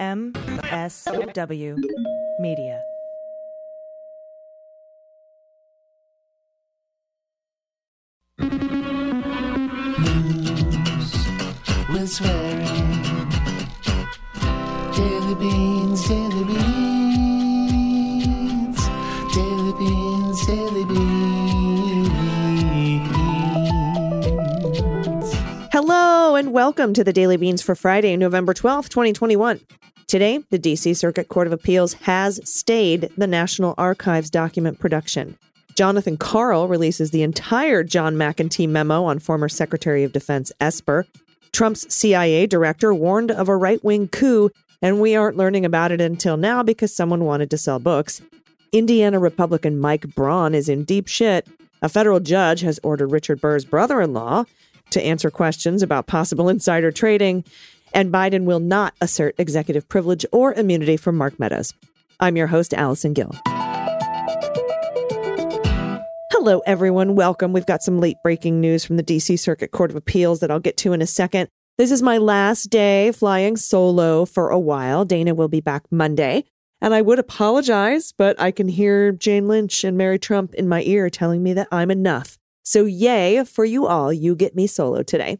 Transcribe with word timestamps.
MSW 0.00 1.76
Media. 2.40 2.80
with 11.92 12.08
swearing. 12.08 12.64
Daily 14.96 15.34
beans, 15.34 16.08
daily 16.08 16.44
beans, 16.44 17.68
daily 19.34 19.72
beans, 19.78 20.46
daily 20.46 20.84
beans. 20.86 21.20
Hello 25.72 26.36
and 26.36 26.52
welcome 26.52 26.94
to 26.94 27.04
the 27.04 27.12
Daily 27.12 27.36
Beans 27.36 27.60
for 27.60 27.74
Friday, 27.74 28.16
November 28.16 28.54
12th, 28.54 28.88
2021. 28.88 29.60
Today, 30.10 30.40
the 30.50 30.58
DC 30.58 30.96
Circuit 30.96 31.28
Court 31.28 31.46
of 31.46 31.52
Appeals 31.52 31.92
has 31.92 32.40
stayed 32.42 33.12
the 33.16 33.28
National 33.28 33.76
Archives 33.78 34.28
document 34.28 34.80
production. 34.80 35.38
Jonathan 35.76 36.16
Karl 36.16 36.66
releases 36.66 37.12
the 37.12 37.22
entire 37.22 37.84
John 37.84 38.16
McEntee 38.16 38.68
memo 38.68 39.04
on 39.04 39.20
former 39.20 39.48
Secretary 39.48 40.02
of 40.02 40.10
Defense 40.10 40.50
Esper. 40.60 41.06
Trump's 41.52 41.94
CIA 41.94 42.48
director 42.48 42.92
warned 42.92 43.30
of 43.30 43.48
a 43.48 43.56
right 43.56 43.84
wing 43.84 44.08
coup, 44.08 44.50
and 44.82 45.00
we 45.00 45.14
aren't 45.14 45.36
learning 45.36 45.64
about 45.64 45.92
it 45.92 46.00
until 46.00 46.36
now 46.36 46.64
because 46.64 46.92
someone 46.92 47.24
wanted 47.24 47.48
to 47.50 47.56
sell 47.56 47.78
books. 47.78 48.20
Indiana 48.72 49.20
Republican 49.20 49.78
Mike 49.78 50.12
Braun 50.16 50.56
is 50.56 50.68
in 50.68 50.82
deep 50.82 51.06
shit. 51.06 51.46
A 51.82 51.88
federal 51.88 52.18
judge 52.18 52.62
has 52.62 52.80
ordered 52.82 53.12
Richard 53.12 53.40
Burr's 53.40 53.64
brother 53.64 54.00
in 54.00 54.12
law 54.12 54.44
to 54.90 55.00
answer 55.00 55.30
questions 55.30 55.84
about 55.84 56.08
possible 56.08 56.48
insider 56.48 56.90
trading, 56.90 57.44
and 57.92 58.12
Biden 58.12 58.44
will 58.44 58.60
not 58.60 58.94
assert 59.00 59.34
executive 59.38 59.88
privilege 59.88 60.24
or 60.32 60.52
immunity 60.54 60.96
from 60.96 61.16
Mark 61.16 61.38
Meadows. 61.38 61.74
I'm 62.20 62.36
your 62.36 62.46
host, 62.46 62.74
Allison 62.74 63.12
Gill. 63.14 63.34
Hello, 66.30 66.60
everyone. 66.66 67.16
Welcome. 67.16 67.52
We've 67.52 67.66
got 67.66 67.82
some 67.82 68.00
late 68.00 68.16
breaking 68.22 68.60
news 68.60 68.84
from 68.84 68.96
the 68.96 69.02
DC 69.02 69.38
Circuit 69.38 69.72
Court 69.72 69.90
of 69.90 69.96
Appeals 69.96 70.40
that 70.40 70.50
I'll 70.50 70.58
get 70.58 70.76
to 70.78 70.92
in 70.92 71.02
a 71.02 71.06
second. 71.06 71.48
This 71.76 71.90
is 71.90 72.02
my 72.02 72.18
last 72.18 72.70
day 72.70 73.12
flying 73.12 73.56
solo 73.56 74.24
for 74.24 74.50
a 74.50 74.58
while. 74.58 75.04
Dana 75.04 75.34
will 75.34 75.48
be 75.48 75.60
back 75.60 75.84
Monday. 75.90 76.44
And 76.80 76.94
I 76.94 77.02
would 77.02 77.18
apologize, 77.18 78.12
but 78.16 78.40
I 78.40 78.52
can 78.52 78.68
hear 78.68 79.12
Jane 79.12 79.48
Lynch 79.48 79.84
and 79.84 79.98
Mary 79.98 80.18
Trump 80.18 80.54
in 80.54 80.68
my 80.68 80.82
ear 80.82 81.10
telling 81.10 81.42
me 81.42 81.52
that 81.52 81.68
I'm 81.70 81.90
enough. 81.90 82.38
So, 82.62 82.84
yay 82.84 83.44
for 83.44 83.64
you 83.64 83.86
all. 83.86 84.12
You 84.12 84.34
get 84.34 84.54
me 84.54 84.66
solo 84.66 85.02
today. 85.02 85.38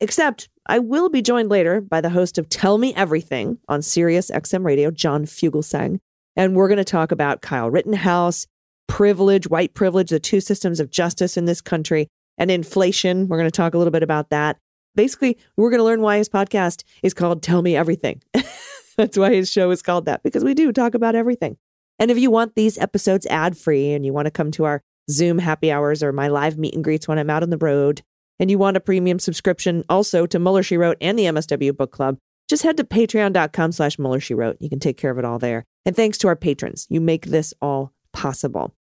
Except 0.00 0.48
I 0.68 0.80
will 0.80 1.08
be 1.08 1.22
joined 1.22 1.48
later 1.48 1.80
by 1.80 2.00
the 2.00 2.10
host 2.10 2.38
of 2.38 2.48
Tell 2.48 2.76
Me 2.76 2.92
Everything 2.94 3.58
on 3.68 3.82
Sirius 3.82 4.32
XM 4.32 4.64
Radio, 4.64 4.90
John 4.90 5.24
Fugelsang. 5.24 6.00
And 6.34 6.56
we're 6.56 6.66
going 6.66 6.78
to 6.78 6.84
talk 6.84 7.12
about 7.12 7.40
Kyle 7.40 7.70
Rittenhouse, 7.70 8.46
privilege, 8.88 9.48
white 9.48 9.74
privilege, 9.74 10.10
the 10.10 10.18
two 10.18 10.40
systems 10.40 10.80
of 10.80 10.90
justice 10.90 11.36
in 11.36 11.44
this 11.44 11.60
country, 11.60 12.08
and 12.36 12.50
inflation. 12.50 13.28
We're 13.28 13.38
going 13.38 13.50
to 13.50 13.56
talk 13.56 13.74
a 13.74 13.78
little 13.78 13.92
bit 13.92 14.02
about 14.02 14.30
that. 14.30 14.58
Basically, 14.96 15.38
we're 15.56 15.70
going 15.70 15.78
to 15.78 15.84
learn 15.84 16.00
why 16.00 16.18
his 16.18 16.28
podcast 16.28 16.82
is 17.02 17.14
called 17.14 17.42
Tell 17.42 17.62
Me 17.62 17.76
Everything. 17.76 18.20
That's 18.96 19.16
why 19.16 19.34
his 19.34 19.50
show 19.50 19.70
is 19.70 19.82
called 19.82 20.06
that, 20.06 20.24
because 20.24 20.42
we 20.42 20.54
do 20.54 20.72
talk 20.72 20.94
about 20.94 21.14
everything. 21.14 21.58
And 21.98 22.10
if 22.10 22.18
you 22.18 22.30
want 22.30 22.56
these 22.56 22.76
episodes 22.78 23.26
ad 23.26 23.56
free 23.56 23.92
and 23.92 24.04
you 24.04 24.12
want 24.12 24.26
to 24.26 24.32
come 24.32 24.50
to 24.52 24.64
our 24.64 24.82
Zoom 25.10 25.38
happy 25.38 25.70
hours 25.70 26.02
or 26.02 26.12
my 26.12 26.28
live 26.28 26.58
meet 26.58 26.74
and 26.74 26.82
greets 26.82 27.06
when 27.06 27.18
I'm 27.18 27.30
out 27.30 27.42
on 27.42 27.50
the 27.50 27.58
road, 27.58 28.02
and 28.38 28.50
you 28.50 28.58
want 28.58 28.76
a 28.76 28.80
premium 28.80 29.18
subscription 29.18 29.84
also 29.88 30.26
to 30.26 30.38
Mueller 30.38 30.62
She 30.62 30.76
Wrote 30.76 30.98
and 31.00 31.18
the 31.18 31.24
MSW 31.24 31.76
Book 31.76 31.92
Club, 31.92 32.18
just 32.48 32.62
head 32.62 32.76
to 32.76 32.84
patreon.com 32.84 33.72
slash 33.72 33.98
Mueller 33.98 34.20
She 34.20 34.34
Wrote. 34.34 34.56
You 34.60 34.68
can 34.68 34.78
take 34.78 34.96
care 34.96 35.10
of 35.10 35.18
it 35.18 35.24
all 35.24 35.38
there. 35.38 35.64
And 35.84 35.96
thanks 35.96 36.18
to 36.18 36.28
our 36.28 36.36
patrons, 36.36 36.86
you 36.88 37.00
make 37.00 37.26
this 37.26 37.54
all 37.60 37.92
possible. 38.12 38.74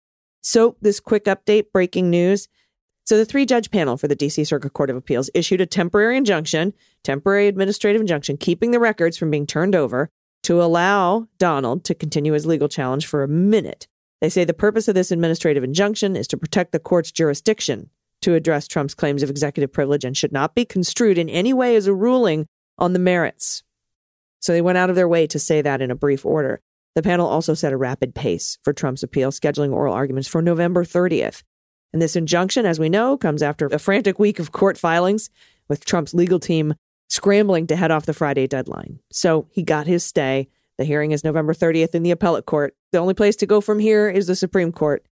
So, 0.42 0.76
this 0.82 1.00
quick 1.00 1.24
update 1.24 1.72
breaking 1.72 2.10
news. 2.10 2.48
So, 3.04 3.16
the 3.16 3.24
three 3.24 3.46
judge 3.46 3.70
panel 3.70 3.96
for 3.96 4.08
the 4.08 4.16
DC 4.16 4.46
Circuit 4.46 4.74
Court 4.74 4.90
of 4.90 4.96
Appeals 4.96 5.30
issued 5.34 5.60
a 5.60 5.66
temporary 5.66 6.16
injunction, 6.16 6.74
temporary 7.02 7.48
administrative 7.48 8.00
injunction, 8.00 8.36
keeping 8.36 8.70
the 8.70 8.78
records 8.78 9.16
from 9.16 9.30
being 9.30 9.46
turned 9.46 9.74
over 9.74 10.10
to 10.42 10.62
allow 10.62 11.26
Donald 11.38 11.84
to 11.84 11.94
continue 11.94 12.34
his 12.34 12.44
legal 12.44 12.68
challenge 12.68 13.06
for 13.06 13.22
a 13.22 13.28
minute. 13.28 13.88
They 14.20 14.28
say 14.28 14.44
the 14.44 14.54
purpose 14.54 14.88
of 14.88 14.94
this 14.94 15.10
administrative 15.10 15.64
injunction 15.64 16.16
is 16.16 16.28
to 16.28 16.36
protect 16.36 16.72
the 16.72 16.78
court's 16.78 17.10
jurisdiction 17.10 17.90
to 18.24 18.34
address 18.34 18.66
Trump's 18.66 18.94
claims 18.94 19.22
of 19.22 19.30
executive 19.30 19.72
privilege 19.72 20.04
and 20.04 20.16
should 20.16 20.32
not 20.32 20.54
be 20.54 20.64
construed 20.64 21.18
in 21.18 21.28
any 21.28 21.52
way 21.52 21.76
as 21.76 21.86
a 21.86 21.94
ruling 21.94 22.46
on 22.78 22.92
the 22.92 22.98
merits. 22.98 23.62
So 24.40 24.52
they 24.52 24.62
went 24.62 24.78
out 24.78 24.90
of 24.90 24.96
their 24.96 25.08
way 25.08 25.26
to 25.26 25.38
say 25.38 25.62
that 25.62 25.80
in 25.80 25.90
a 25.90 25.94
brief 25.94 26.26
order. 26.26 26.60
The 26.94 27.02
panel 27.02 27.26
also 27.26 27.54
set 27.54 27.72
a 27.72 27.76
rapid 27.76 28.14
pace 28.14 28.58
for 28.62 28.72
Trump's 28.72 29.02
appeal, 29.02 29.30
scheduling 29.30 29.72
oral 29.72 29.94
arguments 29.94 30.28
for 30.28 30.40
November 30.40 30.84
30th. 30.84 31.42
And 31.92 32.00
this 32.00 32.16
injunction, 32.16 32.66
as 32.66 32.80
we 32.80 32.88
know, 32.88 33.16
comes 33.16 33.42
after 33.42 33.66
a 33.66 33.78
frantic 33.78 34.18
week 34.18 34.38
of 34.38 34.52
court 34.52 34.78
filings, 34.78 35.30
with 35.68 35.84
Trump's 35.84 36.14
legal 36.14 36.38
team 36.38 36.74
scrambling 37.08 37.66
to 37.68 37.76
head 37.76 37.90
off 37.90 38.06
the 38.06 38.14
Friday 38.14 38.46
deadline. 38.46 39.00
So 39.10 39.46
he 39.50 39.62
got 39.62 39.86
his 39.86 40.04
stay. 40.04 40.48
The 40.78 40.84
hearing 40.84 41.12
is 41.12 41.24
November 41.24 41.54
30th 41.54 41.94
in 41.94 42.02
the 42.02 42.10
appellate 42.10 42.46
court. 42.46 42.74
The 42.92 42.98
only 42.98 43.14
place 43.14 43.36
to 43.36 43.46
go 43.46 43.60
from 43.60 43.78
here 43.78 44.08
is 44.08 44.26
the 44.26 44.36
Supreme 44.36 44.72
Court. 44.72 45.04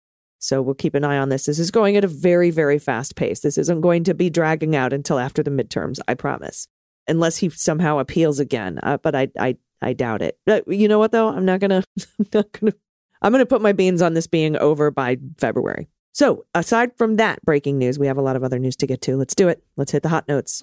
So 0.41 0.63
we'll 0.63 0.75
keep 0.75 0.95
an 0.95 1.05
eye 1.05 1.19
on 1.19 1.29
this. 1.29 1.45
This 1.45 1.59
is 1.59 1.71
going 1.71 1.97
at 1.97 2.05
a 2.05 2.09
very, 2.09 2.51
very 2.51 2.79
fast 2.79 3.15
pace. 3.15 3.41
This 3.41 3.59
isn't 3.59 3.83
going 3.83 4.05
to 4.05 4.15
be 4.15 4.31
dragging 4.31 4.75
out 4.75 4.93
until 4.93 5.19
after 5.19 5.43
the 5.43 5.51
midterms, 5.51 6.01
I 6.09 6.15
promise. 6.15 6.67
Unless 7.07 7.37
he 7.37 7.51
somehow 7.51 7.99
appeals 7.99 8.41
again, 8.41 8.81
uh, 8.83 8.97
but 8.97 9.15
I, 9.15 9.29
I, 9.39 9.57
I 9.83 9.93
doubt 9.93 10.23
it. 10.23 10.39
But 10.47 10.67
you 10.67 10.89
know 10.89 10.99
what 10.99 11.13
though? 11.13 11.29
I'm 11.29 11.45
not 11.45 11.61
gonna, 11.61 11.85
I'm 12.19 12.27
not 12.33 12.53
gonna, 12.53 12.73
I'm 13.21 13.33
gonna 13.33 13.47
put 13.47 13.61
my 13.61 13.73
beans 13.73 14.01
on 14.01 14.15
this 14.15 14.27
being 14.27 14.57
over 14.57 14.91
by 14.91 15.19
February. 15.39 15.89
So 16.13 16.45
aside 16.55 16.97
from 16.97 17.17
that 17.17 17.43
breaking 17.45 17.79
news, 17.79 17.99
we 17.99 18.07
have 18.07 18.17
a 18.17 18.23
lot 18.23 18.37
of 18.37 18.43
other 18.43 18.59
news 18.59 18.77
to 18.77 18.87
get 18.87 19.03
to. 19.03 19.17
Let's 19.17 19.35
do 19.35 19.49
it. 19.49 19.63
Let's 19.77 19.93
hit 19.93 20.03
the 20.03 20.09
hot 20.09 20.27
notes. 20.27 20.63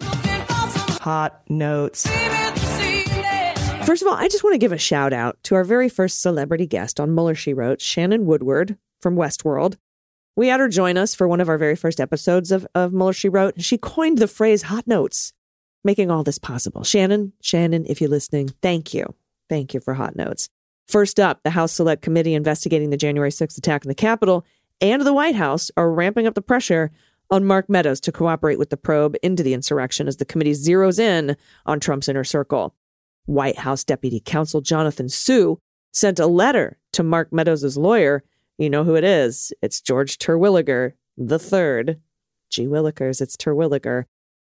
Hot 1.01 1.41
notes. 1.49 2.07
First 3.85 4.01
of 4.01 4.07
all, 4.07 4.15
I 4.15 4.27
just 4.27 4.43
want 4.43 4.53
to 4.53 4.57
give 4.57 4.73
a 4.73 4.77
shout 4.77 5.13
out 5.13 5.37
to 5.43 5.55
our 5.55 5.63
very 5.63 5.87
first 5.87 6.21
celebrity 6.21 6.65
guest 6.65 6.99
on 6.99 7.13
Mueller 7.13 7.35
She 7.35 7.53
Wrote, 7.53 7.79
Shannon 7.79 8.25
Woodward 8.25 8.77
from 9.07 9.15
Westworld. 9.15 9.77
We 10.35 10.49
had 10.49 10.59
her 10.59 10.67
join 10.67 10.97
us 10.97 11.15
for 11.15 11.29
one 11.29 11.39
of 11.39 11.47
our 11.47 11.57
very 11.57 11.77
first 11.77 12.01
episodes 12.01 12.51
of, 12.51 12.67
of 12.75 12.91
Mueller 12.91 13.13
She 13.13 13.29
Wrote. 13.29 13.55
And 13.55 13.63
She 13.63 13.77
coined 13.77 14.17
the 14.17 14.27
phrase 14.27 14.63
hot 14.63 14.85
notes, 14.85 15.31
making 15.85 16.11
all 16.11 16.23
this 16.23 16.37
possible. 16.37 16.83
Shannon, 16.83 17.31
Shannon, 17.41 17.85
if 17.87 18.01
you're 18.01 18.09
listening, 18.09 18.49
thank 18.61 18.93
you. 18.93 19.15
Thank 19.47 19.73
you 19.73 19.79
for 19.79 19.93
hot 19.93 20.17
notes. 20.17 20.49
First 20.89 21.21
up, 21.21 21.39
the 21.43 21.51
House 21.51 21.71
Select 21.71 22.01
Committee 22.01 22.33
investigating 22.33 22.89
the 22.89 22.97
January 22.97 23.31
6th 23.31 23.57
attack 23.57 23.85
on 23.85 23.87
the 23.87 23.95
Capitol 23.95 24.45
and 24.81 25.03
the 25.03 25.13
White 25.13 25.35
House 25.35 25.71
are 25.77 25.89
ramping 25.89 26.27
up 26.27 26.33
the 26.33 26.41
pressure 26.41 26.91
on 27.31 27.45
Mark 27.45 27.69
Meadows 27.69 28.01
to 28.01 28.11
cooperate 28.11 28.59
with 28.59 28.71
the 28.71 28.77
probe 28.77 29.15
into 29.23 29.41
the 29.41 29.53
insurrection 29.53 30.09
as 30.09 30.17
the 30.17 30.25
committee 30.25 30.51
zeroes 30.51 30.99
in 30.99 31.37
on 31.65 31.79
Trump's 31.79 32.09
inner 32.09 32.25
circle. 32.25 32.75
White 33.25 33.59
House 33.59 33.85
Deputy 33.85 34.19
Counsel 34.19 34.59
Jonathan 34.59 35.07
Su 35.07 35.61
sent 35.93 36.19
a 36.19 36.27
letter 36.27 36.77
to 36.91 37.03
Mark 37.03 37.31
Meadows' 37.31 37.77
lawyer. 37.77 38.23
You 38.57 38.69
know 38.69 38.83
who 38.83 38.95
it 38.95 39.03
is. 39.03 39.53
It's 39.61 39.81
George 39.81 40.17
Terwilliger 40.17 40.93
the 41.17 41.39
third. 41.39 41.99
Gee 42.49 42.67
Willikers, 42.67 43.21
it's 43.21 43.35
Terwilliger. 43.35 44.05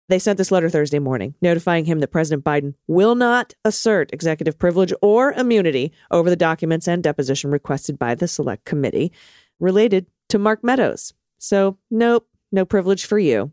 They 0.09 0.19
sent 0.19 0.38
this 0.38 0.51
letter 0.51 0.69
Thursday 0.69 1.00
morning, 1.00 1.34
notifying 1.41 1.85
him 1.85 2.00
that 2.00 2.12
President 2.12 2.44
Biden 2.44 2.75
will 2.88 3.16
not 3.16 3.53
assert 3.66 4.13
executive 4.13 4.57
privilege 4.57 4.94
or 5.01 5.34
immunity 5.34 5.91
over 6.12 6.29
the 6.29 6.35
documents 6.35 6.88
and 6.88 7.03
deposition 7.03 7.51
requested 7.51 8.00
by 8.00 8.16
the 8.16 8.28
Select 8.28 8.63
Committee 8.63 9.12
related 9.59 10.06
to 10.29 10.39
Mark 10.39 10.63
Meadows. 10.63 11.13
So, 11.39 11.78
nope, 11.91 12.28
no 12.51 12.63
privilege 12.63 13.06
for 13.06 13.19
you. 13.19 13.51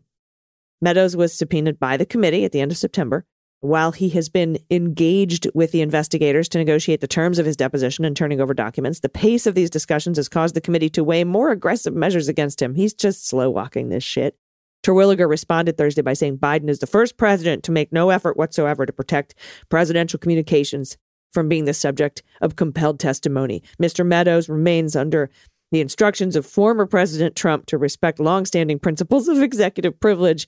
Meadows 0.81 1.15
was 1.15 1.33
subpoenaed 1.33 1.79
by 1.79 1.97
the 1.97 2.05
committee 2.05 2.45
at 2.45 2.51
the 2.51 2.61
end 2.61 2.71
of 2.71 2.77
September. 2.77 3.25
While 3.65 3.93
he 3.93 4.09
has 4.09 4.29
been 4.29 4.59
engaged 4.69 5.47
with 5.55 5.71
the 5.71 5.81
investigators 5.81 6.47
to 6.49 6.59
negotiate 6.59 7.01
the 7.01 7.07
terms 7.07 7.39
of 7.39 7.47
his 7.47 7.57
deposition 7.57 8.05
and 8.05 8.15
turning 8.15 8.39
over 8.39 8.53
documents, 8.53 8.99
the 8.99 9.09
pace 9.09 9.47
of 9.47 9.55
these 9.55 9.71
discussions 9.71 10.17
has 10.17 10.29
caused 10.29 10.55
the 10.55 10.61
committee 10.61 10.91
to 10.91 11.03
weigh 11.03 11.23
more 11.23 11.49
aggressive 11.49 11.95
measures 11.95 12.27
against 12.27 12.61
him. 12.61 12.75
He's 12.75 12.93
just 12.93 13.27
slow 13.27 13.49
walking 13.49 13.89
this 13.89 14.03
shit. 14.03 14.37
Terwilliger 14.83 15.27
responded 15.27 15.79
Thursday 15.79 16.03
by 16.03 16.13
saying 16.13 16.37
Biden 16.37 16.69
is 16.69 16.77
the 16.77 16.85
first 16.85 17.17
president 17.17 17.63
to 17.63 17.71
make 17.71 17.91
no 17.91 18.11
effort 18.11 18.37
whatsoever 18.37 18.85
to 18.85 18.93
protect 18.93 19.33
presidential 19.69 20.19
communications 20.19 20.95
from 21.33 21.49
being 21.49 21.65
the 21.65 21.73
subject 21.73 22.21
of 22.41 22.57
compelled 22.57 22.99
testimony. 22.99 23.63
Mr. 23.81 24.05
Meadows 24.05 24.47
remains 24.47 24.95
under 24.95 25.31
the 25.71 25.81
instructions 25.81 26.35
of 26.35 26.45
former 26.45 26.85
President 26.85 27.35
Trump 27.35 27.65
to 27.65 27.79
respect 27.79 28.19
longstanding 28.19 28.77
principles 28.77 29.27
of 29.27 29.41
executive 29.41 29.99
privilege. 29.99 30.47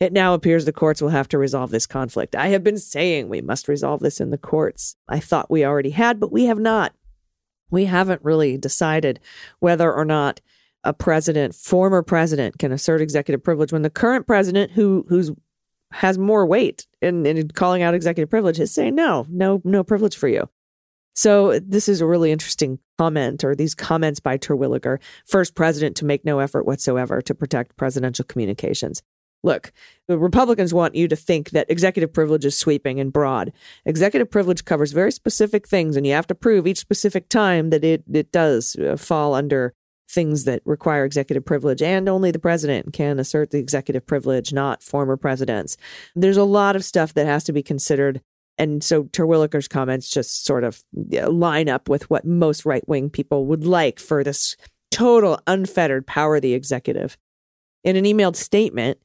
It 0.00 0.12
now 0.12 0.34
appears 0.34 0.64
the 0.64 0.72
courts 0.72 1.02
will 1.02 1.08
have 1.08 1.28
to 1.28 1.38
resolve 1.38 1.70
this 1.70 1.86
conflict. 1.86 2.36
I 2.36 2.48
have 2.48 2.62
been 2.62 2.78
saying 2.78 3.28
we 3.28 3.40
must 3.40 3.66
resolve 3.66 4.00
this 4.00 4.20
in 4.20 4.30
the 4.30 4.38
courts. 4.38 4.94
I 5.08 5.18
thought 5.18 5.50
we 5.50 5.64
already 5.64 5.90
had, 5.90 6.20
but 6.20 6.30
we 6.30 6.44
have 6.44 6.60
not. 6.60 6.94
We 7.70 7.86
haven't 7.86 8.24
really 8.24 8.56
decided 8.56 9.18
whether 9.58 9.92
or 9.92 10.04
not 10.04 10.40
a 10.84 10.92
president, 10.92 11.54
former 11.54 12.02
president, 12.02 12.58
can 12.58 12.70
assert 12.70 13.00
executive 13.00 13.42
privilege 13.42 13.72
when 13.72 13.82
the 13.82 13.90
current 13.90 14.26
president, 14.26 14.70
who 14.72 15.04
who's 15.08 15.32
has 15.90 16.18
more 16.18 16.46
weight 16.46 16.86
in, 17.02 17.26
in 17.26 17.48
calling 17.48 17.82
out 17.82 17.94
executive 17.94 18.30
privilege 18.30 18.60
is 18.60 18.72
saying 18.72 18.94
no, 18.94 19.26
no, 19.28 19.60
no 19.64 19.82
privilege 19.82 20.16
for 20.16 20.28
you. 20.28 20.48
So 21.14 21.58
this 21.58 21.88
is 21.88 22.00
a 22.00 22.06
really 22.06 22.30
interesting 22.30 22.78
comment, 22.98 23.42
or 23.42 23.56
these 23.56 23.74
comments 23.74 24.20
by 24.20 24.36
Terwilliger, 24.38 25.00
first 25.26 25.54
president 25.56 25.96
to 25.96 26.04
make 26.04 26.24
no 26.24 26.38
effort 26.38 26.66
whatsoever 26.66 27.20
to 27.22 27.34
protect 27.34 27.76
presidential 27.76 28.24
communications. 28.24 29.02
Look, 29.44 29.72
the 30.08 30.18
Republicans 30.18 30.74
want 30.74 30.94
you 30.94 31.06
to 31.08 31.16
think 31.16 31.50
that 31.50 31.70
executive 31.70 32.12
privilege 32.12 32.44
is 32.44 32.58
sweeping 32.58 32.98
and 32.98 33.12
broad. 33.12 33.52
Executive 33.86 34.30
privilege 34.30 34.64
covers 34.64 34.92
very 34.92 35.12
specific 35.12 35.68
things, 35.68 35.96
and 35.96 36.06
you 36.06 36.12
have 36.12 36.26
to 36.26 36.34
prove 36.34 36.66
each 36.66 36.78
specific 36.78 37.28
time 37.28 37.70
that 37.70 37.84
it, 37.84 38.02
it 38.12 38.32
does 38.32 38.76
uh, 38.76 38.96
fall 38.96 39.34
under 39.34 39.74
things 40.10 40.44
that 40.44 40.62
require 40.64 41.04
executive 41.04 41.44
privilege, 41.44 41.82
and 41.82 42.08
only 42.08 42.30
the 42.30 42.38
president 42.38 42.92
can 42.92 43.18
assert 43.18 43.50
the 43.50 43.58
executive 43.58 44.06
privilege, 44.06 44.52
not 44.52 44.82
former 44.82 45.16
presidents. 45.16 45.76
There's 46.16 46.36
a 46.36 46.44
lot 46.44 46.76
of 46.76 46.84
stuff 46.84 47.14
that 47.14 47.26
has 47.26 47.44
to 47.44 47.52
be 47.52 47.62
considered. 47.62 48.20
And 48.56 48.82
so 48.82 49.04
Terwilliger's 49.04 49.68
comments 49.68 50.10
just 50.10 50.44
sort 50.44 50.64
of 50.64 50.82
line 50.92 51.68
up 51.68 51.88
with 51.88 52.10
what 52.10 52.24
most 52.24 52.64
right 52.64 52.86
wing 52.88 53.08
people 53.08 53.46
would 53.46 53.64
like 53.64 54.00
for 54.00 54.24
this 54.24 54.56
total 54.90 55.38
unfettered 55.46 56.06
power 56.06 56.36
of 56.36 56.42
the 56.42 56.54
executive. 56.54 57.16
In 57.84 57.94
an 57.94 58.04
emailed 58.04 58.34
statement, 58.34 58.98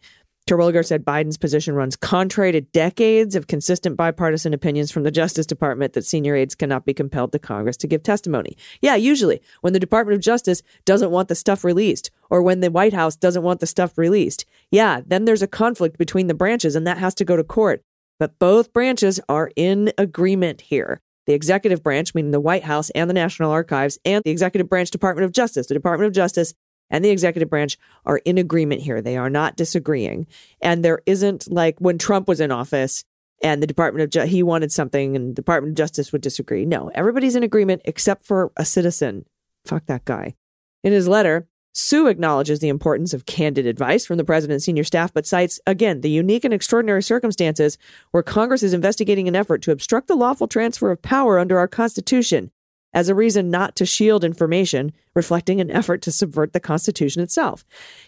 Terwilliger 0.45 0.85
said 0.85 1.05
Biden's 1.05 1.37
position 1.37 1.73
runs 1.73 1.95
contrary 1.95 2.51
to 2.51 2.61
decades 2.61 3.35
of 3.35 3.47
consistent 3.47 3.95
bipartisan 3.95 4.53
opinions 4.53 4.91
from 4.91 5.03
the 5.03 5.11
Justice 5.11 5.45
Department 5.45 5.93
that 5.93 6.05
senior 6.05 6.35
aides 6.35 6.53
cannot 6.53 6.85
be 6.85 6.93
compelled 6.93 7.31
to 7.31 7.39
Congress 7.39 7.77
to 7.77 7.87
give 7.87 8.03
testimony. 8.03 8.57
Yeah, 8.81 8.95
usually 8.95 9.41
when 9.61 9.73
the 9.73 9.79
Department 9.79 10.15
of 10.15 10.21
Justice 10.21 10.61
doesn't 10.83 11.11
want 11.11 11.29
the 11.29 11.35
stuff 11.35 11.63
released 11.63 12.11
or 12.29 12.41
when 12.41 12.59
the 12.59 12.71
White 12.71 12.93
House 12.93 13.15
doesn't 13.15 13.43
want 13.43 13.61
the 13.61 13.67
stuff 13.67 13.97
released. 13.97 14.45
Yeah, 14.69 15.01
then 15.05 15.25
there's 15.25 15.41
a 15.41 15.47
conflict 15.47 15.97
between 15.97 16.27
the 16.27 16.33
branches 16.33 16.75
and 16.75 16.85
that 16.87 16.97
has 16.97 17.15
to 17.15 17.25
go 17.25 17.37
to 17.37 17.43
court. 17.43 17.81
But 18.19 18.37
both 18.37 18.73
branches 18.73 19.19
are 19.29 19.51
in 19.55 19.91
agreement 19.97 20.61
here. 20.61 21.01
The 21.25 21.33
executive 21.33 21.81
branch, 21.81 22.13
meaning 22.13 22.31
the 22.31 22.41
White 22.41 22.63
House 22.63 22.89
and 22.89 23.09
the 23.09 23.13
National 23.13 23.49
Archives, 23.51 23.97
and 24.03 24.21
the 24.25 24.31
executive 24.31 24.67
branch 24.67 24.91
Department 24.91 25.23
of 25.23 25.31
Justice. 25.31 25.67
The 25.67 25.73
Department 25.73 26.07
of 26.07 26.13
Justice 26.13 26.53
and 26.93 27.03
the 27.03 27.09
executive 27.09 27.49
branch 27.49 27.77
are 28.05 28.19
in 28.19 28.37
agreement 28.37 28.81
here. 28.81 29.01
They 29.01 29.17
are 29.17 29.29
not 29.29 29.57
disagreeing. 29.57 30.27
And 30.61 30.85
there 30.85 31.01
isn't 31.07 31.51
like 31.51 31.79
when 31.79 31.97
Trump 31.97 32.27
was 32.27 32.39
in 32.39 32.51
office 32.51 33.03
and 33.41 33.61
the 33.61 33.67
Department 33.67 34.03
of 34.03 34.09
Ju- 34.11 34.31
he 34.31 34.43
wanted 34.43 34.71
something 34.71 35.15
and 35.15 35.31
the 35.31 35.33
Department 35.33 35.71
of 35.71 35.77
Justice 35.77 36.11
would 36.11 36.21
disagree. 36.21 36.65
No, 36.65 36.91
everybody's 36.93 37.35
in 37.35 37.41
agreement 37.41 37.81
except 37.85 38.25
for 38.25 38.51
a 38.55 38.63
citizen. 38.63 39.25
Fuck 39.65 39.87
that 39.87 40.05
guy. 40.05 40.35
In 40.83 40.93
his 40.93 41.07
letter, 41.07 41.47
Su 41.73 42.05
acknowledges 42.05 42.59
the 42.59 42.69
importance 42.69 43.11
of 43.15 43.25
candid 43.25 43.65
advice 43.65 44.05
from 44.05 44.17
the 44.17 44.23
president's 44.23 44.65
senior 44.65 44.83
staff, 44.83 45.11
but 45.11 45.25
cites, 45.25 45.59
again, 45.65 46.01
the 46.01 46.11
unique 46.11 46.45
and 46.45 46.53
extraordinary 46.53 47.01
circumstances 47.01 47.79
where 48.11 48.21
Congress 48.21 48.61
is 48.61 48.75
investigating 48.75 49.27
an 49.27 49.35
effort 49.35 49.63
to 49.63 49.71
obstruct 49.71 50.07
the 50.07 50.15
lawful 50.15 50.47
transfer 50.47 50.91
of 50.91 51.01
power 51.01 51.39
under 51.39 51.57
our 51.57 51.67
Constitution 51.67 52.51
as 52.93 53.09
a 53.09 53.15
reason 53.15 53.49
not 53.49 53.75
to 53.75 53.85
shield 53.85 54.23
information, 54.23 54.91
reflecting 55.15 55.59
an 55.59 55.71
effort 55.71 56.01
to 56.03 56.11
subvert 56.11 56.53
the 56.53 56.59
Constitution 56.59 57.21
itself. 57.21 57.65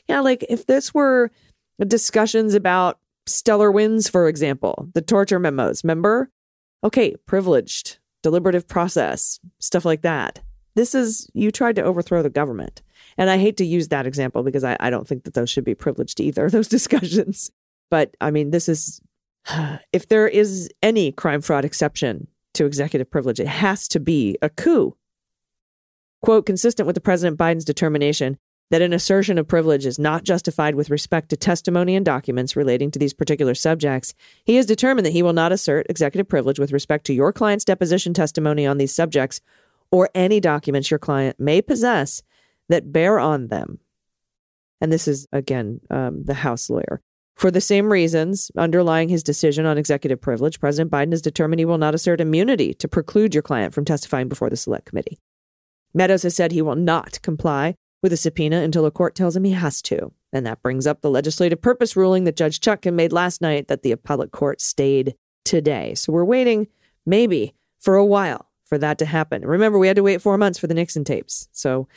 Yeah, 0.07 0.19
like 0.19 0.45
if 0.49 0.65
this 0.65 0.93
were 0.93 1.31
discussions 1.85 2.53
about 2.53 2.99
stellar 3.27 3.71
winds, 3.71 4.07
for 4.07 4.27
example, 4.27 4.87
the 4.93 5.01
torture 5.01 5.39
memos, 5.39 5.83
remember? 5.83 6.29
Okay, 6.83 7.15
privileged, 7.25 7.97
deliberative 8.21 8.67
process, 8.67 9.39
stuff 9.59 9.85
like 9.85 10.03
that. 10.03 10.39
This 10.75 10.93
is, 10.93 11.29
you 11.33 11.51
tried 11.51 11.77
to 11.77 11.83
overthrow 11.83 12.21
the 12.21 12.29
government. 12.29 12.81
And 13.17 13.29
I 13.29 13.37
hate 13.37 13.57
to 13.57 13.65
use 13.65 13.87
that 13.87 14.05
example 14.05 14.43
because 14.43 14.63
I, 14.63 14.75
I 14.79 14.89
don't 14.89 15.07
think 15.07 15.23
that 15.23 15.33
those 15.33 15.49
should 15.49 15.63
be 15.63 15.75
privileged 15.75 16.19
either, 16.19 16.49
those 16.51 16.67
discussions. 16.67 17.51
But 17.89 18.15
I 18.21 18.31
mean, 18.31 18.51
this 18.51 18.69
is, 18.69 19.01
if 19.93 20.07
there 20.07 20.27
is 20.27 20.69
any 20.83 21.11
crime 21.11 21.41
fraud 21.41 21.65
exception 21.65 22.27
to 22.55 22.65
executive 22.65 23.09
privilege. 23.09 23.39
It 23.39 23.47
has 23.47 23.87
to 23.89 23.99
be 23.99 24.37
a 24.41 24.49
coup. 24.49 24.95
Quote, 26.21 26.45
consistent 26.45 26.87
with 26.87 26.95
the 26.95 27.01
President 27.01 27.37
Biden's 27.37 27.65
determination 27.65 28.37
that 28.71 28.81
an 28.81 28.93
assertion 28.93 29.37
of 29.37 29.47
privilege 29.47 29.85
is 29.85 29.99
not 29.99 30.23
justified 30.23 30.75
with 30.75 30.89
respect 30.89 31.29
to 31.29 31.37
testimony 31.37 31.95
and 31.95 32.05
documents 32.05 32.55
relating 32.55 32.89
to 32.91 32.99
these 32.99 33.13
particular 33.13 33.53
subjects, 33.53 34.13
he 34.43 34.55
has 34.55 34.65
determined 34.65 35.05
that 35.05 35.11
he 35.11 35.21
will 35.21 35.33
not 35.33 35.51
assert 35.51 35.85
executive 35.89 36.27
privilege 36.27 36.57
with 36.57 36.71
respect 36.71 37.05
to 37.05 37.13
your 37.13 37.31
client's 37.31 37.65
deposition 37.65 38.13
testimony 38.13 38.65
on 38.65 38.77
these 38.77 38.93
subjects 38.93 39.39
or 39.91 40.09
any 40.15 40.39
documents 40.39 40.89
your 40.89 40.99
client 40.99 41.39
may 41.39 41.61
possess 41.61 42.23
that 42.69 42.91
bear 42.91 43.19
on 43.19 43.47
them. 43.47 43.79
And 44.81 44.91
this 44.91 45.07
is, 45.07 45.27
again, 45.31 45.79
um, 45.89 46.23
the 46.23 46.33
House 46.33 46.69
lawyer. 46.69 47.01
For 47.35 47.51
the 47.51 47.61
same 47.61 47.91
reasons 47.91 48.49
underlying 48.57 49.09
his 49.09 49.21
decision 49.21 49.65
on 49.65 49.77
executive 49.77 50.21
privilege, 50.21 50.59
President 50.59 50.89
Biden 50.91 51.11
has 51.11 51.21
determined 51.21 51.59
he 51.59 51.65
will 51.65 51.77
not 51.77 51.93
assert 51.93 52.21
immunity 52.21 52.73
to 52.75 52.87
preclude 52.87 53.35
your 53.35 53.43
client 53.43 53.73
from 53.73 53.83
testifying 53.83 54.29
before 54.29 54.49
the 54.49 54.55
select 54.55 54.85
committee. 54.85 55.19
Meadows 55.93 56.23
has 56.23 56.35
said 56.35 56.51
he 56.51 56.61
will 56.61 56.75
not 56.75 57.21
comply 57.21 57.75
with 58.01 58.13
a 58.13 58.17
subpoena 58.17 58.61
until 58.61 58.85
a 58.85 58.91
court 58.91 59.15
tells 59.15 59.35
him 59.35 59.43
he 59.43 59.51
has 59.51 59.81
to. 59.81 60.11
And 60.31 60.45
that 60.45 60.61
brings 60.61 60.87
up 60.87 61.01
the 61.01 61.09
legislative 61.09 61.61
purpose 61.61 61.95
ruling 61.95 62.23
that 62.25 62.37
Judge 62.37 62.59
Chutkan 62.59 62.93
made 62.93 63.11
last 63.11 63.41
night 63.41 63.67
that 63.67 63.83
the 63.83 63.91
appellate 63.91 64.31
court 64.31 64.61
stayed 64.61 65.15
today. 65.43 65.95
So 65.95 66.13
we're 66.13 66.25
waiting, 66.25 66.67
maybe, 67.05 67.53
for 67.79 67.95
a 67.95 68.05
while 68.05 68.49
for 68.65 68.77
that 68.77 68.97
to 68.99 69.05
happen. 69.05 69.45
Remember, 69.45 69.79
we 69.79 69.87
had 69.87 69.95
to 69.95 70.03
wait 70.03 70.21
four 70.21 70.37
months 70.37 70.59
for 70.59 70.67
the 70.67 70.73
Nixon 70.73 71.03
tapes. 71.03 71.47
So 71.51 71.87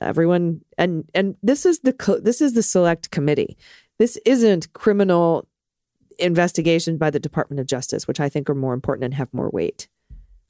everyone, 0.00 0.62
and 0.78 1.08
and 1.14 1.36
this 1.42 1.66
is 1.66 1.80
the 1.80 2.20
this 2.22 2.40
is 2.40 2.54
the 2.54 2.62
select 2.62 3.10
committee. 3.10 3.56
This 4.02 4.18
isn't 4.24 4.72
criminal 4.72 5.46
investigation 6.18 6.98
by 6.98 7.10
the 7.10 7.20
Department 7.20 7.60
of 7.60 7.68
Justice, 7.68 8.08
which 8.08 8.18
I 8.18 8.28
think 8.28 8.50
are 8.50 8.54
more 8.56 8.74
important 8.74 9.04
and 9.04 9.14
have 9.14 9.32
more 9.32 9.48
weight. 9.48 9.86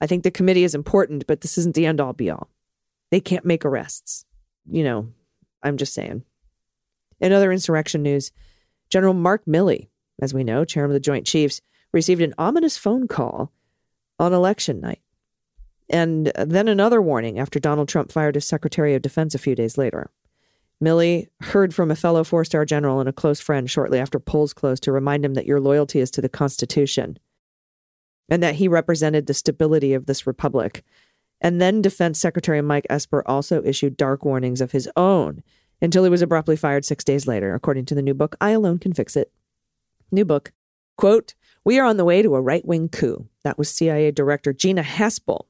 I 0.01 0.07
think 0.07 0.23
the 0.23 0.31
committee 0.31 0.65
is 0.65 0.75
important, 0.75 1.27
but 1.27 1.43
this 1.43 1.59
isn't 1.59 1.75
the 1.75 1.85
end 1.85 2.01
all 2.01 2.15
be 2.15 2.31
all. 2.31 2.49
They 3.11 3.21
can't 3.21 3.45
make 3.45 3.67
arrests. 3.67 4.25
You 4.71 4.85
know, 4.85 5.09
I'm 5.63 5.77
just 5.77 5.93
saying. 5.93 6.25
In 7.21 7.35
other 7.35 7.53
insurrection 7.53 8.03
news, 8.03 8.33
General 8.89 9.13
Mark 9.13 9.45
Milley, 9.45 9.89
as 10.23 10.33
we 10.33 10.45
know, 10.45 10.65
chairman 10.65 10.93
of 10.93 10.95
the 10.95 11.01
Joint 11.01 11.27
Chiefs, 11.27 11.61
received 11.93 12.23
an 12.23 12.33
ominous 12.39 12.79
phone 12.79 13.07
call 13.07 13.53
on 14.19 14.33
election 14.33 14.81
night. 14.81 15.03
And 15.91 16.33
then 16.39 16.69
another 16.69 17.03
warning 17.03 17.39
after 17.39 17.61
Donald 17.61 17.91
Trump 17.91 18.13
fired 18.13 18.37
his 18.37 18.47
Secretary 18.47 18.95
of 18.95 19.03
Defense 19.03 19.35
a 19.35 19.39
few 19.39 19.55
days 19.55 19.77
later. 19.77 20.11
Milley 20.83 21.29
heard 21.41 21.75
from 21.75 21.91
a 21.91 21.97
fellow 21.97 22.25
four 22.25 22.45
star 22.45 22.65
general 22.65 22.99
and 22.99 23.09
a 23.09 23.13
close 23.13 23.41
friend 23.41 23.71
shortly 23.71 23.99
after 23.99 24.19
polls 24.19 24.53
closed 24.53 24.83
to 24.83 24.93
remind 24.93 25.25
him 25.25 25.35
that 25.35 25.47
your 25.47 25.61
loyalty 25.61 26.01
is 26.01 26.11
to 26.11 26.21
the 26.21 26.29
Constitution 26.29 27.19
and 28.29 28.43
that 28.43 28.57
he 28.57 28.67
represented 28.67 29.27
the 29.27 29.35
stability 29.35 29.95
of 29.95 30.07
this 30.07 30.27
republic. 30.27 30.85
And 31.41 31.61
then 31.61 31.83
Defense 31.83 32.19
Secretary 32.19 32.61
Mike 32.63 32.87
Esper 32.91 33.23
also 33.27 33.63
issued 33.65 33.97
dark 33.97 34.25
warnings 34.25 34.61
of 34.61 34.73
his 34.73 34.89
own 34.97 35.43
until 35.81 36.05
he 36.05 36.11
was 36.11 36.23
abruptly 36.23 36.57
fired 36.57 36.85
six 36.85 37.05
days 37.05 37.27
later, 37.27 37.55
according 37.55 37.85
to 37.87 37.95
the 37.95 38.03
new 38.03 38.15
book, 38.15 38.37
I 38.41 38.51
Alone 38.51 38.79
Can 38.79 38.93
Fix 38.93 39.17
It. 39.17 39.33
New 40.11 40.25
book, 40.25 40.53
quote, 40.97 41.35
We 41.65 41.79
are 41.79 41.87
on 41.87 41.97
the 41.97 42.05
way 42.05 42.23
to 42.23 42.35
a 42.37 42.41
right 42.41 42.65
wing 42.65 42.89
coup. 42.89 43.29
That 43.45 43.59
was 43.59 43.69
CIA 43.69 44.13
Director 44.13 44.53
Gina 44.53 44.83
Haspel, 44.83 45.47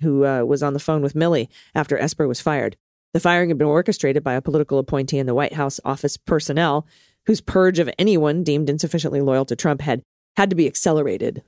who 0.00 0.24
uh, 0.24 0.44
was 0.44 0.62
on 0.62 0.72
the 0.72 0.78
phone 0.78 1.02
with 1.02 1.14
Milley 1.14 1.48
after 1.74 1.98
Esper 1.98 2.28
was 2.28 2.40
fired. 2.40 2.76
The 3.14 3.20
firing 3.20 3.48
had 3.48 3.58
been 3.58 3.66
orchestrated 3.66 4.22
by 4.22 4.34
a 4.34 4.42
political 4.42 4.78
appointee 4.78 5.18
in 5.18 5.26
the 5.26 5.34
White 5.34 5.54
House 5.54 5.80
office 5.84 6.16
personnel 6.16 6.86
whose 7.26 7.40
purge 7.40 7.78
of 7.78 7.90
anyone 7.98 8.44
deemed 8.44 8.70
insufficiently 8.70 9.20
loyal 9.20 9.44
to 9.46 9.56
Trump 9.56 9.80
had 9.80 10.02
had 10.36 10.50
to 10.50 10.56
be 10.56 10.66
accelerated. 10.66 11.42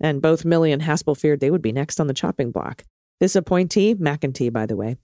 And 0.00 0.22
both 0.22 0.44
Milley 0.44 0.72
and 0.72 0.82
Haspel 0.82 1.16
feared 1.16 1.40
they 1.40 1.50
would 1.50 1.62
be 1.62 1.72
next 1.72 2.00
on 2.00 2.06
the 2.06 2.14
chopping 2.14 2.50
block. 2.50 2.84
This 3.20 3.36
appointee, 3.36 3.94
McEntee, 3.94 4.52
by 4.52 4.66
the 4.66 4.76
way, 4.76 4.96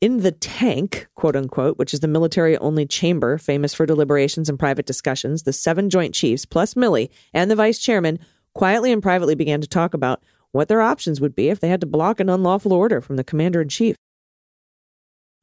in 0.00 0.18
the 0.18 0.32
tank, 0.32 1.08
quote 1.14 1.34
unquote, 1.36 1.78
which 1.78 1.92
is 1.92 2.00
the 2.00 2.08
military 2.08 2.56
only 2.58 2.86
chamber 2.86 3.38
famous 3.38 3.74
for 3.74 3.86
deliberations 3.86 4.48
and 4.48 4.58
private 4.58 4.86
discussions, 4.86 5.42
the 5.42 5.52
seven 5.52 5.90
Joint 5.90 6.14
Chiefs, 6.14 6.44
plus 6.44 6.74
Milley 6.74 7.10
and 7.34 7.50
the 7.50 7.56
vice 7.56 7.78
chairman, 7.78 8.18
quietly 8.54 8.92
and 8.92 9.02
privately 9.02 9.34
began 9.34 9.60
to 9.60 9.68
talk 9.68 9.94
about 9.94 10.22
what 10.52 10.68
their 10.68 10.80
options 10.80 11.20
would 11.20 11.34
be 11.34 11.48
if 11.48 11.60
they 11.60 11.68
had 11.68 11.80
to 11.80 11.86
block 11.86 12.20
an 12.20 12.28
unlawful 12.28 12.72
order 12.72 13.00
from 13.00 13.16
the 13.16 13.24
commander 13.24 13.60
in 13.60 13.68
chief. 13.68 13.96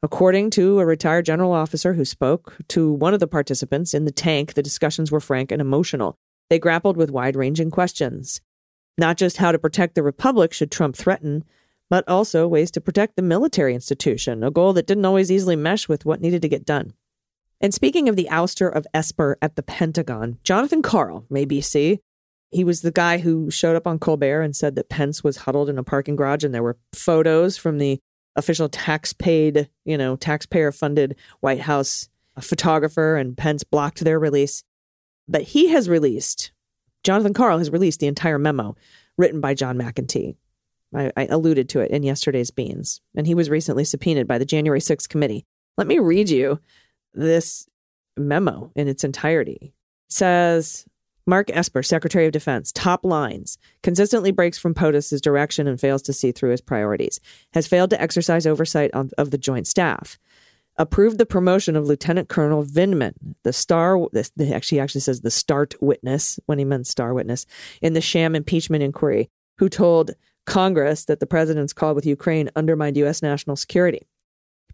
According 0.05 0.51
to 0.51 0.79
a 0.79 0.85
retired 0.85 1.25
general 1.25 1.51
officer 1.51 1.95
who 1.95 2.05
spoke 2.05 2.55
to 2.67 2.91
one 2.91 3.15
of 3.15 3.19
the 3.19 3.25
participants 3.25 3.91
in 3.91 4.05
the 4.05 4.11
tank, 4.11 4.53
the 4.53 4.61
discussions 4.61 5.11
were 5.11 5.19
frank 5.19 5.51
and 5.51 5.59
emotional. 5.59 6.15
They 6.47 6.59
grappled 6.59 6.95
with 6.95 7.09
wide 7.09 7.35
ranging 7.35 7.71
questions. 7.71 8.39
Not 8.99 9.17
just 9.17 9.37
how 9.37 9.51
to 9.51 9.57
protect 9.57 9.95
the 9.95 10.03
Republic 10.03 10.53
should 10.53 10.69
Trump 10.71 10.95
threaten, 10.95 11.43
but 11.89 12.07
also 12.07 12.47
ways 12.47 12.69
to 12.71 12.81
protect 12.81 13.15
the 13.15 13.23
military 13.23 13.73
institution, 13.73 14.43
a 14.43 14.51
goal 14.51 14.73
that 14.73 14.85
didn't 14.85 15.05
always 15.05 15.31
easily 15.31 15.55
mesh 15.55 15.89
with 15.89 16.05
what 16.05 16.21
needed 16.21 16.43
to 16.43 16.49
get 16.49 16.65
done. 16.65 16.93
And 17.59 17.73
speaking 17.73 18.07
of 18.07 18.15
the 18.15 18.27
ouster 18.29 18.71
of 18.71 18.85
Esper 18.93 19.39
at 19.41 19.55
the 19.55 19.63
Pentagon, 19.63 20.37
Jonathan 20.43 20.83
Karl, 20.83 21.25
from 21.27 21.37
ABC, 21.37 21.97
he 22.51 22.63
was 22.63 22.81
the 22.81 22.91
guy 22.91 23.17
who 23.17 23.49
showed 23.49 23.75
up 23.75 23.87
on 23.87 23.97
Colbert 23.97 24.43
and 24.43 24.55
said 24.55 24.75
that 24.75 24.87
Pence 24.87 25.23
was 25.23 25.37
huddled 25.37 25.67
in 25.67 25.79
a 25.79 25.83
parking 25.83 26.15
garage 26.15 26.43
and 26.43 26.53
there 26.53 26.61
were 26.61 26.77
photos 26.93 27.57
from 27.57 27.79
the 27.79 27.99
official 28.35 28.69
tax 28.69 29.13
paid, 29.13 29.69
you 29.85 29.97
know, 29.97 30.15
taxpayer 30.15 30.71
funded 30.71 31.15
White 31.39 31.61
House 31.61 32.09
photographer, 32.39 33.15
and 33.15 33.37
Pence 33.37 33.63
blocked 33.63 34.03
their 34.03 34.19
release. 34.19 34.63
But 35.27 35.43
he 35.43 35.69
has 35.69 35.89
released, 35.89 36.51
Jonathan 37.03 37.33
Karl 37.33 37.57
has 37.57 37.71
released 37.71 37.99
the 37.99 38.07
entire 38.07 38.37
memo 38.37 38.75
written 39.17 39.41
by 39.41 39.53
John 39.53 39.77
McEntee. 39.77 40.35
I, 40.93 41.11
I 41.17 41.25
alluded 41.25 41.69
to 41.69 41.79
it 41.79 41.91
in 41.91 42.03
yesterday's 42.03 42.51
Beans, 42.51 43.01
and 43.15 43.25
he 43.25 43.35
was 43.35 43.49
recently 43.49 43.83
subpoenaed 43.83 44.27
by 44.27 44.37
the 44.37 44.45
January 44.45 44.79
6th 44.79 45.09
committee. 45.09 45.45
Let 45.77 45.87
me 45.87 45.99
read 45.99 46.29
you 46.29 46.59
this 47.13 47.67
memo 48.17 48.71
in 48.75 48.87
its 48.87 49.03
entirety. 49.03 49.59
It 49.61 49.73
says 50.13 50.85
Mark 51.27 51.49
Esper, 51.51 51.81
Secretary 51.81 52.27
of 52.27 52.31
Defense, 52.31 52.71
top 52.71 53.03
lines, 53.03 53.57
consistently 53.81 54.31
breaks 54.31 54.59
from 54.59 54.75
POTUS's 54.75 55.21
direction 55.21 55.67
and 55.67 55.79
fails 55.79 56.03
to 56.03 56.13
see 56.13 56.31
through 56.31 56.51
his 56.51 56.61
priorities, 56.61 57.19
has 57.53 57.65
failed 57.65 57.89
to 57.89 58.01
exercise 58.01 58.45
oversight 58.45 58.91
on, 58.93 59.09
of 59.17 59.31
the 59.31 59.37
Joint 59.37 59.65
Staff, 59.65 60.19
approved 60.77 61.17
the 61.17 61.25
promotion 61.25 61.75
of 61.75 61.85
Lieutenant 61.85 62.29
Colonel 62.29 62.63
Vindman, 62.63 63.13
the 63.43 63.53
star, 63.53 63.97
this, 64.11 64.31
actually 64.51 64.79
actually 64.79 65.01
says 65.01 65.21
the 65.21 65.31
start 65.31 65.73
witness 65.81 66.39
when 66.45 66.59
he 66.59 66.65
meant 66.65 66.85
star 66.85 67.13
witness, 67.13 67.47
in 67.81 67.93
the 67.93 68.01
sham 68.01 68.35
impeachment 68.35 68.83
inquiry, 68.83 69.29
who 69.57 69.67
told 69.67 70.11
Congress 70.45 71.05
that 71.05 71.19
the 71.19 71.25
president's 71.25 71.73
call 71.73 71.95
with 71.95 72.05
Ukraine 72.05 72.51
undermined 72.55 72.97
U.S. 72.97 73.23
national 73.23 73.55
security. 73.55 74.05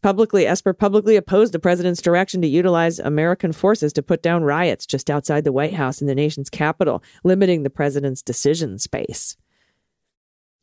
Publicly, 0.01 0.47
Esper 0.47 0.73
publicly 0.73 1.15
opposed 1.15 1.53
the 1.53 1.59
president's 1.59 2.01
direction 2.01 2.41
to 2.41 2.47
utilize 2.47 2.97
American 2.97 3.51
forces 3.51 3.93
to 3.93 4.01
put 4.01 4.23
down 4.23 4.43
riots 4.43 4.87
just 4.87 5.11
outside 5.11 5.43
the 5.43 5.51
White 5.51 5.73
House 5.73 6.01
in 6.01 6.07
the 6.07 6.15
nation's 6.15 6.49
capital, 6.49 7.03
limiting 7.23 7.61
the 7.61 7.69
president's 7.69 8.23
decision 8.23 8.79
space. 8.79 9.37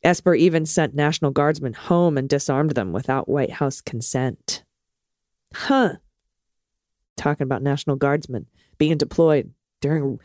Esper 0.02 0.34
even 0.34 0.66
sent 0.66 0.94
National 0.94 1.30
Guardsmen 1.30 1.72
home 1.72 2.18
and 2.18 2.28
disarmed 2.28 2.72
them 2.72 2.92
without 2.92 3.28
White 3.28 3.52
House 3.52 3.80
consent. 3.80 4.64
Huh. 5.54 5.94
Talking 7.16 7.44
about 7.44 7.62
National 7.62 7.96
Guardsmen 7.96 8.46
being 8.76 8.96
deployed 8.96 9.52
during 9.80 10.20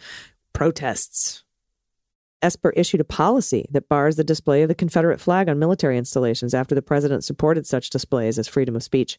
protests. 0.53 1.42
Esper 2.43 2.71
issued 2.71 2.99
a 2.99 3.05
policy 3.05 3.65
that 3.71 3.87
bars 3.87 4.17
the 4.17 4.23
display 4.23 4.61
of 4.61 4.67
the 4.67 4.75
Confederate 4.75 5.21
flag 5.21 5.47
on 5.47 5.57
military 5.57 5.97
installations 5.97 6.53
after 6.53 6.75
the 6.75 6.81
president 6.81 7.23
supported 7.23 7.65
such 7.65 7.89
displays 7.89 8.37
as 8.37 8.47
freedom 8.47 8.75
of 8.75 8.83
speech. 8.83 9.17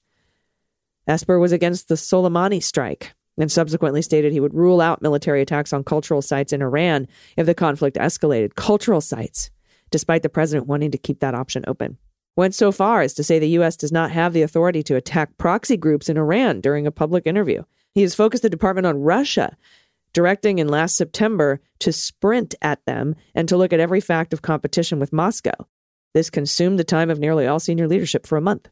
Esper 1.09 1.39
was 1.39 1.51
against 1.51 1.89
the 1.89 1.95
Soleimani 1.95 2.63
strike 2.63 3.15
and 3.39 3.51
subsequently 3.51 4.03
stated 4.03 4.33
he 4.33 4.41
would 4.41 4.55
rule 4.55 4.81
out 4.81 5.03
military 5.03 5.43
attacks 5.43 5.73
on 5.73 5.83
cultural 5.85 6.23
sites 6.23 6.53
in 6.53 6.63
Iran 6.63 7.09
if 7.37 7.47
the 7.47 7.55
conflict 7.55 7.97
escalated. 7.97 8.55
Cultural 8.55 9.01
sites, 9.01 9.51
despite 9.91 10.23
the 10.23 10.29
president 10.29 10.69
wanting 10.69 10.91
to 10.93 10.99
keep 10.99 11.21
that 11.21 11.35
option 11.35 11.65
open. 11.67 11.99
Went 12.37 12.55
so 12.55 12.73
far 12.73 13.01
as 13.01 13.15
to 13.15 13.25
say 13.25 13.39
the 13.39 13.49
U.S. 13.51 13.77
does 13.77 13.93
not 13.93 14.11
have 14.11 14.33
the 14.33 14.43
authority 14.43 14.83
to 14.85 14.97
attack 14.97 15.37
proxy 15.39 15.77
groups 15.77 16.09
in 16.09 16.17
Iran 16.17 16.61
during 16.61 16.87
a 16.87 16.93
public 16.93 17.27
interview. 17.27 17.63
He 17.93 18.03
has 18.03 18.15
focused 18.15 18.43
the 18.43 18.51
department 18.51 18.87
on 18.87 19.03
Russia 19.03 19.57
directing 20.15 20.59
in 20.59 20.69
last 20.69 20.97
September 20.97 21.61
to 21.81 21.93
sprint 21.93 22.55
at 22.63 22.85
them 22.87 23.15
and 23.35 23.47
to 23.49 23.57
look 23.57 23.75
at 23.75 23.81
every 23.81 24.01
fact 24.01 24.33
of 24.33 24.41
competition 24.41 24.99
with 24.99 25.13
Moscow. 25.13 25.67
This 26.15 26.31
consumed 26.31 26.79
the 26.79 26.85
time 26.85 27.11
of 27.11 27.19
nearly 27.19 27.47
all 27.47 27.61
senior 27.61 27.87
leadership 27.87 28.27
for 28.27 28.39
a 28.39 28.41
month. 28.41 28.71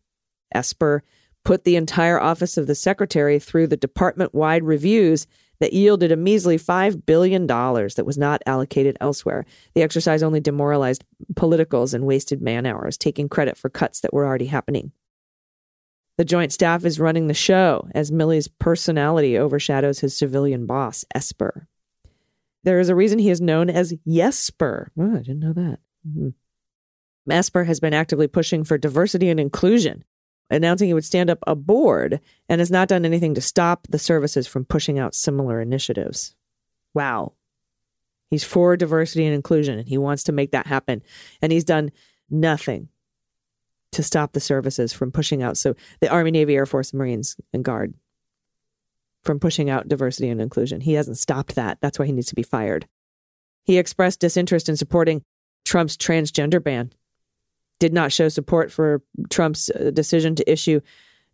Esper 0.55 1.03
put 1.45 1.65
the 1.65 1.77
entire 1.77 2.21
office 2.21 2.57
of 2.57 2.67
the 2.67 2.75
secretary 2.75 3.39
through 3.39 3.67
the 3.67 3.77
department 3.77 4.33
wide 4.33 4.63
reviews 4.63 5.27
that 5.59 5.73
yielded 5.73 6.11
a 6.11 6.17
measly 6.17 6.57
$5 6.57 7.05
billion 7.05 7.47
that 7.47 8.05
was 8.07 8.19
not 8.19 8.43
allocated 8.47 8.97
elsewhere. 9.01 9.45
The 9.75 9.83
exercise 9.83 10.23
only 10.23 10.41
demoralized 10.41 11.05
politicals 11.37 11.95
and 11.95 12.05
wasted 12.05 12.43
man 12.43 12.67
hours, 12.67 12.97
taking 12.97 13.29
credit 13.29 13.57
for 13.57 13.69
cuts 13.69 14.01
that 14.01 14.13
were 14.13 14.25
already 14.25 14.47
happening. 14.47 14.93
The 16.23 16.27
Joint 16.27 16.53
Staff 16.53 16.85
is 16.85 17.01
running 17.01 17.27
the 17.27 17.35
show 17.35 17.89
as 17.97 18.13
Milley's 18.13 18.47
personality 18.47 19.37
overshadows 19.37 19.99
his 19.99 20.17
civilian 20.17 20.67
boss, 20.67 21.05
Esper. 21.13 21.67
There 22.63 22.79
is 22.79 22.89
a 22.89 22.95
reason 22.95 23.19
he 23.19 23.31
is 23.31 23.41
known 23.41 23.69
as 23.69 23.93
Yesper. 24.07 24.91
Oh, 24.97 25.17
I 25.17 25.19
didn't 25.19 25.41
know 25.41 25.53
that. 25.53 25.81
Mm-hmm. 26.09 26.29
Esper 27.29 27.65
has 27.65 27.81
been 27.81 27.93
actively 27.93 28.29
pushing 28.29 28.63
for 28.63 28.79
diversity 28.79 29.31
and 29.31 29.41
inclusion, 29.41 30.05
announcing 30.49 30.87
he 30.87 30.95
would 30.95 31.05
stand 31.05 31.29
up 31.29 31.41
a 31.45 31.57
board 31.57 32.21
and 32.49 32.61
has 32.61 32.71
not 32.71 32.87
done 32.87 33.05
anything 33.05 33.35
to 33.35 33.41
stop 33.41 33.89
the 33.91 33.99
services 33.99 34.47
from 34.47 34.65
pushing 34.65 35.01
out 35.01 35.17
similar 35.17 35.61
initiatives. 35.61 36.37
Wow. 36.95 37.33
He's 38.31 38.45
for 38.45 38.77
diversity 38.77 39.27
and 39.27 39.35
inclusion 39.35 39.77
and 39.77 39.89
he 39.89 39.99
wants 39.99 40.23
to 40.23 40.33
make 40.33 40.53
that 40.53 40.69
happen. 40.69 41.03
And 41.43 41.51
he's 41.51 41.65
done 41.65 41.91
nothing 42.31 42.91
to 43.93 44.03
stop 44.03 44.33
the 44.33 44.41
services 44.41 44.93
from 44.93 45.13
pushing 45.13 45.43
out. 45.43 45.57
So 45.57 45.75
the 46.01 46.11
Army, 46.11 46.31
Navy, 46.31 46.57
Air 46.57 46.67
Force, 46.67 46.93
Marines, 46.93 47.37
and 47.53 47.65
Guard 47.65 47.95
from 49.23 49.39
pushing 49.39 49.71
out 49.71 49.89
diversity 49.89 50.29
and 50.29 50.41
inclusion. 50.41 50.81
He 50.81 50.95
hasn't 50.95 51.19
stopped 51.19 51.55
that. 51.55 51.79
That's 51.81 51.99
why 51.99 52.07
he 52.07 52.13
needs 52.13 52.29
to 52.29 52.35
be 52.35 52.43
fired. 52.43 52.89
He 53.65 53.79
expressed 53.79 54.21
disinterest 54.21 54.69
in 54.69 54.77
supporting 54.77 55.23
Trump's 55.65 55.97
transgender 55.97 56.63
ban, 56.63 56.93
did 57.79 57.93
not 57.93 58.13
show 58.13 58.29
support 58.29 58.73
for 58.73 59.03
Trump's 59.31 59.71
uh, 59.71 59.91
decision 59.93 60.35
to 60.35 60.51
issue 60.51 60.81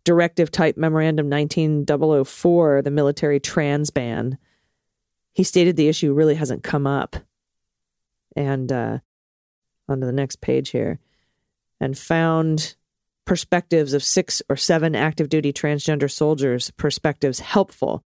Directive 0.03 0.51
Type 0.51 0.77
Memorandum 0.77 1.29
19004, 1.29 2.81
the 2.83 2.91
military 2.91 3.39
trans 3.39 3.89
ban. 3.89 4.37
He 5.33 5.43
stated 5.43 5.75
the 5.75 5.87
issue 5.87 6.13
really 6.13 6.35
hasn't 6.35 6.63
come 6.63 6.85
up. 6.85 7.15
And 8.35 8.71
uh, 8.71 8.99
on 9.87 9.99
to 9.99 10.05
the 10.05 10.11
next 10.11 10.41
page 10.41 10.69
here 10.69 10.99
and 11.79 11.97
found 11.97 12.75
perspectives 13.25 13.93
of 13.93 14.03
six 14.03 14.41
or 14.49 14.55
seven 14.55 14.95
active 14.95 15.29
duty 15.29 15.53
transgender 15.53 16.09
soldiers' 16.09 16.71
perspectives 16.71 17.39
helpful 17.39 18.03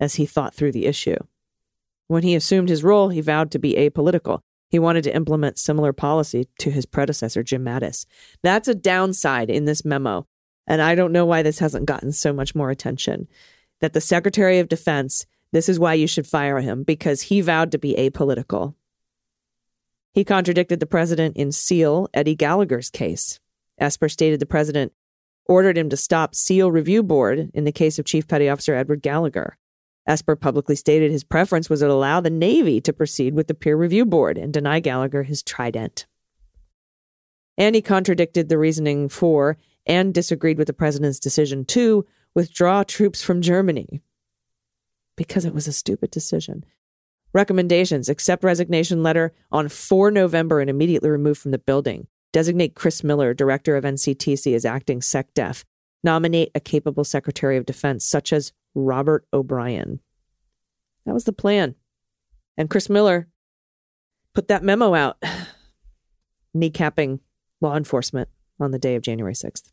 as 0.00 0.14
he 0.14 0.26
thought 0.26 0.54
through 0.54 0.72
the 0.72 0.86
issue. 0.86 1.16
When 2.08 2.22
he 2.22 2.34
assumed 2.34 2.68
his 2.68 2.84
role, 2.84 3.08
he 3.08 3.20
vowed 3.20 3.50
to 3.52 3.58
be 3.58 3.74
apolitical. 3.74 4.40
He 4.70 4.78
wanted 4.78 5.04
to 5.04 5.14
implement 5.14 5.58
similar 5.58 5.92
policy 5.92 6.48
to 6.58 6.70
his 6.70 6.86
predecessor, 6.86 7.42
Jim 7.42 7.64
Mattis. 7.64 8.06
That's 8.42 8.68
a 8.68 8.74
downside 8.74 9.50
in 9.50 9.66
this 9.66 9.84
memo. 9.84 10.26
And 10.66 10.82
I 10.82 10.94
don't 10.94 11.12
know 11.12 11.26
why 11.26 11.42
this 11.42 11.58
hasn't 11.58 11.86
gotten 11.86 12.12
so 12.12 12.32
much 12.32 12.54
more 12.54 12.70
attention. 12.70 13.28
That 13.80 13.92
the 13.92 14.00
Secretary 14.00 14.58
of 14.58 14.68
Defense, 14.68 15.26
this 15.52 15.68
is 15.68 15.78
why 15.78 15.94
you 15.94 16.06
should 16.06 16.26
fire 16.26 16.60
him, 16.60 16.82
because 16.82 17.22
he 17.22 17.40
vowed 17.40 17.70
to 17.72 17.78
be 17.78 17.94
apolitical. 17.94 18.74
He 20.14 20.24
contradicted 20.24 20.78
the 20.78 20.86
president 20.86 21.36
in 21.36 21.50
SEAL 21.50 22.08
Eddie 22.14 22.36
Gallagher's 22.36 22.88
case. 22.88 23.40
Esper 23.78 24.08
stated 24.08 24.38
the 24.38 24.46
president 24.46 24.92
ordered 25.46 25.76
him 25.76 25.90
to 25.90 25.96
stop 25.96 26.36
SEAL 26.36 26.70
Review 26.70 27.02
Board 27.02 27.50
in 27.52 27.64
the 27.64 27.72
case 27.72 27.98
of 27.98 28.06
Chief 28.06 28.28
Petty 28.28 28.48
Officer 28.48 28.76
Edward 28.76 29.02
Gallagher. 29.02 29.58
Esper 30.06 30.36
publicly 30.36 30.76
stated 30.76 31.10
his 31.10 31.24
preference 31.24 31.68
was 31.68 31.80
to 31.80 31.90
allow 31.90 32.20
the 32.20 32.30
Navy 32.30 32.80
to 32.80 32.92
proceed 32.92 33.34
with 33.34 33.48
the 33.48 33.54
peer 33.54 33.76
review 33.76 34.04
board 34.04 34.38
and 34.38 34.52
deny 34.52 34.78
Gallagher 34.78 35.24
his 35.24 35.42
trident. 35.42 36.06
And 37.58 37.74
he 37.74 37.82
contradicted 37.82 38.48
the 38.48 38.58
reasoning 38.58 39.08
for 39.08 39.56
and 39.86 40.14
disagreed 40.14 40.58
with 40.58 40.68
the 40.68 40.72
president's 40.72 41.18
decision 41.18 41.64
to 41.66 42.06
withdraw 42.34 42.84
troops 42.84 43.22
from 43.22 43.42
Germany 43.42 44.00
because 45.16 45.44
it 45.44 45.54
was 45.54 45.66
a 45.66 45.72
stupid 45.72 46.10
decision. 46.10 46.64
Recommendations 47.34 48.08
accept 48.08 48.44
resignation 48.44 49.02
letter 49.02 49.34
on 49.50 49.68
4 49.68 50.12
November 50.12 50.60
and 50.60 50.70
immediately 50.70 51.10
remove 51.10 51.36
from 51.36 51.50
the 51.50 51.58
building. 51.58 52.06
Designate 52.32 52.76
Chris 52.76 53.04
Miller, 53.04 53.34
director 53.34 53.76
of 53.76 53.84
NCTC, 53.84 54.54
as 54.54 54.64
acting 54.64 55.00
SecDef. 55.00 55.64
Nominate 56.04 56.50
a 56.54 56.60
capable 56.60 57.02
Secretary 57.04 57.56
of 57.56 57.66
Defense, 57.66 58.04
such 58.04 58.32
as 58.32 58.52
Robert 58.74 59.26
O'Brien. 59.32 60.00
That 61.06 61.14
was 61.14 61.24
the 61.24 61.32
plan. 61.32 61.74
And 62.56 62.70
Chris 62.70 62.88
Miller 62.88 63.28
put 64.32 64.48
that 64.48 64.62
memo 64.62 64.94
out, 64.94 65.20
kneecapping 66.56 67.18
law 67.60 67.76
enforcement 67.76 68.28
on 68.60 68.70
the 68.70 68.78
day 68.78 68.94
of 68.94 69.02
January 69.02 69.34
6th. 69.34 69.72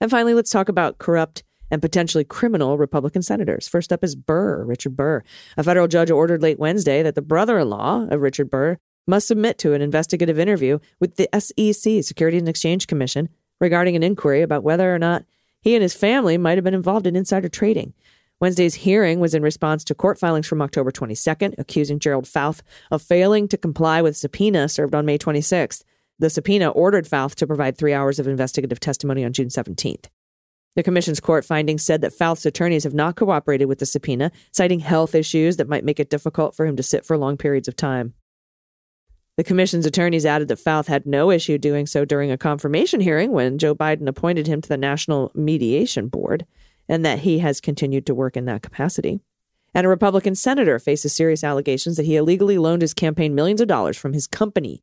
And 0.00 0.10
finally, 0.10 0.34
let's 0.34 0.50
talk 0.50 0.68
about 0.68 0.98
corrupt 0.98 1.42
and 1.70 1.82
potentially 1.82 2.24
criminal 2.24 2.78
Republican 2.78 3.22
senators. 3.22 3.68
First 3.68 3.92
up 3.92 4.04
is 4.04 4.14
Burr, 4.14 4.64
Richard 4.64 4.96
Burr. 4.96 5.22
A 5.56 5.64
federal 5.64 5.88
judge 5.88 6.10
ordered 6.10 6.42
late 6.42 6.58
Wednesday 6.58 7.02
that 7.02 7.14
the 7.14 7.22
brother 7.22 7.58
in 7.58 7.70
law 7.70 8.06
of 8.08 8.20
Richard 8.20 8.50
Burr 8.50 8.78
must 9.06 9.28
submit 9.28 9.58
to 9.58 9.72
an 9.72 9.82
investigative 9.82 10.38
interview 10.38 10.78
with 11.00 11.16
the 11.16 11.28
SEC, 11.38 12.02
Security 12.04 12.38
and 12.38 12.48
Exchange 12.48 12.86
Commission, 12.86 13.28
regarding 13.60 13.96
an 13.96 14.02
inquiry 14.02 14.42
about 14.42 14.64
whether 14.64 14.94
or 14.94 14.98
not 14.98 15.24
he 15.60 15.74
and 15.74 15.82
his 15.82 15.94
family 15.94 16.38
might 16.38 16.56
have 16.56 16.64
been 16.64 16.74
involved 16.74 17.06
in 17.06 17.16
insider 17.16 17.48
trading. 17.48 17.94
Wednesday's 18.38 18.74
hearing 18.74 19.18
was 19.18 19.34
in 19.34 19.42
response 19.42 19.82
to 19.84 19.94
court 19.94 20.18
filings 20.18 20.46
from 20.46 20.60
October 20.60 20.90
22nd, 20.90 21.54
accusing 21.58 21.98
Gerald 21.98 22.26
Fauth 22.26 22.60
of 22.90 23.00
failing 23.00 23.48
to 23.48 23.56
comply 23.56 24.02
with 24.02 24.16
subpoena 24.16 24.68
served 24.68 24.94
on 24.94 25.06
May 25.06 25.16
26th. 25.16 25.82
The 26.18 26.28
subpoena 26.28 26.68
ordered 26.68 27.06
Fauth 27.06 27.34
to 27.36 27.46
provide 27.46 27.78
three 27.78 27.94
hours 27.94 28.18
of 28.18 28.26
investigative 28.26 28.80
testimony 28.80 29.24
on 29.24 29.32
June 29.32 29.48
17th. 29.48 30.06
The 30.76 30.82
commission's 30.82 31.20
court 31.20 31.44
findings 31.46 31.82
said 31.82 32.02
that 32.02 32.12
Fauth's 32.12 32.44
attorneys 32.44 32.84
have 32.84 32.92
not 32.92 33.16
cooperated 33.16 33.66
with 33.66 33.78
the 33.78 33.86
subpoena, 33.86 34.30
citing 34.52 34.80
health 34.80 35.14
issues 35.14 35.56
that 35.56 35.68
might 35.68 35.84
make 35.84 35.98
it 35.98 36.10
difficult 36.10 36.54
for 36.54 36.66
him 36.66 36.76
to 36.76 36.82
sit 36.82 37.06
for 37.06 37.16
long 37.16 37.38
periods 37.38 37.66
of 37.66 37.76
time. 37.76 38.12
The 39.38 39.44
commission's 39.44 39.86
attorneys 39.86 40.26
added 40.26 40.48
that 40.48 40.58
Fauth 40.58 40.86
had 40.86 41.06
no 41.06 41.30
issue 41.30 41.56
doing 41.56 41.86
so 41.86 42.04
during 42.04 42.30
a 42.30 42.38
confirmation 42.38 43.00
hearing 43.00 43.32
when 43.32 43.58
Joe 43.58 43.74
Biden 43.74 44.06
appointed 44.06 44.46
him 44.46 44.60
to 44.60 44.68
the 44.68 44.76
National 44.76 45.32
Mediation 45.34 46.08
Board, 46.08 46.46
and 46.88 47.04
that 47.06 47.20
he 47.20 47.38
has 47.38 47.60
continued 47.60 48.06
to 48.06 48.14
work 48.14 48.36
in 48.36 48.44
that 48.44 48.62
capacity. 48.62 49.20
And 49.74 49.86
a 49.86 49.90
Republican 49.90 50.34
senator 50.34 50.78
faces 50.78 51.14
serious 51.14 51.42
allegations 51.42 51.96
that 51.96 52.06
he 52.06 52.16
illegally 52.16 52.58
loaned 52.58 52.82
his 52.82 52.94
campaign 52.94 53.34
millions 53.34 53.62
of 53.62 53.68
dollars 53.68 53.96
from 53.96 54.12
his 54.12 54.26
company. 54.26 54.82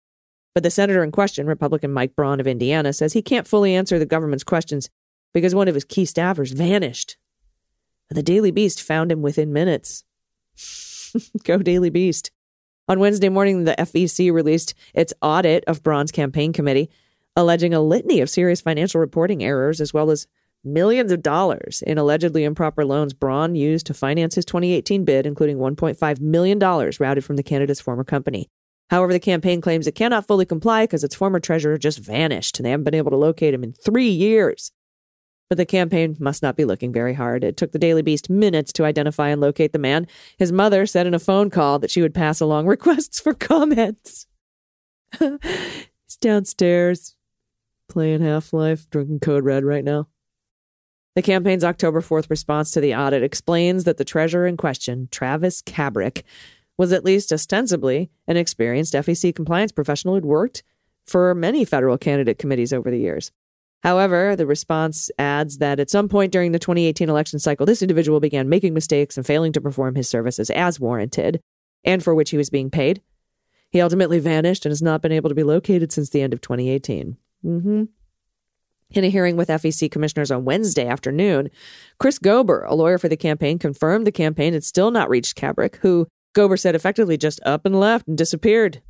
But 0.55 0.63
the 0.63 0.71
senator 0.71 1.03
in 1.03 1.11
question, 1.11 1.47
Republican 1.47 1.93
Mike 1.93 2.15
Braun 2.15 2.39
of 2.39 2.47
Indiana, 2.47 2.93
says 2.93 3.13
he 3.13 3.23
can't 3.23 3.47
fully 3.47 3.73
answer 3.73 3.97
the 3.97 4.05
government's 4.05 4.43
questions 4.43 4.89
because 5.33 5.55
one 5.55 5.67
of 5.67 5.75
his 5.75 5.83
key 5.83 6.03
staffers 6.03 6.53
vanished. 6.53 7.17
And 8.09 8.17
the 8.17 8.23
Daily 8.23 8.51
Beast 8.51 8.81
found 8.81 9.11
him 9.11 9.21
within 9.21 9.53
minutes. 9.53 10.03
Go 11.43 11.57
Daily 11.57 11.89
Beast. 11.89 12.31
On 12.87 12.99
Wednesday 12.99 13.29
morning, 13.29 13.63
the 13.63 13.75
FEC 13.79 14.31
released 14.31 14.73
its 14.93 15.13
audit 15.21 15.63
of 15.67 15.83
Braun's 15.83 16.11
campaign 16.11 16.51
committee, 16.51 16.89
alleging 17.35 17.73
a 17.73 17.81
litany 17.81 18.19
of 18.19 18.29
serious 18.29 18.61
financial 18.61 18.99
reporting 18.99 19.43
errors 19.43 19.79
as 19.79 19.93
well 19.93 20.11
as 20.11 20.27
millions 20.63 21.11
of 21.11 21.21
dollars 21.21 21.81
in 21.81 21.97
allegedly 21.97 22.43
improper 22.43 22.85
loans 22.85 23.13
Braun 23.13 23.55
used 23.55 23.85
to 23.87 23.93
finance 23.93 24.35
his 24.35 24.45
2018 24.45 25.05
bid, 25.05 25.25
including 25.25 25.57
$1.5 25.57 26.21
million 26.21 26.59
routed 26.59 27.23
from 27.23 27.35
the 27.35 27.43
candidate's 27.43 27.81
former 27.81 28.03
company. 28.03 28.49
However, 28.89 29.13
the 29.13 29.19
campaign 29.19 29.61
claims 29.61 29.87
it 29.87 29.95
cannot 29.95 30.27
fully 30.27 30.45
comply 30.45 30.83
because 30.83 31.03
its 31.03 31.15
former 31.15 31.39
treasurer 31.39 31.77
just 31.77 31.99
vanished 31.99 32.59
and 32.59 32.65
they 32.65 32.69
haven't 32.69 32.83
been 32.83 32.93
able 32.93 33.11
to 33.11 33.17
locate 33.17 33.53
him 33.53 33.63
in 33.63 33.73
three 33.73 34.09
years. 34.09 34.71
But 35.49 35.57
the 35.57 35.65
campaign 35.65 36.15
must 36.19 36.41
not 36.41 36.55
be 36.55 36.65
looking 36.65 36.91
very 36.91 37.13
hard. 37.13 37.43
It 37.43 37.57
took 37.57 37.71
the 37.71 37.79
Daily 37.79 38.01
Beast 38.01 38.29
minutes 38.29 38.73
to 38.73 38.85
identify 38.85 39.29
and 39.29 39.41
locate 39.41 39.71
the 39.71 39.79
man. 39.79 40.07
His 40.37 40.51
mother 40.51 40.85
said 40.85 41.05
in 41.05 41.13
a 41.13 41.19
phone 41.19 41.49
call 41.49 41.79
that 41.79 41.91
she 41.91 42.01
would 42.01 42.13
pass 42.13 42.39
along 42.39 42.67
requests 42.67 43.19
for 43.19 43.33
comments. 43.33 44.27
He's 45.19 46.17
downstairs 46.19 47.15
playing 47.89 48.21
Half 48.21 48.53
Life, 48.53 48.89
drinking 48.89 49.19
Code 49.19 49.43
Red 49.43 49.63
right 49.63 49.83
now. 49.83 50.07
The 51.15 51.21
campaign's 51.21 51.63
October 51.63 52.01
4th 52.01 52.29
response 52.31 52.71
to 52.71 52.81
the 52.81 52.95
audit 52.95 53.21
explains 53.21 53.83
that 53.83 53.97
the 53.97 54.05
treasurer 54.05 54.47
in 54.47 54.57
question, 54.57 55.09
Travis 55.11 55.61
Kabrick, 55.61 56.23
was 56.75 56.91
at 56.91 57.05
least 57.05 57.31
ostensibly 57.31 58.09
an 58.27 58.35
experienced 58.37 58.95
FEC 58.95 59.35
compliance 59.35 59.71
professional 59.71 60.15
who'd 60.15 60.25
worked 60.25 60.63
for 61.05 61.35
many 61.35 61.65
federal 61.65 61.99
candidate 61.99 62.39
committees 62.39 62.73
over 62.73 62.89
the 62.89 62.97
years. 62.97 63.31
However, 63.83 64.35
the 64.35 64.45
response 64.45 65.11
adds 65.19 65.57
that 65.57 65.79
at 65.79 65.89
some 65.89 66.07
point 66.07 66.31
during 66.31 66.53
the 66.53 66.59
2018 66.59 67.09
election 67.09 67.37
cycle, 67.37 67.65
this 67.65 67.81
individual 67.81 68.21
began 68.21 68.47
making 68.47 68.73
mistakes 68.73 69.17
and 69.17 69.25
failing 69.25 69.51
to 69.53 69.61
perform 69.61 69.95
his 69.95 70.07
services 70.07 70.49
as 70.49 70.79
warranted 70.79 71.41
and 71.83 72.01
for 72.01 72.15
which 72.15 72.29
he 72.29 72.37
was 72.37 72.49
being 72.49 72.69
paid. 72.69 73.01
He 73.71 73.81
ultimately 73.81 74.19
vanished 74.19 74.65
and 74.65 74.71
has 74.71 74.81
not 74.81 75.01
been 75.01 75.11
able 75.11 75.29
to 75.29 75.35
be 75.35 75.43
located 75.43 75.91
since 75.91 76.09
the 76.09 76.21
end 76.21 76.31
of 76.31 76.39
2018. 76.39 77.17
Mm-hmm. 77.43 77.83
In 78.91 79.03
a 79.03 79.09
hearing 79.09 79.35
with 79.35 79.49
FEC 79.49 79.91
commissioners 79.91 80.31
on 80.31 80.45
Wednesday 80.45 80.85
afternoon, 80.85 81.49
Chris 81.99 82.19
Gober, 82.19 82.63
a 82.67 82.75
lawyer 82.75 82.99
for 82.99 83.09
the 83.09 83.17
campaign, 83.17 83.57
confirmed 83.57 84.07
the 84.07 84.11
campaign 84.11 84.53
had 84.53 84.63
still 84.63 84.91
not 84.91 85.09
reached 85.09 85.35
Kabrick, 85.35 85.77
who 85.77 86.07
Gober 86.35 86.59
said 86.59 86.75
effectively 86.75 87.17
just 87.17 87.41
up 87.45 87.65
and 87.65 87.79
left 87.79 88.07
and 88.07 88.17
disappeared. 88.17 88.81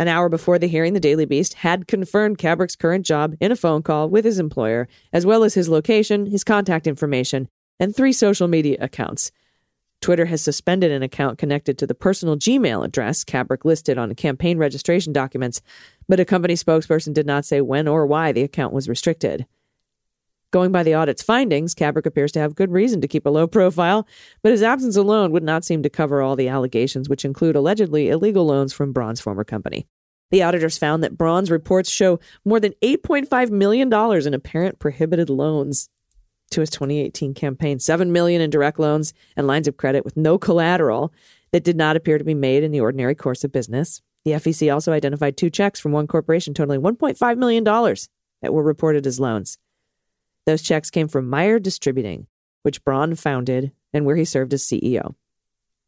An 0.00 0.08
hour 0.08 0.30
before 0.30 0.58
the 0.58 0.66
hearing, 0.66 0.94
the 0.94 0.98
Daily 0.98 1.26
Beast 1.26 1.52
had 1.52 1.86
confirmed 1.86 2.38
Kabrick's 2.38 2.74
current 2.74 3.04
job 3.04 3.34
in 3.38 3.52
a 3.52 3.56
phone 3.56 3.82
call 3.82 4.08
with 4.08 4.24
his 4.24 4.38
employer, 4.38 4.88
as 5.12 5.26
well 5.26 5.44
as 5.44 5.52
his 5.52 5.68
location, 5.68 6.24
his 6.24 6.42
contact 6.42 6.86
information, 6.86 7.50
and 7.78 7.94
three 7.94 8.14
social 8.14 8.48
media 8.48 8.78
accounts. 8.80 9.30
Twitter 10.00 10.24
has 10.24 10.40
suspended 10.40 10.90
an 10.90 11.02
account 11.02 11.36
connected 11.36 11.76
to 11.76 11.86
the 11.86 11.94
personal 11.94 12.38
Gmail 12.38 12.82
address 12.82 13.24
Kabrick 13.24 13.66
listed 13.66 13.98
on 13.98 14.14
campaign 14.14 14.56
registration 14.56 15.12
documents, 15.12 15.60
but 16.08 16.18
a 16.18 16.24
company 16.24 16.54
spokesperson 16.54 17.12
did 17.12 17.26
not 17.26 17.44
say 17.44 17.60
when 17.60 17.86
or 17.86 18.06
why 18.06 18.32
the 18.32 18.40
account 18.42 18.72
was 18.72 18.88
restricted. 18.88 19.44
Going 20.52 20.72
by 20.72 20.82
the 20.82 20.94
audit's 20.94 21.22
findings, 21.22 21.74
Kabrick 21.74 22.06
appears 22.06 22.32
to 22.32 22.40
have 22.40 22.56
good 22.56 22.72
reason 22.72 23.00
to 23.00 23.08
keep 23.08 23.24
a 23.24 23.30
low 23.30 23.46
profile, 23.46 24.06
but 24.42 24.50
his 24.50 24.62
absence 24.62 24.96
alone 24.96 25.30
would 25.30 25.44
not 25.44 25.64
seem 25.64 25.82
to 25.84 25.90
cover 25.90 26.22
all 26.22 26.34
the 26.34 26.48
allegations, 26.48 27.08
which 27.08 27.24
include 27.24 27.54
allegedly 27.54 28.08
illegal 28.08 28.46
loans 28.46 28.72
from 28.72 28.92
Braun's 28.92 29.20
former 29.20 29.44
company. 29.44 29.86
The 30.32 30.42
auditors 30.42 30.78
found 30.78 31.04
that 31.04 31.16
Braun's 31.16 31.50
reports 31.50 31.90
show 31.90 32.18
more 32.44 32.58
than 32.58 32.74
$8.5 32.82 33.50
million 33.50 33.92
in 33.92 34.34
apparent 34.34 34.78
prohibited 34.78 35.30
loans 35.30 35.88
to 36.50 36.60
his 36.60 36.70
2018 36.70 37.34
campaign, 37.34 37.78
7 37.78 38.10
million 38.10 38.40
in 38.40 38.50
direct 38.50 38.80
loans 38.80 39.12
and 39.36 39.46
lines 39.46 39.68
of 39.68 39.76
credit 39.76 40.04
with 40.04 40.16
no 40.16 40.36
collateral 40.36 41.12
that 41.52 41.64
did 41.64 41.76
not 41.76 41.96
appear 41.96 42.18
to 42.18 42.24
be 42.24 42.34
made 42.34 42.64
in 42.64 42.72
the 42.72 42.80
ordinary 42.80 43.14
course 43.14 43.44
of 43.44 43.52
business. 43.52 44.02
The 44.24 44.32
FEC 44.32 44.72
also 44.72 44.92
identified 44.92 45.36
two 45.36 45.50
checks 45.50 45.78
from 45.78 45.92
one 45.92 46.06
corporation 46.06 46.54
totaling 46.54 46.82
$1.5 46.82 47.38
million 47.38 47.64
that 47.64 48.52
were 48.52 48.62
reported 48.62 49.06
as 49.06 49.20
loans. 49.20 49.58
Those 50.50 50.62
checks 50.62 50.90
came 50.90 51.06
from 51.06 51.30
Meyer 51.30 51.60
Distributing, 51.60 52.26
which 52.64 52.82
Braun 52.84 53.14
founded 53.14 53.70
and 53.92 54.04
where 54.04 54.16
he 54.16 54.24
served 54.24 54.52
as 54.52 54.64
CEO. 54.64 55.14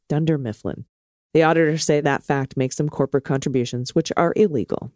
Dunder 0.09 0.38
Mifflin. 0.38 0.85
The 1.35 1.42
auditors 1.42 1.85
say 1.85 2.01
that 2.01 2.22
fact 2.22 2.57
makes 2.57 2.77
them 2.77 2.88
corporate 2.88 3.25
contributions, 3.25 3.92
which 3.92 4.12
are 4.16 4.33
illegal. 4.37 4.92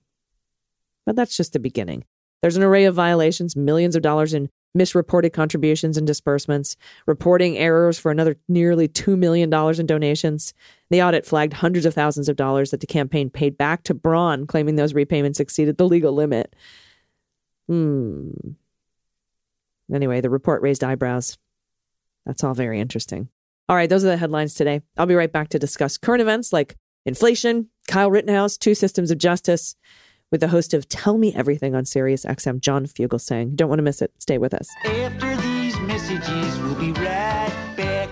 But 1.05 1.17
that's 1.17 1.37
just 1.37 1.53
the 1.53 1.59
beginning. 1.59 2.05
There's 2.43 2.57
an 2.57 2.63
array 2.63 2.85
of 2.85 2.95
violations, 2.95 3.57
millions 3.57 3.97
of 3.97 4.03
dollars 4.03 4.35
in 4.35 4.51
misreported 4.73 5.33
contributions 5.33 5.97
and 5.97 6.07
disbursements, 6.07 6.77
reporting 7.09 7.59
errors 7.59 7.99
for 7.99 8.13
another 8.13 8.37
nearly 8.47 8.87
$2 8.87 9.19
million 9.19 9.53
in 9.53 9.87
donations. 9.87 10.55
The 10.91 11.03
audit 11.03 11.27
flagged 11.27 11.55
hundreds 11.55 11.87
of 11.87 11.95
thousands 11.95 12.29
of 12.29 12.37
dollars 12.37 12.71
that 12.71 12.79
the 12.79 12.87
campaign 12.87 13.31
paid 13.31 13.59
back 13.59 13.83
to 13.83 13.95
Braun, 13.95 14.47
claiming 14.47 14.77
those 14.77 14.95
repayments 14.95 15.41
exceeded 15.41 15.77
the 15.77 15.89
legal 15.89 16.13
limit. 16.13 16.55
Hmm. 17.67 18.31
Anyway, 19.93 20.21
the 20.21 20.31
report 20.31 20.63
raised 20.63 20.83
eyebrows. 20.83 21.39
That's 22.25 22.43
all 22.43 22.55
very 22.55 22.81
interesting. 22.81 23.29
All 23.69 23.77
right, 23.77 23.89
those 23.89 24.05
are 24.05 24.09
the 24.09 24.17
headlines 24.17 24.55
today. 24.55 24.81
I'll 24.97 25.07
be 25.07 25.15
right 25.15 25.33
back 25.33 25.49
to 25.51 25.59
discuss 25.59 25.99
current 25.99 26.23
events 26.23 26.53
like 26.53 26.77
inflation, 27.05 27.69
Kyle 27.89 28.11
Rittenhouse, 28.11 28.57
two 28.57 28.75
systems 28.75 29.11
of 29.11 29.19
justice, 29.19 29.77
with 30.31 30.41
the 30.41 30.49
host 30.49 30.75
of 30.75 30.89
Tell 30.89 31.19
Me 31.19 31.35
Everything 31.35 31.75
on 31.75 31.85
Sirius 31.85 32.25
XM, 32.25 32.61
John 32.61 32.87
Fugelsang. 32.87 33.55
Don't 33.55 33.69
want 33.69 33.79
to 33.79 33.85
miss 33.85 34.03
it. 34.03 34.13
Stay 34.19 34.39
with 34.39 34.55
us. 34.55 34.69
After 34.85 35.37
these 35.37 35.79
messages, 35.81 36.59
we'll 36.61 36.75
be 36.75 36.93
right 36.93 37.75
back. 37.77 38.11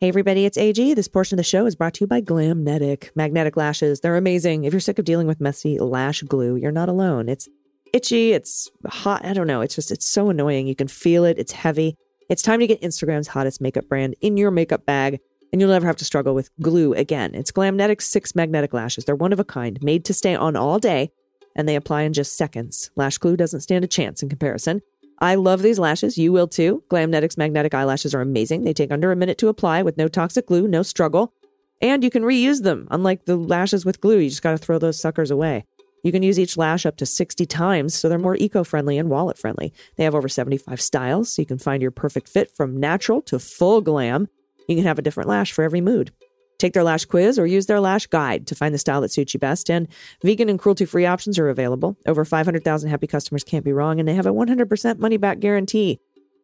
Hey 0.00 0.08
everybody, 0.08 0.44
it's 0.44 0.58
AG. 0.58 0.92
This 0.94 1.08
portion 1.08 1.36
of 1.36 1.38
the 1.38 1.44
show 1.44 1.64
is 1.64 1.74
brought 1.74 1.94
to 1.94 2.00
you 2.02 2.06
by 2.06 2.20
Glamnetic. 2.20 3.10
Magnetic 3.14 3.56
lashes, 3.56 4.00
they're 4.00 4.16
amazing. 4.16 4.64
If 4.64 4.74
you're 4.74 4.80
sick 4.80 4.98
of 4.98 5.06
dealing 5.06 5.26
with 5.26 5.40
messy 5.40 5.78
lash 5.78 6.20
glue, 6.22 6.56
you're 6.56 6.72
not 6.72 6.90
alone. 6.90 7.28
It's 7.30 7.48
itchy, 7.94 8.32
it's 8.32 8.70
hot, 8.86 9.24
I 9.24 9.32
don't 9.32 9.46
know. 9.46 9.60
It's 9.60 9.74
just 9.74 9.90
it's 9.90 10.06
so 10.06 10.28
annoying. 10.28 10.66
You 10.66 10.74
can 10.74 10.88
feel 10.88 11.24
it, 11.24 11.38
it's 11.38 11.52
heavy. 11.52 11.96
It's 12.28 12.42
time 12.42 12.60
to 12.60 12.66
get 12.66 12.82
Instagram's 12.82 13.28
hottest 13.28 13.60
makeup 13.60 13.88
brand 13.88 14.16
in 14.20 14.36
your 14.36 14.50
makeup 14.50 14.84
bag 14.84 15.20
and 15.54 15.60
you'll 15.60 15.70
never 15.70 15.86
have 15.86 15.94
to 15.94 16.04
struggle 16.04 16.34
with 16.34 16.50
glue 16.60 16.94
again. 16.94 17.32
It's 17.32 17.52
Glamnetic's 17.52 18.06
six 18.06 18.34
magnetic 18.34 18.74
lashes. 18.74 19.04
They're 19.04 19.14
one 19.14 19.32
of 19.32 19.38
a 19.38 19.44
kind, 19.44 19.80
made 19.82 20.04
to 20.06 20.12
stay 20.12 20.34
on 20.34 20.56
all 20.56 20.80
day, 20.80 21.12
and 21.54 21.68
they 21.68 21.76
apply 21.76 22.02
in 22.02 22.12
just 22.12 22.36
seconds. 22.36 22.90
Lash 22.96 23.18
glue 23.18 23.36
doesn't 23.36 23.60
stand 23.60 23.84
a 23.84 23.86
chance 23.86 24.20
in 24.20 24.28
comparison. 24.28 24.82
I 25.20 25.36
love 25.36 25.62
these 25.62 25.78
lashes. 25.78 26.18
You 26.18 26.32
will 26.32 26.48
too. 26.48 26.82
Glamnetic's 26.88 27.38
magnetic 27.38 27.72
eyelashes 27.72 28.16
are 28.16 28.20
amazing. 28.20 28.64
They 28.64 28.72
take 28.72 28.90
under 28.90 29.12
a 29.12 29.16
minute 29.16 29.38
to 29.38 29.48
apply 29.48 29.82
with 29.82 29.96
no 29.96 30.08
toxic 30.08 30.48
glue, 30.48 30.66
no 30.66 30.82
struggle. 30.82 31.32
And 31.80 32.02
you 32.02 32.10
can 32.10 32.24
reuse 32.24 32.64
them. 32.64 32.88
Unlike 32.90 33.26
the 33.26 33.36
lashes 33.36 33.84
with 33.84 34.00
glue, 34.00 34.18
you 34.18 34.30
just 34.30 34.42
got 34.42 34.52
to 34.52 34.58
throw 34.58 34.80
those 34.80 35.00
suckers 35.00 35.30
away. 35.30 35.66
You 36.04 36.12
can 36.12 36.22
use 36.22 36.38
each 36.38 36.58
lash 36.58 36.84
up 36.84 36.96
to 36.98 37.06
60 37.06 37.46
times, 37.46 37.94
so 37.94 38.08
they're 38.08 38.18
more 38.18 38.36
eco 38.36 38.62
friendly 38.62 38.98
and 38.98 39.08
wallet 39.08 39.38
friendly. 39.38 39.72
They 39.96 40.04
have 40.04 40.14
over 40.14 40.28
75 40.28 40.80
styles, 40.80 41.32
so 41.32 41.42
you 41.42 41.46
can 41.46 41.58
find 41.58 41.80
your 41.80 41.90
perfect 41.90 42.28
fit 42.28 42.54
from 42.54 42.78
natural 42.78 43.22
to 43.22 43.38
full 43.38 43.80
glam. 43.80 44.28
You 44.68 44.76
can 44.76 44.84
have 44.84 44.98
a 44.98 45.02
different 45.02 45.30
lash 45.30 45.52
for 45.52 45.64
every 45.64 45.80
mood. 45.80 46.12
Take 46.58 46.74
their 46.74 46.84
lash 46.84 47.06
quiz 47.06 47.38
or 47.38 47.46
use 47.46 47.66
their 47.66 47.80
lash 47.80 48.06
guide 48.06 48.46
to 48.48 48.54
find 48.54 48.74
the 48.74 48.78
style 48.78 49.00
that 49.00 49.12
suits 49.12 49.32
you 49.32 49.40
best. 49.40 49.70
And 49.70 49.88
vegan 50.22 50.50
and 50.50 50.58
cruelty 50.58 50.84
free 50.84 51.06
options 51.06 51.38
are 51.38 51.48
available. 51.48 51.96
Over 52.06 52.24
500,000 52.24 52.90
happy 52.90 53.06
customers 53.06 53.42
can't 53.42 53.64
be 53.64 53.72
wrong, 53.72 53.98
and 53.98 54.06
they 54.06 54.14
have 54.14 54.26
a 54.26 54.32
100% 54.32 54.98
money 54.98 55.16
back 55.16 55.40
guarantee 55.40 55.98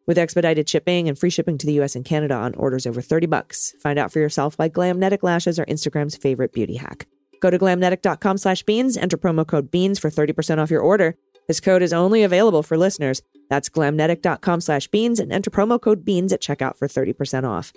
with 0.07 0.17
expedited 0.17 0.67
shipping 0.67 1.07
and 1.07 1.17
free 1.19 1.29
shipping 1.29 1.59
to 1.59 1.67
the 1.67 1.79
US 1.81 1.95
and 1.95 2.03
Canada 2.03 2.33
on 2.33 2.55
orders 2.55 2.87
over 2.87 2.99
30 2.99 3.27
bucks. 3.27 3.75
Find 3.79 3.99
out 3.99 4.11
for 4.11 4.19
yourself 4.19 4.57
why 4.57 4.69
Glamnetic 4.69 5.21
lashes 5.21 5.59
are 5.59 5.65
Instagram's 5.65 6.17
favorite 6.17 6.51
beauty 6.51 6.77
hack. 6.77 7.07
Go 7.41 7.49
to 7.49 7.59
glamnetic.com 7.59 8.37
slash 8.37 8.63
beans, 8.63 8.95
enter 8.95 9.17
promo 9.17 9.45
code 9.45 9.69
beans 9.69 9.99
for 9.99 10.09
30% 10.09 10.59
off 10.59 10.71
your 10.71 10.81
order. 10.81 11.15
This 11.47 11.59
code 11.59 11.81
is 11.81 11.91
only 11.91 12.23
available 12.23 12.63
for 12.63 12.77
listeners. 12.77 13.21
That's 13.49 13.67
glamnetic.com 13.67 14.61
slash 14.61 14.87
beans 14.87 15.19
and 15.19 15.33
enter 15.33 15.49
promo 15.49 15.81
code 15.81 16.05
beans 16.05 16.31
at 16.31 16.41
checkout 16.41 16.77
for 16.77 16.87
30% 16.87 17.43
off. 17.43 17.73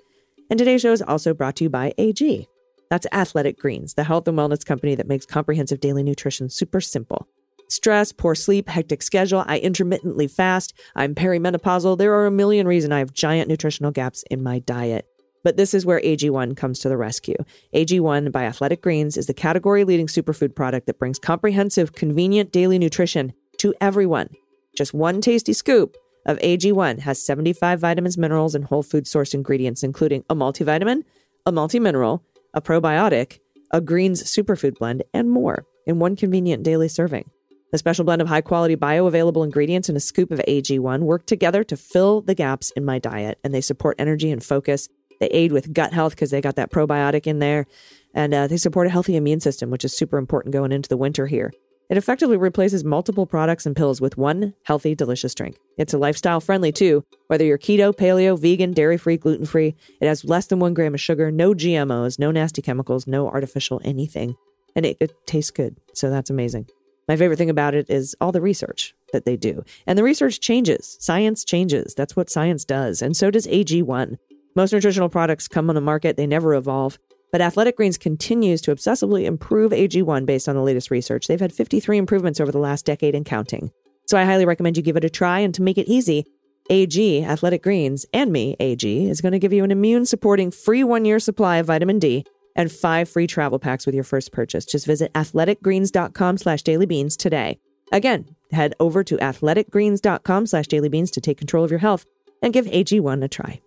And 0.51 0.59
today's 0.59 0.83
show 0.83 0.93
is 0.93 1.03
also 1.03 1.35
brought 1.35 1.57
to 1.57 1.65
you 1.65 1.71
by 1.71 1.95
AG. 1.99 2.47
That's 2.91 3.07
Athletic 3.11 3.59
Greens, 3.59 3.95
the 3.95 4.05
health 4.05 4.29
and 4.29 4.39
wellness 4.39 4.65
company 4.65 4.95
that 4.95 5.09
makes 5.09 5.25
comprehensive 5.25 5.81
daily 5.81 6.03
nutrition 6.03 6.51
super 6.51 6.81
simple. 6.83 7.27
Stress, 7.69 8.13
poor 8.13 8.35
sleep, 8.35 8.69
hectic 8.69 9.03
schedule, 9.03 9.43
I 9.47 9.59
intermittently 9.59 10.29
fast, 10.29 10.75
I'm 10.95 11.15
perimenopausal. 11.15 11.97
There 11.97 12.13
are 12.13 12.27
a 12.27 12.31
million 12.31 12.69
reasons 12.69 12.93
I 12.93 12.99
have 12.99 13.15
giant 13.15 13.49
nutritional 13.49 13.91
gaps 13.91 14.23
in 14.31 14.43
my 14.43 14.59
diet. 14.59 15.09
But 15.45 15.57
this 15.57 15.75
is 15.75 15.87
where 15.87 16.01
AG1 16.01 16.57
comes 16.57 16.81
to 16.81 16.89
the 16.89 16.97
rescue. 16.97 17.37
AG1 17.75 18.33
by 18.33 18.45
Athletic 18.45 18.83
Greens 18.83 19.17
is 19.17 19.27
the 19.27 19.35
category 19.35 19.85
leading 19.85 20.09
superfood 20.09 20.57
product 20.57 20.87
that 20.87 20.99
brings 20.99 21.19
comprehensive, 21.21 21.93
convenient 21.93 22.51
daily 22.51 22.79
nutrition 22.79 23.33
to 23.59 23.75
everyone. 23.81 24.31
Just 24.77 24.95
one 24.95 25.21
tasty 25.21 25.53
scoop 25.53 25.97
of 26.27 26.39
AG1 26.39 26.99
has 27.01 27.25
75 27.25 27.79
vitamins, 27.79 28.19
minerals, 28.19 28.55
and 28.55 28.65
whole 28.65 28.83
food 28.83 29.07
source 29.07 29.35
ingredients, 29.35 29.83
including 29.83 30.25
a 30.31 30.35
multivitamin, 30.35 31.05
a 31.47 31.53
multimineral, 31.53 32.23
a 32.55 32.63
probiotic, 32.63 33.39
a 33.71 33.81
greens 33.81 34.23
superfood 34.25 34.79
blend, 34.79 35.05
and 35.13 35.31
more 35.31 35.67
in 35.87 35.99
one 35.99 36.17
convenient 36.17 36.63
daily 36.63 36.89
serving. 36.89 37.31
A 37.75 37.79
special 37.79 38.05
blend 38.05 38.23
of 38.23 38.29
high 38.29 38.41
quality 38.41 38.77
bioavailable 38.77 39.45
ingredients 39.45 39.89
and 39.89 39.97
a 39.99 40.01
scoop 40.01 40.31
of 40.31 40.39
AG1 40.47 41.01
work 41.01 41.27
together 41.27 41.65
to 41.65 41.77
fill 41.77 42.21
the 42.21 42.35
gaps 42.35 42.71
in 42.77 42.85
my 42.85 43.01
diet, 43.01 43.39
and 43.43 43.53
they 43.53 43.61
support 43.61 43.97
energy 43.99 44.31
and 44.31 44.45
focus. 44.45 44.89
They 45.21 45.27
aid 45.29 45.53
with 45.53 45.73
gut 45.73 45.93
health 45.93 46.15
because 46.15 46.31
they 46.31 46.41
got 46.41 46.57
that 46.57 46.71
probiotic 46.71 47.27
in 47.27 47.39
there, 47.39 47.67
and 48.15 48.35
uh, 48.35 48.47
they 48.47 48.57
support 48.57 48.87
a 48.87 48.91
healthy 48.91 49.17
immune 49.17 49.41
system, 49.41 49.71
which 49.71 49.85
is 49.85 49.97
super 49.97 50.19
important 50.19 50.53
going 50.53 50.73
into 50.73 50.89
the 50.89 50.97
winter 50.97 51.27
here. 51.27 51.53
It 51.91 51.99
effectively 51.99 52.37
replaces 52.37 52.83
multiple 52.83 53.27
products 53.27 53.67
and 53.67 53.77
pills 53.77 54.01
with 54.01 54.17
one 54.17 54.55
healthy, 54.63 54.95
delicious 54.95 55.35
drink. 55.35 55.59
It's 55.77 55.93
a 55.93 55.99
lifestyle 55.99 56.41
friendly 56.41 56.73
too, 56.73 57.05
whether 57.27 57.45
you're 57.45 57.59
keto, 57.59 57.95
paleo, 57.95 58.39
vegan, 58.39 58.73
dairy 58.73 58.97
free, 58.97 59.19
gluten 59.19 59.45
free. 59.45 59.75
It 60.01 60.07
has 60.07 60.25
less 60.25 60.47
than 60.47 60.61
one 60.61 60.73
gram 60.73 60.95
of 60.95 61.01
sugar, 61.01 61.31
no 61.31 61.53
GMOs, 61.53 62.19
no 62.19 62.31
nasty 62.31 62.63
chemicals, 62.63 63.07
no 63.07 63.29
artificial 63.29 63.83
anything. 63.85 64.35
And 64.75 64.87
it, 64.87 64.97
it 64.99 65.13
tastes 65.27 65.51
good. 65.51 65.77
So 65.93 66.09
that's 66.11 66.31
amazing. 66.31 66.69
My 67.07 67.17
favorite 67.17 67.37
thing 67.37 67.51
about 67.51 67.75
it 67.75 67.91
is 67.91 68.17
all 68.21 68.33
the 68.33 68.41
research 68.41 68.95
that 69.13 69.27
they 69.27 69.37
do. 69.37 69.63
And 69.87 69.99
the 69.99 70.03
research 70.03 70.41
changes. 70.41 70.97
Science 71.01 71.45
changes. 71.45 71.95
That's 71.95 72.17
what 72.17 72.31
science 72.31 72.65
does. 72.65 73.03
And 73.03 73.15
so 73.15 73.31
does 73.31 73.47
AG1. 73.47 74.17
Most 74.57 74.73
nutritional 74.73 75.09
products 75.09 75.49
come 75.49 75.69
on 75.69 75.75
the 75.75 75.81
market, 75.81 76.17
they 76.17 76.27
never 76.27 76.55
evolve. 76.55 76.99
But 77.33 77.41
Athletic 77.41 77.77
Greens 77.77 77.99
continues 77.99 78.61
to 78.63 78.75
obsessively 78.75 79.25
improve 79.25 79.73
AG1 79.73 80.25
based 80.25 80.49
on 80.49 80.55
the 80.55 80.63
latest 80.63 80.91
research. 80.91 81.27
They've 81.27 81.41
had 81.41 81.53
53 81.53 81.99
improvements 81.99 82.39
over 82.39 82.53
the 82.53 82.59
last 82.59 82.87
decade 82.87 83.17
and 83.17 83.27
counting. 83.27 83.73
So 84.07 84.17
I 84.17 84.25
highly 84.25 84.47
recommend 84.47 84.77
you 84.77 84.83
give 84.85 84.97
it 84.97 85.05
a 85.05 85.11
try. 85.11 85.41
And 85.41 85.53
to 85.55 85.63
make 85.63 85.77
it 85.77 85.89
easy, 85.89 86.25
AG, 86.71 87.25
Athletic 87.25 87.65
Greens, 87.65 88.07
and 88.13 88.31
me, 88.33 88.55
AG, 88.61 89.09
is 89.09 89.21
going 89.21 89.33
to 89.33 89.41
give 89.41 89.53
you 89.53 89.65
an 89.65 89.73
immune 89.73 90.07
supporting 90.07 90.53
free 90.53 90.85
one 90.85 91.05
year 91.05 91.19
supply 91.19 91.57
of 91.57 91.67
vitamin 91.67 91.99
D 91.99 92.25
and 92.55 92.71
five 92.71 93.09
free 93.09 93.27
travel 93.27 93.59
packs 93.59 93.87
with 93.87 93.97
your 93.97 94.05
first 94.05 94.31
purchase. 94.33 94.65
Just 94.65 94.87
visit 94.87 95.13
athleticgreens.com 95.15 96.39
slash 96.39 96.63
dailybeans 96.63 97.17
today. 97.17 97.59
Again, 97.91 98.37
head 98.53 98.75
over 98.79 99.03
to 99.03 99.17
athleticgreens.com 99.17 100.47
slash 100.47 100.67
dailybeans 100.67 101.11
to 101.11 101.21
take 101.21 101.39
control 101.39 101.65
of 101.65 101.71
your 101.71 101.81
health 101.81 102.07
and 102.43 102.53
give 102.53 102.67
AG1 102.67 103.25
a 103.25 103.29
try. 103.29 103.61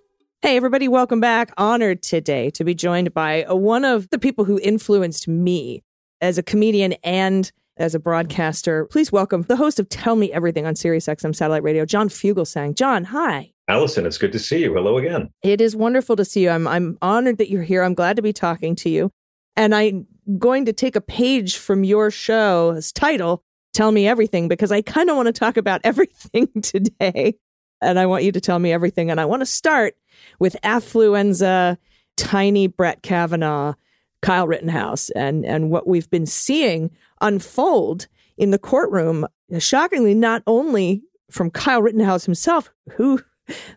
Hey, 0.43 0.55
everybody, 0.55 0.87
welcome 0.87 1.19
back. 1.19 1.51
Honored 1.57 2.03
today 2.03 2.51
to 2.51 2.63
be 2.63 2.75
joined 2.75 3.11
by 3.11 3.43
uh, 3.45 3.55
one 3.55 3.83
of 3.83 4.07
the 4.11 4.19
people 4.19 4.45
who 4.45 4.59
influenced 4.61 5.27
me 5.27 5.83
as 6.21 6.37
a 6.37 6.43
comedian 6.43 6.93
and 7.03 7.51
as 7.77 7.95
a 7.95 7.99
broadcaster. 7.99 8.85
Please 8.85 9.11
welcome 9.11 9.41
the 9.41 9.55
host 9.55 9.79
of 9.79 9.89
Tell 9.89 10.15
Me 10.15 10.31
Everything 10.31 10.67
on 10.67 10.75
SiriusXM 10.75 11.35
Satellite 11.35 11.63
Radio, 11.63 11.87
John 11.87 12.07
Fugelsang. 12.07 12.75
John, 12.75 13.03
hi. 13.05 13.51
Allison, 13.67 14.05
it's 14.05 14.19
good 14.19 14.31
to 14.31 14.37
see 14.37 14.59
you. 14.59 14.75
Hello 14.75 14.99
again. 14.99 15.31
It 15.41 15.59
is 15.59 15.75
wonderful 15.75 16.15
to 16.15 16.23
see 16.23 16.43
you. 16.43 16.51
I'm 16.51 16.67
I'm 16.67 16.99
honored 17.01 17.39
that 17.39 17.49
you're 17.49 17.63
here. 17.63 17.81
I'm 17.81 17.95
glad 17.95 18.15
to 18.17 18.21
be 18.21 18.31
talking 18.31 18.75
to 18.75 18.91
you. 18.91 19.11
And 19.55 19.73
I'm 19.73 20.05
going 20.37 20.65
to 20.65 20.71
take 20.71 20.95
a 20.95 21.01
page 21.01 21.57
from 21.57 21.83
your 21.83 22.11
show's 22.11 22.91
title, 22.91 23.43
Tell 23.73 23.91
Me 23.91 24.07
Everything, 24.07 24.47
because 24.47 24.71
I 24.71 24.83
kind 24.83 25.09
of 25.09 25.15
want 25.15 25.25
to 25.25 25.33
talk 25.33 25.57
about 25.57 25.81
everything 25.83 26.47
today. 26.61 27.33
And 27.81 27.97
I 27.97 28.05
want 28.05 28.23
you 28.23 28.31
to 28.31 28.41
tell 28.41 28.59
me 28.59 28.71
everything. 28.71 29.09
And 29.09 29.19
I 29.19 29.25
want 29.25 29.41
to 29.41 29.45
start 29.47 29.95
with 30.39 30.55
affluenza, 30.63 31.77
tiny 32.15 32.67
Brett 32.67 33.03
Kavanaugh, 33.03 33.73
Kyle 34.21 34.47
Rittenhouse, 34.47 35.09
and, 35.11 35.45
and 35.45 35.69
what 35.69 35.87
we've 35.87 36.09
been 36.09 36.25
seeing 36.25 36.91
unfold 37.21 38.07
in 38.37 38.51
the 38.51 38.59
courtroom. 38.59 39.27
Shockingly, 39.59 40.13
not 40.13 40.43
only 40.47 41.03
from 41.31 41.51
Kyle 41.51 41.81
Rittenhouse 41.81 42.25
himself, 42.25 42.69
who 42.93 43.21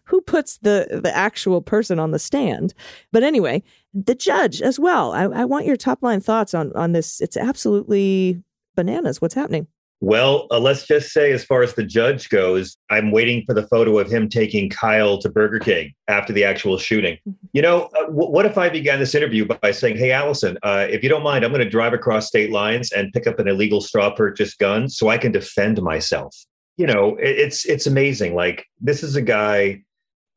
who 0.05 0.20
puts 0.20 0.59
the 0.59 1.00
the 1.03 1.14
actual 1.16 1.62
person 1.62 1.98
on 1.98 2.11
the 2.11 2.18
stand. 2.18 2.74
But 3.12 3.22
anyway, 3.22 3.62
the 3.94 4.14
judge 4.14 4.61
as 4.61 4.81
well. 4.81 5.12
I, 5.12 5.24
I 5.24 5.44
want 5.44 5.66
your 5.66 5.76
top 5.76 6.03
line 6.03 6.20
thoughts 6.20 6.55
on 6.55 6.72
on 6.74 6.92
this. 6.92 7.20
It's 7.20 7.37
absolutely 7.37 8.42
bananas. 8.74 9.20
What's 9.20 9.35
happening? 9.35 9.66
Well, 10.02 10.46
uh, 10.50 10.58
let's 10.58 10.86
just 10.86 11.12
say, 11.12 11.30
as 11.30 11.44
far 11.44 11.62
as 11.62 11.74
the 11.74 11.84
judge 11.84 12.30
goes, 12.30 12.76
I'm 12.88 13.10
waiting 13.10 13.44
for 13.44 13.54
the 13.54 13.66
photo 13.66 13.98
of 13.98 14.10
him 14.10 14.30
taking 14.30 14.70
Kyle 14.70 15.18
to 15.18 15.28
Burger 15.28 15.58
King 15.58 15.92
after 16.08 16.32
the 16.32 16.42
actual 16.42 16.78
shooting. 16.78 17.18
You 17.52 17.60
know, 17.60 17.90
uh, 17.98 18.06
w- 18.06 18.30
what 18.30 18.46
if 18.46 18.56
I 18.56 18.70
began 18.70 18.98
this 18.98 19.14
interview 19.14 19.44
by 19.44 19.72
saying, 19.72 19.98
Hey, 19.98 20.10
Allison, 20.10 20.56
uh, 20.62 20.86
if 20.88 21.02
you 21.02 21.10
don't 21.10 21.22
mind, 21.22 21.44
I'm 21.44 21.52
going 21.52 21.62
to 21.62 21.68
drive 21.68 21.92
across 21.92 22.28
state 22.28 22.50
lines 22.50 22.92
and 22.92 23.12
pick 23.12 23.26
up 23.26 23.38
an 23.38 23.46
illegal 23.46 23.82
straw 23.82 24.10
purchase 24.10 24.54
gun 24.54 24.88
so 24.88 25.10
I 25.10 25.18
can 25.18 25.32
defend 25.32 25.82
myself? 25.82 26.34
You 26.78 26.86
know, 26.86 27.16
it, 27.16 27.38
it's 27.38 27.66
it's 27.66 27.86
amazing. 27.86 28.34
Like 28.34 28.64
this 28.80 29.02
is 29.02 29.16
a 29.16 29.22
guy 29.22 29.82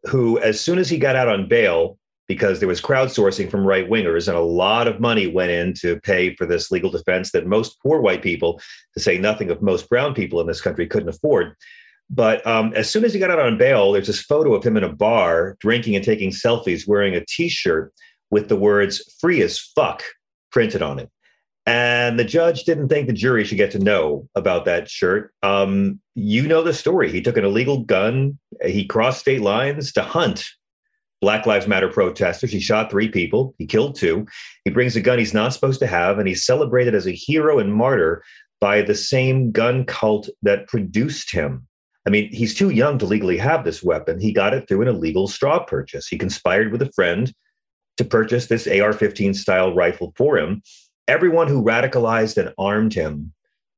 who, 0.06 0.39
as 0.39 0.60
soon 0.60 0.78
as 0.78 0.89
he 0.89 0.97
got 0.97 1.15
out 1.15 1.30
on 1.30 1.47
bail, 1.47 1.97
because 2.27 2.59
there 2.59 2.67
was 2.67 2.81
crowdsourcing 2.81 3.49
from 3.49 3.65
right 3.65 3.89
wingers 3.89 4.27
and 4.27 4.38
a 4.38 4.41
lot 4.41 4.88
of 4.88 4.99
money 4.99 5.27
went 5.27 5.51
in 5.51 5.73
to 5.73 5.99
pay 6.01 6.36
for 6.36 6.45
this 6.45 6.71
legal 6.71 6.89
defense 6.89 7.31
that 7.31 7.45
most 7.45 7.81
poor 7.81 8.01
white 8.01 8.21
people, 8.21 8.62
to 8.93 8.99
say 8.99 9.17
nothing 9.17 9.49
of 9.49 9.62
most 9.62 9.89
brown 9.89 10.13
people 10.13 10.39
in 10.39 10.47
this 10.47 10.62
country, 10.62 10.88
couldn't 10.88 11.09
afford. 11.09 11.55
But 12.09 12.45
um, 12.45 12.73
as 12.75 12.89
soon 12.89 13.05
as 13.05 13.13
he 13.13 13.19
got 13.19 13.31
out 13.31 13.39
on 13.39 13.57
bail, 13.57 13.91
there's 13.91 14.07
this 14.07 14.21
photo 14.21 14.53
of 14.53 14.63
him 14.63 14.77
in 14.77 14.83
a 14.83 14.93
bar 14.93 15.57
drinking 15.59 15.95
and 15.95 16.05
taking 16.05 16.31
selfies 16.31 16.88
wearing 16.88 17.15
a 17.15 17.25
t 17.25 17.49
shirt 17.49 17.93
with 18.29 18.49
the 18.49 18.55
words 18.55 19.15
free 19.19 19.41
as 19.41 19.59
fuck 19.59 20.03
printed 20.51 20.81
on 20.81 20.99
it. 20.99 21.09
And 21.65 22.19
the 22.19 22.25
judge 22.25 22.65
didn't 22.65 22.89
think 22.89 23.07
the 23.07 23.13
jury 23.13 23.45
should 23.45 23.57
get 23.57 23.71
to 23.71 23.79
know 23.79 24.27
about 24.36 24.65
that 24.65 24.89
shirt. 24.89 25.33
Um, 25.43 26.01
you 26.13 26.45
know 26.45 26.62
the 26.62 26.73
story. 26.73 27.09
He 27.09 27.21
took 27.21 27.38
an 27.38 27.45
illegal 27.45 27.83
gun, 27.83 28.38
he 28.65 28.86
crossed 28.86 29.21
state 29.21 29.41
lines 29.41 29.93
to 29.93 30.03
hunt 30.03 30.49
Black 31.23 31.45
Lives 31.45 31.67
Matter 31.67 31.88
protesters. 31.88 32.51
He 32.51 32.59
shot 32.59 32.91
three 32.91 33.07
people, 33.07 33.55
he 33.57 33.65
killed 33.65 33.95
two. 33.95 34.27
He 34.65 34.71
brings 34.71 34.97
a 34.97 34.99
gun 34.99 35.19
he's 35.19 35.33
not 35.33 35.53
supposed 35.53 35.79
to 35.79 35.88
have, 35.88 36.19
and 36.19 36.27
he's 36.27 36.45
celebrated 36.45 36.93
as 36.93 37.07
a 37.07 37.13
hero 37.13 37.59
and 37.59 37.73
martyr 37.73 38.25
by 38.59 38.81
the 38.81 38.93
same 38.93 39.49
gun 39.49 39.86
cult 39.86 40.27
that 40.41 40.67
produced 40.67 41.31
him. 41.31 41.65
I 42.05 42.09
mean, 42.09 42.29
he's 42.33 42.53
too 42.53 42.71
young 42.71 42.97
to 42.97 43.05
legally 43.05 43.38
have 43.38 43.63
this 43.63 43.81
weapon. 43.81 44.19
He 44.19 44.33
got 44.33 44.53
it 44.53 44.67
through 44.67 44.81
an 44.81 44.89
illegal 44.89 45.29
straw 45.29 45.63
purchase. 45.63 46.09
He 46.09 46.17
conspired 46.17 46.73
with 46.73 46.81
a 46.81 46.91
friend 46.91 47.33
to 47.95 48.03
purchase 48.03 48.47
this 48.47 48.67
AR 48.67 48.91
15 48.91 49.33
style 49.33 49.73
rifle 49.73 50.12
for 50.17 50.38
him. 50.38 50.62
Everyone 51.07 51.47
who 51.47 51.63
radicalized 51.63 52.36
and 52.36 52.53
armed 52.57 52.93
him 52.93 53.31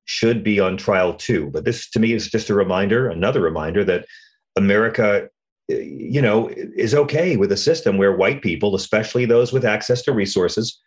should 0.06 0.44
be 0.44 0.60
on 0.60 0.78
trial 0.78 1.14
too. 1.14 1.52
But 1.54 1.64
this, 1.64 1.92
to 1.92 2.00
me, 2.00 2.12
is 2.14 2.28
just 2.28 2.50
a 2.50 2.56
reminder, 2.56 3.08
another 3.08 3.42
reminder 3.42 3.84
that 3.84 4.08
America 4.56 5.30
you 5.68 6.22
know, 6.22 6.50
is 6.50 6.94
okay 6.94 7.38
with 7.38 7.52
a 7.52 7.58
system 7.58 7.98
where 7.98 8.16
white 8.16 8.42
people, 8.42 8.76
especially 8.76 9.26
those 9.26 9.52
with 9.52 9.66
access 9.66 10.02
to 10.04 10.12
resources, 10.12 10.80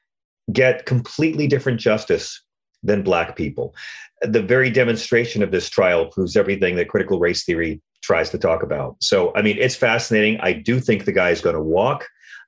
get 0.53 0.87
completely 0.87 1.47
different 1.47 1.81
justice 1.81 2.43
than 2.83 3.03
black 3.03 3.37
people. 3.37 3.75
The 4.23 4.43
very 4.43 4.71
demonstration 4.71 5.43
of 5.43 5.51
this 5.51 5.69
trial 5.69 6.07
proves 6.07 6.37
everything 6.37 6.77
that 6.77 6.89
critical 6.89 7.19
race 7.19 7.45
theory 7.45 7.81
tries 8.03 8.31
to 8.31 8.39
talk 8.39 8.63
about. 8.63 8.97
So, 9.01 9.35
I 9.35 9.43
mean, 9.43 9.57
it's 9.59 9.75
fascinating. 9.75 10.39
I 10.41 10.53
do 10.53 10.81
think 10.81 11.05
the 11.05 11.13
guy 11.13 11.31
is 11.31 11.41
going 11.41 11.57
to 11.57 11.63
walk. 11.63 12.07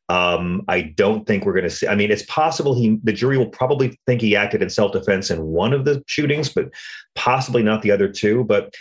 Um, 0.09 0.63
I 0.67 0.83
don't 0.83 1.27
think 1.27 1.45
we're 1.45 1.53
going 1.53 1.65
to 1.65 1.71
see. 1.71 1.87
I 1.87 1.95
mean, 1.95 2.11
it's 2.11 2.25
possible 2.25 2.75
he, 2.75 2.99
the 3.05 3.13
jury 3.13 3.39
will 3.39 3.49
probably 3.49 3.99
think 4.07 4.21
he 4.21 4.35
acted 4.35 4.63
in 4.63 4.71
self 4.71 4.93
defense 4.93 5.31
in 5.31 5.45
one 5.47 5.73
of 5.73 5.85
the 5.85 6.03
shootings, 6.07 6.49
but 6.49 6.69
possibly 7.15 7.63
not 7.63 7.83
the 7.83 7.93
other 7.93 8.09
two. 8.09 8.45
But 8.45 8.75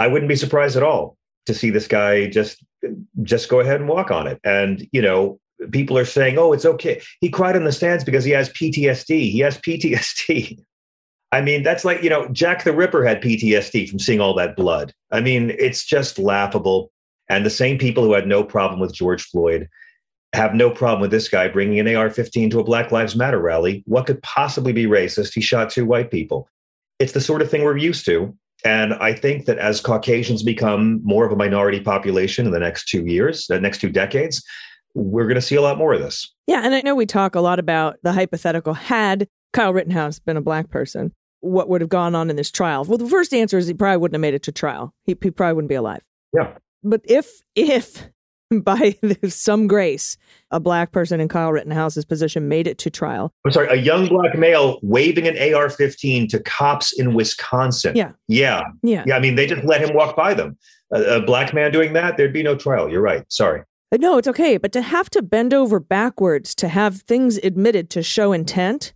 I 0.00 0.08
wouldn't 0.08 0.28
be 0.28 0.36
surprised 0.36 0.76
at 0.76 0.82
all 0.82 1.16
to 1.46 1.54
see 1.54 1.70
this 1.70 1.86
guy 1.86 2.28
just 2.28 2.64
just 3.22 3.48
go 3.48 3.60
ahead 3.60 3.80
and 3.80 3.88
walk 3.88 4.10
on 4.10 4.26
it. 4.26 4.40
And 4.44 4.86
you 4.92 5.02
know, 5.02 5.38
people 5.70 5.98
are 5.98 6.04
saying, 6.04 6.38
"Oh, 6.38 6.52
it's 6.52 6.64
okay." 6.64 7.00
He 7.20 7.28
cried 7.28 7.56
in 7.56 7.64
the 7.64 7.72
stands 7.72 8.04
because 8.04 8.24
he 8.24 8.32
has 8.32 8.50
PTSD. 8.50 9.30
He 9.30 9.40
has 9.40 9.58
PTSD. 9.58 10.58
I 11.32 11.40
mean, 11.40 11.62
that's 11.62 11.84
like 11.84 12.02
you 12.02 12.10
know, 12.10 12.28
Jack 12.28 12.64
the 12.64 12.72
Ripper 12.72 13.04
had 13.04 13.22
PTSD 13.22 13.88
from 13.88 13.98
seeing 13.98 14.20
all 14.20 14.34
that 14.34 14.56
blood. 14.56 14.92
I 15.10 15.20
mean, 15.20 15.54
it's 15.58 15.84
just 15.84 16.18
laughable. 16.18 16.90
And 17.28 17.46
the 17.46 17.50
same 17.50 17.78
people 17.78 18.04
who 18.04 18.12
had 18.12 18.26
no 18.26 18.44
problem 18.44 18.80
with 18.80 18.92
George 18.92 19.22
Floyd 19.22 19.68
have 20.34 20.54
no 20.54 20.70
problem 20.70 21.00
with 21.00 21.10
this 21.10 21.28
guy 21.28 21.48
bringing 21.48 21.78
an 21.78 21.94
AR-15 21.94 22.50
to 22.50 22.60
a 22.60 22.64
Black 22.64 22.90
Lives 22.90 23.14
Matter 23.14 23.38
rally. 23.38 23.82
What 23.86 24.06
could 24.06 24.22
possibly 24.22 24.72
be 24.72 24.86
racist? 24.86 25.34
He 25.34 25.40
shot 25.40 25.70
two 25.70 25.84
white 25.84 26.10
people. 26.10 26.48
It's 26.98 27.12
the 27.12 27.20
sort 27.20 27.42
of 27.42 27.50
thing 27.50 27.64
we're 27.64 27.76
used 27.76 28.04
to. 28.06 28.36
And 28.64 28.94
I 28.94 29.12
think 29.12 29.46
that 29.46 29.58
as 29.58 29.80
Caucasians 29.80 30.42
become 30.42 31.00
more 31.02 31.26
of 31.26 31.32
a 31.32 31.36
minority 31.36 31.80
population 31.80 32.46
in 32.46 32.52
the 32.52 32.60
next 32.60 32.88
two 32.88 33.04
years, 33.06 33.46
the 33.48 33.60
next 33.60 33.80
two 33.80 33.90
decades, 33.90 34.42
we're 34.94 35.24
going 35.24 35.34
to 35.34 35.42
see 35.42 35.56
a 35.56 35.62
lot 35.62 35.78
more 35.78 35.94
of 35.94 36.00
this. 36.00 36.32
Yeah. 36.46 36.60
And 36.64 36.74
I 36.74 36.82
know 36.82 36.94
we 36.94 37.06
talk 37.06 37.34
a 37.34 37.40
lot 37.40 37.58
about 37.58 37.96
the 38.02 38.12
hypothetical 38.12 38.74
had 38.74 39.26
Kyle 39.52 39.72
Rittenhouse 39.72 40.18
been 40.18 40.36
a 40.36 40.42
black 40.42 40.70
person, 40.70 41.12
what 41.40 41.68
would 41.68 41.80
have 41.80 41.90
gone 41.90 42.14
on 42.14 42.30
in 42.30 42.36
this 42.36 42.50
trial? 42.50 42.84
Well, 42.84 42.98
the 42.98 43.08
first 43.08 43.34
answer 43.34 43.58
is 43.58 43.66
he 43.66 43.74
probably 43.74 43.98
wouldn't 43.98 44.14
have 44.14 44.20
made 44.20 44.34
it 44.34 44.42
to 44.44 44.52
trial. 44.52 44.94
He, 45.04 45.16
he 45.20 45.30
probably 45.30 45.54
wouldn't 45.54 45.68
be 45.68 45.74
alive. 45.74 46.02
Yeah. 46.32 46.56
But 46.84 47.00
if, 47.04 47.28
if 47.54 48.08
by 48.64 48.96
some 49.28 49.66
grace, 49.66 50.16
a 50.50 50.60
black 50.60 50.92
person 50.92 51.20
in 51.20 51.28
Kyle 51.28 51.52
Rittenhouse's 51.52 52.04
position 52.04 52.48
made 52.48 52.66
it 52.66 52.78
to 52.78 52.90
trial. 52.90 53.32
I'm 53.44 53.52
sorry, 53.52 53.68
a 53.68 53.80
young 53.80 54.08
black 54.08 54.36
male 54.36 54.78
waving 54.82 55.26
an 55.26 55.54
AR 55.54 55.70
15 55.70 56.28
to 56.28 56.40
cops 56.40 56.92
in 56.92 57.14
Wisconsin. 57.14 57.96
Yeah. 57.96 58.12
Yeah. 58.28 58.62
Yeah. 58.82 59.04
Yeah. 59.06 59.16
I 59.16 59.20
mean, 59.20 59.34
they 59.34 59.46
just 59.46 59.64
let 59.64 59.80
him 59.80 59.94
walk 59.94 60.16
by 60.16 60.34
them. 60.34 60.56
A, 60.92 61.16
a 61.16 61.22
black 61.22 61.54
man 61.54 61.72
doing 61.72 61.92
that, 61.94 62.16
there'd 62.16 62.32
be 62.32 62.42
no 62.42 62.56
trial. 62.56 62.90
You're 62.90 63.02
right. 63.02 63.24
Sorry. 63.28 63.62
Uh, 63.92 63.96
No, 63.98 64.18
it's 64.18 64.28
okay. 64.28 64.56
But 64.56 64.72
to 64.72 64.82
have 64.82 65.10
to 65.10 65.22
bend 65.22 65.54
over 65.54 65.80
backwards 65.80 66.54
to 66.56 66.68
have 66.68 67.02
things 67.02 67.38
admitted 67.38 67.90
to 67.90 68.02
show 68.02 68.32
intent 68.32 68.92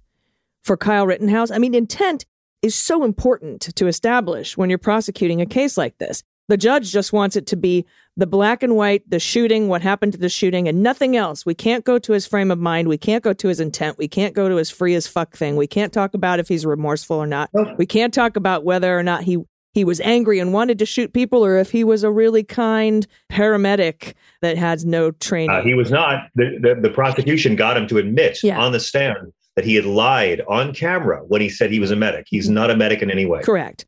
for 0.62 0.77
Kyle 0.77 1.07
Rittenhouse, 1.07 1.51
I 1.51 1.59
mean, 1.59 1.75
intent 1.75 2.27
is 2.62 2.75
so 2.75 3.05
important 3.05 3.62
to 3.77 3.87
establish 3.87 4.57
when 4.57 4.71
you're 4.71 4.79
prosecuting 4.79 5.40
a 5.40 5.47
case 5.47 5.77
like 5.77 5.97
this. 5.99 6.23
The 6.49 6.57
judge 6.57 6.93
just 6.93 7.13
wants 7.13 7.35
it 7.37 7.47
to 7.49 7.57
be 7.57 7.85
the 8.17 8.27
black 8.27 8.63
and 8.63 8.77
white, 8.77 9.09
the 9.11 9.19
shooting, 9.19 9.69
what 9.69 9.83
happened 9.83 10.13
to 10.13 10.19
the 10.19 10.29
shooting, 10.29 10.69
and 10.69 10.83
nothing 10.83 11.17
else. 11.17 11.45
We 11.45 11.55
can't 11.55 11.85
go 11.85 11.99
to 11.99 12.13
his 12.13 12.27
frame 12.27 12.51
of 12.51 12.59
mind. 12.59 12.89
We 12.89 12.99
can't 12.99 13.25
go 13.25 13.33
to 13.33 13.49
his 13.49 13.61
intent. 13.61 13.99
We 13.99 14.09
can't 14.09 14.35
go 14.35 14.49
to 14.49 14.57
his 14.57 14.71
free 14.71 14.95
as 14.95 15.07
fuck 15.07 15.37
thing. 15.37 15.57
We 15.57 15.67
can't 15.67 15.93
talk 15.93 16.15
about 16.15 16.39
if 16.39 16.49
he's 16.49 16.65
remorseful 16.65 17.17
or 17.17 17.27
not. 17.27 17.51
We 17.79 17.87
can't 17.87 18.15
talk 18.15 18.37
about 18.37 18.65
whether 18.65 18.97
or 18.99 19.03
not 19.03 19.25
he 19.25 19.39
he 19.75 19.85
was 19.85 20.01
angry 20.01 20.39
and 20.39 20.55
wanted 20.55 20.79
to 20.79 20.87
shoot 20.87 21.13
people 21.13 21.45
or 21.45 21.59
if 21.59 21.71
he 21.71 21.85
was 21.85 22.03
a 22.03 22.11
really 22.11 22.43
kind 22.43 23.07
paramedic 23.31 24.15
that 24.41 24.57
has 24.57 24.87
no 24.87 25.11
training. 25.11 25.51
Uh, 25.51 25.63
he 25.63 25.75
was 25.75 25.91
not. 25.91 26.31
The, 26.35 26.59
the, 26.63 26.81
the 26.81 26.89
prosecution 26.89 27.57
got 27.57 27.77
him 27.77 27.87
to 27.89 27.99
admit 27.99 28.39
Yeah. 28.43 28.59
on 28.59 28.73
the 28.73 28.81
stand 28.81 29.35
that 29.55 29.67
he 29.67 29.75
had 29.75 29.85
lied 29.85 30.41
on 30.49 30.73
camera 30.73 31.23
when 31.29 31.43
he 31.43 31.51
said 31.51 31.71
he 31.71 31.79
was 31.81 31.91
a 31.91 31.97
medic. 31.97 32.25
He's 32.31 32.49
not 32.49 32.71
a 32.71 32.77
medic 32.77 33.03
in 33.03 33.11
any 33.11 33.27
way. 33.27 33.43
Correct. 33.43 33.85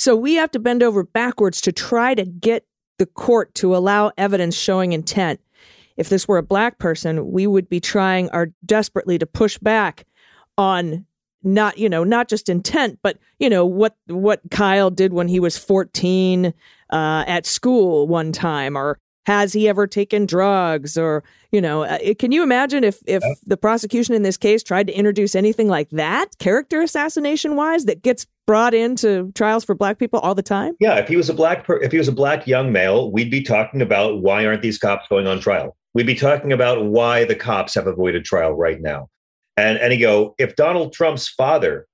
So 0.00 0.16
we 0.16 0.36
have 0.36 0.50
to 0.52 0.58
bend 0.58 0.82
over 0.82 1.04
backwards 1.04 1.60
to 1.60 1.72
try 1.72 2.14
to 2.14 2.24
get 2.24 2.64
the 2.96 3.04
court 3.04 3.54
to 3.56 3.76
allow 3.76 4.12
evidence 4.16 4.56
showing 4.56 4.94
intent. 4.94 5.40
If 5.98 6.08
this 6.08 6.26
were 6.26 6.38
a 6.38 6.42
black 6.42 6.78
person, 6.78 7.32
we 7.32 7.46
would 7.46 7.68
be 7.68 7.80
trying 7.80 8.30
our 8.30 8.50
desperately 8.64 9.18
to 9.18 9.26
push 9.26 9.58
back 9.58 10.06
on 10.56 11.04
not, 11.42 11.76
you 11.76 11.86
know, 11.86 12.02
not 12.02 12.30
just 12.30 12.48
intent, 12.48 12.98
but 13.02 13.18
you 13.38 13.50
know 13.50 13.66
what 13.66 13.94
what 14.06 14.40
Kyle 14.50 14.88
did 14.88 15.12
when 15.12 15.28
he 15.28 15.38
was 15.38 15.58
14 15.58 16.46
uh, 16.46 16.52
at 17.26 17.44
school 17.44 18.08
one 18.08 18.32
time, 18.32 18.78
or 18.78 18.98
has 19.26 19.52
he 19.52 19.68
ever 19.68 19.86
taken 19.86 20.26
drugs, 20.26 20.96
or 20.96 21.22
you 21.52 21.60
know, 21.60 21.82
uh, 21.82 21.98
can 22.18 22.32
you 22.32 22.42
imagine 22.42 22.84
if 22.84 23.02
if 23.06 23.22
the 23.44 23.56
prosecution 23.56 24.14
in 24.14 24.22
this 24.22 24.36
case 24.36 24.62
tried 24.62 24.86
to 24.86 24.92
introduce 24.92 25.34
anything 25.34 25.68
like 25.68 25.90
that, 25.90 26.38
character 26.38 26.80
assassination 26.80 27.56
wise, 27.56 27.84
that 27.84 28.02
gets 28.02 28.26
brought 28.46 28.74
into 28.74 29.30
trials 29.32 29.64
for 29.64 29.74
black 29.74 29.98
people 29.98 30.20
all 30.20 30.34
the 30.34 30.42
time? 30.42 30.74
Yeah, 30.80 30.96
if 30.96 31.08
he 31.08 31.16
was 31.16 31.28
a 31.28 31.34
black 31.34 31.64
per- 31.64 31.80
if 31.80 31.92
he 31.92 31.98
was 31.98 32.08
a 32.08 32.12
black 32.12 32.46
young 32.46 32.72
male, 32.72 33.12
we'd 33.12 33.30
be 33.30 33.42
talking 33.42 33.82
about 33.82 34.22
why 34.22 34.46
aren't 34.46 34.62
these 34.62 34.78
cops 34.78 35.06
going 35.08 35.26
on 35.26 35.40
trial? 35.40 35.76
We'd 35.92 36.06
be 36.06 36.14
talking 36.14 36.52
about 36.52 36.86
why 36.86 37.24
the 37.24 37.34
cops 37.34 37.74
have 37.74 37.86
avoided 37.86 38.24
trial 38.24 38.52
right 38.52 38.80
now. 38.80 39.08
And 39.56 39.78
and 39.78 39.92
he 39.92 39.98
go, 39.98 40.34
if 40.38 40.56
Donald 40.56 40.92
Trump's 40.92 41.28
father 41.28 41.86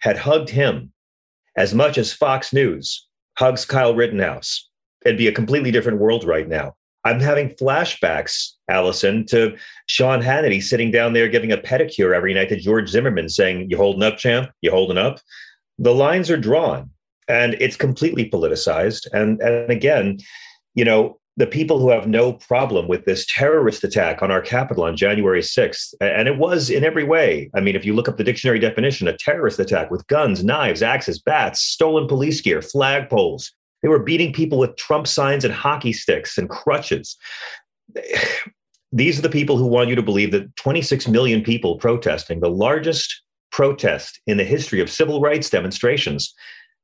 had 0.00 0.18
hugged 0.18 0.50
him 0.50 0.92
as 1.56 1.74
much 1.74 1.96
as 1.96 2.12
Fox 2.12 2.52
News 2.52 3.06
hugs 3.38 3.64
Kyle 3.64 3.94
Rittenhouse, 3.94 4.68
it'd 5.06 5.18
be 5.18 5.28
a 5.28 5.32
completely 5.32 5.70
different 5.70 5.98
world 5.98 6.24
right 6.24 6.48
now. 6.48 6.74
I'm 7.04 7.20
having 7.20 7.50
flashbacks, 7.50 8.50
Allison, 8.68 9.24
to 9.26 9.56
Sean 9.86 10.20
Hannity 10.20 10.60
sitting 10.60 10.90
down 10.90 11.12
there 11.12 11.28
giving 11.28 11.52
a 11.52 11.56
pedicure 11.56 12.14
every 12.14 12.34
night 12.34 12.48
to 12.48 12.56
George 12.56 12.88
Zimmerman 12.88 13.28
saying, 13.28 13.70
You 13.70 13.76
holding 13.76 14.02
up, 14.02 14.18
champ? 14.18 14.50
You 14.60 14.72
holding 14.72 14.98
up? 14.98 15.20
The 15.78 15.94
lines 15.94 16.30
are 16.30 16.36
drawn 16.36 16.90
and 17.28 17.54
it's 17.60 17.76
completely 17.76 18.28
politicized. 18.28 19.06
And, 19.12 19.40
and 19.40 19.70
again, 19.70 20.18
you 20.74 20.84
know, 20.84 21.20
the 21.36 21.46
people 21.46 21.78
who 21.78 21.90
have 21.90 22.08
no 22.08 22.32
problem 22.32 22.88
with 22.88 23.04
this 23.04 23.26
terrorist 23.26 23.84
attack 23.84 24.22
on 24.22 24.30
our 24.30 24.40
Capitol 24.40 24.84
on 24.84 24.96
January 24.96 25.42
6th, 25.42 25.94
and 26.00 26.28
it 26.28 26.38
was 26.38 26.70
in 26.70 26.82
every 26.82 27.04
way. 27.04 27.50
I 27.54 27.60
mean, 27.60 27.76
if 27.76 27.84
you 27.84 27.94
look 27.94 28.08
up 28.08 28.16
the 28.16 28.24
dictionary 28.24 28.58
definition, 28.58 29.06
a 29.06 29.16
terrorist 29.16 29.58
attack 29.58 29.90
with 29.90 30.06
guns, 30.06 30.42
knives, 30.42 30.82
axes, 30.82 31.20
bats, 31.20 31.60
stolen 31.60 32.08
police 32.08 32.40
gear, 32.40 32.60
flagpoles. 32.60 33.50
They 33.86 33.90
were 33.90 34.00
beating 34.00 34.32
people 34.32 34.58
with 34.58 34.74
Trump 34.74 35.06
signs 35.06 35.44
and 35.44 35.54
hockey 35.54 35.92
sticks 35.92 36.38
and 36.38 36.50
crutches. 36.50 37.16
These 38.90 39.16
are 39.16 39.22
the 39.22 39.28
people 39.28 39.58
who 39.58 39.66
want 39.68 39.88
you 39.88 39.94
to 39.94 40.02
believe 40.02 40.32
that 40.32 40.56
26 40.56 41.06
million 41.06 41.40
people 41.40 41.78
protesting, 41.78 42.40
the 42.40 42.50
largest 42.50 43.22
protest 43.52 44.20
in 44.26 44.38
the 44.38 44.44
history 44.44 44.80
of 44.80 44.90
civil 44.90 45.20
rights 45.20 45.50
demonstrations, 45.50 46.34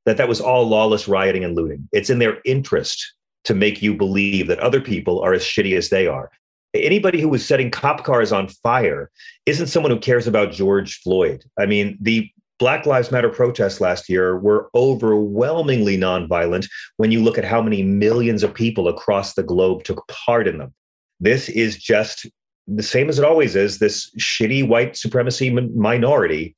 that 0.05 0.15
that 0.15 0.29
was 0.29 0.39
all 0.39 0.65
lawless 0.65 1.05
rioting 1.05 1.43
and 1.43 1.57
looting. 1.57 1.89
It's 1.91 2.09
in 2.09 2.19
their 2.19 2.37
interest 2.45 3.05
to 3.43 3.53
make 3.53 3.81
you 3.81 3.93
believe 3.97 4.47
that 4.47 4.59
other 4.59 4.79
people 4.79 5.19
are 5.19 5.33
as 5.33 5.43
shitty 5.43 5.75
as 5.75 5.89
they 5.89 6.07
are. 6.07 6.31
Anybody 6.73 7.19
who 7.19 7.27
was 7.27 7.45
setting 7.45 7.69
cop 7.69 8.05
cars 8.05 8.31
on 8.31 8.47
fire 8.47 9.11
isn't 9.45 9.67
someone 9.67 9.91
who 9.91 9.99
cares 9.99 10.25
about 10.25 10.53
George 10.53 11.01
Floyd. 11.01 11.43
I 11.59 11.65
mean, 11.65 11.97
the 11.99 12.31
Black 12.63 12.85
Lives 12.85 13.11
Matter 13.11 13.27
protests 13.27 13.81
last 13.81 14.07
year 14.07 14.39
were 14.39 14.69
overwhelmingly 14.73 15.97
nonviolent 15.97 16.69
when 16.95 17.11
you 17.11 17.21
look 17.21 17.37
at 17.37 17.43
how 17.43 17.61
many 17.61 17.83
millions 17.83 18.41
of 18.41 18.53
people 18.53 18.87
across 18.87 19.33
the 19.33 19.43
globe 19.43 19.83
took 19.83 20.07
part 20.07 20.47
in 20.47 20.59
them. 20.59 20.73
This 21.19 21.49
is 21.49 21.75
just 21.75 22.25
the 22.65 22.81
same 22.81 23.09
as 23.09 23.19
it 23.19 23.25
always 23.25 23.57
is 23.57 23.79
this 23.79 24.09
shitty 24.17 24.65
white 24.65 24.95
supremacy 24.95 25.49
min- 25.49 25.77
minority 25.77 26.55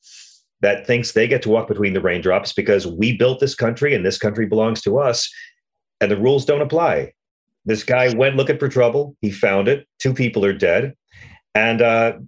that 0.61 0.85
thinks 0.85 1.13
they 1.13 1.27
get 1.27 1.41
to 1.41 1.49
walk 1.49 1.67
between 1.67 1.93
the 1.93 2.01
raindrops 2.01 2.53
because 2.53 2.85
we 2.85 3.17
built 3.17 3.39
this 3.39 3.55
country 3.55 3.95
and 3.95 4.05
this 4.05 4.19
country 4.19 4.45
belongs 4.45 4.83
to 4.83 4.99
us 4.99 5.27
and 6.01 6.11
the 6.11 6.21
rules 6.21 6.45
don't 6.45 6.61
apply. 6.61 7.13
This 7.65 7.83
guy 7.83 8.13
went 8.13 8.35
looking 8.35 8.59
for 8.59 8.69
trouble. 8.69 9.17
He 9.21 9.31
found 9.31 9.67
it. 9.67 9.87
Two 9.97 10.13
people 10.13 10.45
are 10.45 10.53
dead. 10.53 10.93
And 11.55 11.81
uh, 11.81 12.19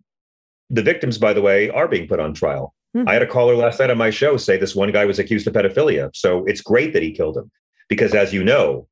the 0.72 0.82
victims, 0.82 1.20
by 1.20 1.34
the 1.34 1.44
way, 1.44 1.70
are 1.70 1.88
being 1.88 2.08
put 2.08 2.20
on 2.20 2.34
trial. 2.34 2.74
Hmm. 2.98 3.08
I 3.08 3.14
had 3.14 3.22
a 3.22 3.28
caller 3.28 3.56
last 3.56 3.80
night 3.80 3.92
on 3.92 3.98
my 3.98 4.10
show 4.10 4.38
say 4.38 4.58
this 4.58 4.76
one 4.76 4.92
guy 4.92 5.06
was 5.06 5.20
accused 5.20 5.46
of 5.46 5.54
pedophilia. 5.54 6.10
So 6.16 6.44
it's 6.46 6.62
great 6.62 6.94
that 6.94 7.04
he 7.04 7.12
killed 7.12 7.38
him 7.38 7.52
because, 7.90 8.16
as 8.16 8.34
you 8.34 8.44
know, 8.44 8.88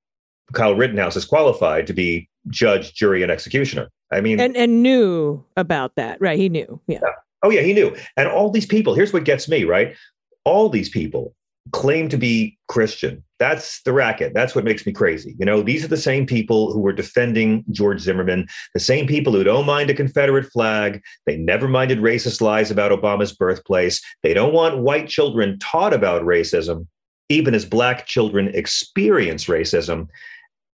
Kyle 0.54 0.76
Rittenhouse 0.76 1.15
is 1.15 1.26
qualified 1.26 1.88
to 1.88 1.94
be 1.94 2.30
judge, 2.50 2.94
jury, 2.94 3.24
and 3.24 3.32
executioner. 3.32 3.89
I 4.12 4.22
mean, 4.22 4.39
And 4.39 4.56
and 4.56 4.84
knew 4.84 5.44
about 5.58 5.96
that, 5.96 6.22
right? 6.22 6.38
He 6.38 6.50
knew, 6.50 6.80
yeah. 6.88 7.00
Oh 7.41 7.50
yeah, 7.50 7.62
he 7.62 7.74
knew. 7.74 7.96
And 8.15 8.28
all 8.28 8.52
these 8.52 8.68
people, 8.68 8.94
here's 8.94 9.12
what 9.12 9.26
gets 9.26 9.50
me, 9.50 9.63
right? 9.63 9.96
All 10.44 10.70
these 10.70 10.89
people 10.89 11.34
claim 11.71 12.10
to 12.10 12.17
be 12.17 12.58
Christian. 12.67 13.23
That's 13.39 13.82
the 13.84 13.93
racket. 13.93 14.34
That's 14.34 14.56
what 14.56 14.63
makes 14.63 14.86
me 14.86 14.93
crazy. 14.93 15.36
You 15.39 15.45
know, 15.45 15.62
these 15.62 15.84
are 15.84 15.89
the 15.89 15.97
same 15.97 16.25
people 16.25 16.71
who 16.71 16.80
were 16.80 16.93
defending 16.93 17.65
George 17.71 17.99
Zimmerman, 17.99 18.47
the 18.73 18.80
same 18.80 19.08
people 19.08 19.34
who 19.34 19.43
don't 19.43 19.65
mind 19.65 19.89
a 19.89 19.93
Confederate 19.93 20.45
flag. 20.45 21.01
They 21.25 21.38
never 21.38 21.67
minded 21.67 21.99
racist 21.99 22.39
lies 22.39 22.71
about 22.71 22.91
Obama's 22.91 23.34
birthplace. 23.34 24.01
They 24.23 24.34
don't 24.34 24.54
want 24.54 24.80
white 24.80 25.10
children 25.10 25.60
taught 25.60 25.93
about 25.93 26.21
racism, 26.21 26.88
even 27.30 27.54
as 27.54 27.65
black 27.65 28.06
children 28.06 28.49
experience 28.54 29.45
racism. 29.45 30.08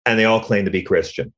And 0.06 0.18
they 0.18 0.24
all 0.24 0.40
claim 0.40 0.64
to 0.64 0.70
be 0.70 0.82
Christian. 0.82 1.32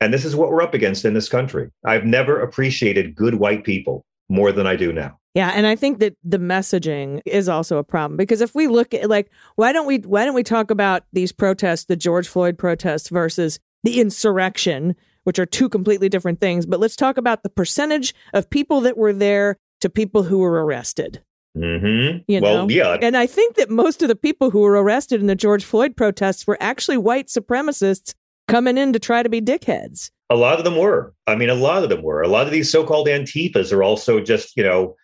And 0.00 0.12
this 0.12 0.24
is 0.24 0.34
what 0.34 0.50
we're 0.50 0.62
up 0.62 0.74
against 0.74 1.04
in 1.04 1.14
this 1.14 1.28
country. 1.28 1.70
I've 1.84 2.04
never 2.04 2.40
appreciated 2.40 3.14
good 3.14 3.34
white 3.34 3.62
people 3.62 4.04
more 4.28 4.52
than 4.52 4.66
I 4.66 4.74
do 4.74 4.92
now. 4.92 5.18
Yeah, 5.34 5.52
and 5.54 5.66
I 5.66 5.76
think 5.76 5.98
that 6.00 6.16
the 6.22 6.38
messaging 6.38 7.22
is 7.24 7.48
also 7.48 7.78
a 7.78 7.84
problem 7.84 8.18
because 8.18 8.42
if 8.42 8.54
we 8.54 8.66
look 8.66 8.92
at 8.92 9.08
like 9.08 9.30
why 9.56 9.72
don't 9.72 9.86
we 9.86 9.98
why 9.98 10.24
don't 10.24 10.34
we 10.34 10.42
talk 10.42 10.70
about 10.70 11.04
these 11.12 11.32
protests, 11.32 11.84
the 11.84 11.96
George 11.96 12.28
Floyd 12.28 12.58
protests 12.58 13.08
versus 13.08 13.58
the 13.82 14.00
insurrection, 14.00 14.94
which 15.24 15.38
are 15.38 15.46
two 15.46 15.68
completely 15.68 16.08
different 16.08 16.40
things, 16.40 16.66
but 16.66 16.80
let's 16.80 16.96
talk 16.96 17.16
about 17.16 17.42
the 17.42 17.48
percentage 17.48 18.14
of 18.34 18.50
people 18.50 18.80
that 18.82 18.98
were 18.98 19.12
there 19.12 19.56
to 19.80 19.88
people 19.88 20.22
who 20.22 20.38
were 20.38 20.64
arrested. 20.64 21.22
Mm-hmm. 21.56 22.18
You 22.28 22.40
well, 22.40 22.66
know? 22.66 22.68
yeah. 22.68 22.96
And 23.00 23.16
I 23.16 23.26
think 23.26 23.56
that 23.56 23.70
most 23.70 24.02
of 24.02 24.08
the 24.08 24.16
people 24.16 24.50
who 24.50 24.60
were 24.60 24.82
arrested 24.82 25.20
in 25.20 25.26
the 25.26 25.34
George 25.34 25.64
Floyd 25.64 25.96
protests 25.96 26.46
were 26.46 26.56
actually 26.60 26.96
white 26.96 27.28
supremacists 27.28 28.14
coming 28.48 28.78
in 28.78 28.92
to 28.92 28.98
try 28.98 29.22
to 29.22 29.28
be 29.28 29.40
dickheads. 29.40 30.10
A 30.30 30.36
lot 30.36 30.58
of 30.58 30.64
them 30.64 30.76
were. 30.76 31.14
I 31.26 31.34
mean, 31.36 31.50
a 31.50 31.54
lot 31.54 31.82
of 31.82 31.90
them 31.90 32.02
were. 32.02 32.22
A 32.22 32.28
lot 32.28 32.46
of 32.46 32.52
these 32.52 32.70
so-called 32.70 33.06
antifas 33.06 33.72
are 33.72 33.82
also 33.82 34.20
just, 34.20 34.56
you 34.56 34.62
know, 34.62 34.96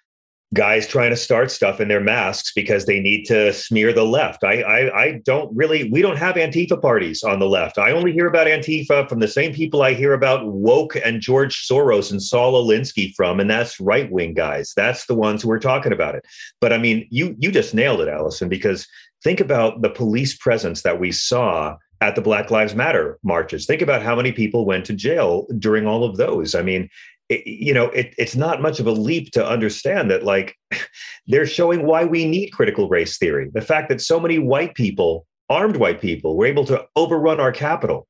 guys 0.54 0.87
trying 0.87 1.11
to 1.11 1.16
start 1.16 1.50
stuff 1.50 1.80
in 1.80 1.88
their 1.88 2.00
masks 2.00 2.52
because 2.54 2.87
they 2.87 3.00
need 3.00 3.24
to 3.24 3.52
smear 3.52 3.92
the 3.92 4.04
left. 4.04 4.44
I, 4.44 4.62
I, 4.62 5.02
I 5.02 5.20
don't 5.24 5.54
really. 5.54 5.90
We 5.90 6.00
don't 6.00 6.16
have 6.16 6.37
antifa 6.37 6.80
parties 6.80 7.22
on 7.22 7.38
the 7.38 7.48
left. 7.48 7.78
I 7.78 7.92
only 7.92 8.12
hear 8.12 8.26
about 8.26 8.46
antifa 8.46 9.08
from 9.08 9.20
the 9.20 9.28
same 9.28 9.52
people 9.52 9.82
I 9.82 9.92
hear 9.92 10.14
about 10.14 10.46
woke 10.46 10.96
and 10.96 11.20
George 11.20 11.66
Soros 11.68 12.11
and 12.11 12.22
Saul 12.22 12.54
Alinsky 12.54 13.14
from, 13.14 13.40
and 13.40 13.50
that's 13.50 13.78
right-wing 13.78 14.34
guys. 14.34 14.72
That's 14.74 15.06
the 15.06 15.14
ones 15.14 15.42
who 15.42 15.50
are 15.50 15.58
talking 15.58 15.92
about 15.92 16.14
it. 16.14 16.24
But 16.61 16.72
I 16.72 16.78
mean, 16.78 17.06
you 17.11 17.37
you 17.38 17.52
just 17.52 17.74
nailed 17.74 18.00
it, 18.00 18.08
Allison. 18.08 18.48
Because 18.48 18.87
think 19.22 19.40
about 19.40 19.82
the 19.82 19.90
police 19.90 20.37
presence 20.37 20.82
that 20.82 20.98
we 20.98 21.12
saw 21.12 21.76
at 22.00 22.14
the 22.14 22.22
Black 22.22 22.50
Lives 22.50 22.74
Matter 22.74 23.18
marches. 23.22 23.66
Think 23.66 23.82
about 23.82 24.02
how 24.02 24.14
many 24.14 24.32
people 24.32 24.64
went 24.64 24.84
to 24.87 24.94
jail 24.94 25.46
during 25.58 25.87
all 25.87 26.04
of 26.04 26.16
those. 26.16 26.54
I 26.54 26.62
mean, 26.62 26.88
it, 27.28 27.46
you 27.46 27.74
know, 27.74 27.86
it, 27.86 28.14
it's 28.18 28.36
not 28.36 28.62
much 28.62 28.80
of 28.80 28.86
a 28.86 28.92
leap 28.92 29.32
to 29.32 29.46
understand 29.46 30.10
that, 30.10 30.22
like, 30.22 30.56
they're 31.26 31.46
showing 31.46 31.84
why 31.86 32.04
we 32.04 32.24
need 32.24 32.50
critical 32.50 32.88
race 32.88 33.18
theory. 33.18 33.50
The 33.52 33.60
fact 33.60 33.88
that 33.90 34.00
so 34.00 34.18
many 34.18 34.38
white 34.38 34.74
people, 34.74 35.26
armed 35.50 35.76
white 35.76 36.00
people, 36.00 36.36
were 36.36 36.46
able 36.46 36.64
to 36.66 36.86
overrun 36.96 37.40
our 37.40 37.52
Capitol 37.52 38.06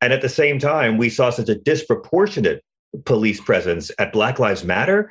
And 0.00 0.12
at 0.12 0.22
the 0.22 0.28
same 0.28 0.58
time, 0.58 0.98
we 0.98 1.08
saw 1.08 1.30
such 1.30 1.48
a 1.48 1.54
disproportionate 1.54 2.62
police 3.04 3.40
presence 3.40 3.90
at 3.98 4.12
Black 4.12 4.38
Lives 4.38 4.64
Matter. 4.64 5.10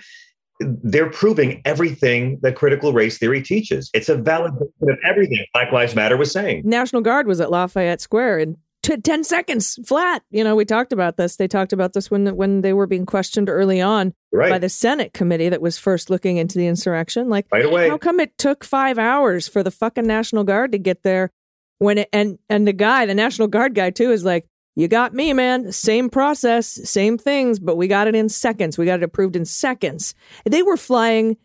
They're 0.59 1.09
proving 1.09 1.61
everything 1.65 2.39
that 2.41 2.55
critical 2.55 2.93
race 2.93 3.17
theory 3.17 3.41
teaches. 3.41 3.89
It's 3.93 4.09
a 4.09 4.15
validation 4.15 4.69
of 4.81 4.97
everything 5.05 5.45
Black 5.53 5.71
Lives 5.71 5.95
Matter 5.95 6.15
was 6.15 6.31
saying. 6.31 6.61
National 6.63 7.01
Guard 7.01 7.27
was 7.27 7.41
at 7.41 7.51
Lafayette 7.51 8.01
Square 8.01 8.39
in 8.39 8.57
t- 8.83 8.97
10 8.97 9.23
seconds 9.23 9.79
flat. 9.87 10.21
You 10.29 10.43
know, 10.43 10.55
we 10.55 10.65
talked 10.65 10.93
about 10.93 11.17
this. 11.17 11.37
They 11.37 11.47
talked 11.47 11.73
about 11.73 11.93
this 11.93 12.11
when 12.11 12.35
when 12.35 12.61
they 12.61 12.73
were 12.73 12.85
being 12.85 13.07
questioned 13.07 13.49
early 13.49 13.81
on 13.81 14.13
Right. 14.31 14.51
by 14.51 14.59
the 14.59 14.69
Senate 14.69 15.13
committee 15.13 15.49
that 15.49 15.61
was 15.61 15.77
first 15.79 16.09
looking 16.11 16.37
into 16.37 16.57
the 16.59 16.67
insurrection. 16.67 17.29
Like, 17.29 17.47
right 17.51 17.65
away. 17.65 17.89
how 17.89 17.97
come 17.97 18.19
it 18.19 18.37
took 18.37 18.63
five 18.63 18.99
hours 18.99 19.47
for 19.47 19.63
the 19.63 19.71
fucking 19.71 20.05
National 20.05 20.43
Guard 20.43 20.71
to 20.73 20.77
get 20.77 21.01
there? 21.03 21.31
When 21.79 21.97
it, 21.97 22.09
and 22.13 22.37
and 22.49 22.67
the 22.67 22.73
guy, 22.73 23.05
the 23.07 23.15
National 23.15 23.47
Guard 23.47 23.73
guy 23.73 23.89
too, 23.89 24.11
is 24.11 24.23
like, 24.23 24.45
"You 24.75 24.87
got 24.87 25.13
me, 25.13 25.33
man. 25.33 25.71
Same 25.71 26.09
process, 26.09 26.67
same 26.89 27.17
things, 27.17 27.59
but 27.59 27.75
we 27.77 27.87
got 27.87 28.07
it 28.07 28.15
in 28.15 28.29
seconds. 28.29 28.77
We 28.77 28.85
got 28.85 28.99
it 28.99 29.03
approved 29.03 29.35
in 29.35 29.43
seconds." 29.45 30.13
They 30.45 30.61
were 30.63 30.77
flying 30.77 31.37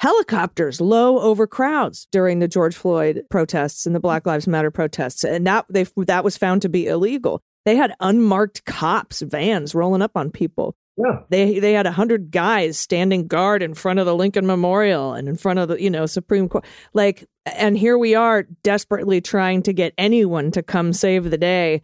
helicopters 0.00 0.80
low 0.80 1.18
over 1.20 1.46
crowds 1.46 2.08
during 2.10 2.38
the 2.38 2.48
George 2.48 2.74
Floyd 2.74 3.22
protests 3.30 3.84
and 3.84 3.94
the 3.94 4.00
Black 4.00 4.24
Lives 4.26 4.48
Matter 4.48 4.70
protests, 4.70 5.24
and 5.24 5.46
that 5.46 5.66
they 5.68 5.86
that 6.06 6.24
was 6.24 6.38
found 6.38 6.62
to 6.62 6.68
be 6.68 6.86
illegal. 6.86 7.42
They 7.66 7.76
had 7.76 7.94
unmarked 8.00 8.64
cops 8.64 9.20
vans 9.20 9.74
rolling 9.74 10.00
up 10.00 10.12
on 10.16 10.30
people. 10.30 10.74
yeah. 10.96 11.20
They 11.28 11.58
they 11.58 11.74
had 11.74 11.86
a 11.86 11.92
hundred 11.92 12.30
guys 12.30 12.78
standing 12.78 13.26
guard 13.26 13.62
in 13.62 13.74
front 13.74 13.98
of 13.98 14.06
the 14.06 14.14
Lincoln 14.16 14.46
Memorial 14.46 15.12
and 15.12 15.28
in 15.28 15.36
front 15.36 15.58
of 15.58 15.68
the 15.68 15.80
you 15.80 15.90
know 15.90 16.06
Supreme 16.06 16.48
Court. 16.48 16.64
Like, 16.94 17.28
and 17.44 17.76
here 17.76 17.98
we 17.98 18.14
are 18.14 18.44
desperately 18.62 19.20
trying 19.20 19.62
to 19.64 19.74
get 19.74 19.92
anyone 19.98 20.50
to 20.52 20.62
come 20.62 20.94
save 20.94 21.30
the 21.30 21.38
day 21.38 21.82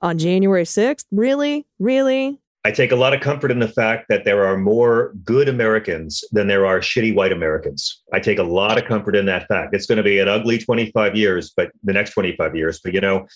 on 0.00 0.18
January 0.18 0.64
sixth. 0.64 1.06
Really, 1.10 1.66
really. 1.80 2.38
I 2.64 2.72
take 2.72 2.92
a 2.92 2.96
lot 2.96 3.14
of 3.14 3.20
comfort 3.20 3.50
in 3.50 3.60
the 3.60 3.68
fact 3.68 4.06
that 4.08 4.24
there 4.24 4.44
are 4.44 4.56
more 4.56 5.14
good 5.24 5.48
Americans 5.48 6.24
than 6.32 6.48
there 6.48 6.66
are 6.66 6.80
shitty 6.80 7.14
white 7.14 7.32
Americans. 7.32 8.02
I 8.12 8.20
take 8.20 8.38
a 8.38 8.42
lot 8.42 8.78
of 8.78 8.84
comfort 8.84 9.14
in 9.14 9.26
that 9.26 9.46
fact. 9.46 9.74
It's 9.74 9.86
going 9.86 9.96
to 9.96 10.02
be 10.02 10.18
an 10.18 10.28
ugly 10.28 10.58
25 10.58 11.16
years, 11.16 11.52
but 11.56 11.70
the 11.84 11.92
next 11.92 12.10
25 12.12 12.56
years. 12.56 12.80
But 12.82 12.94
you 12.94 13.00
know, 13.00 13.26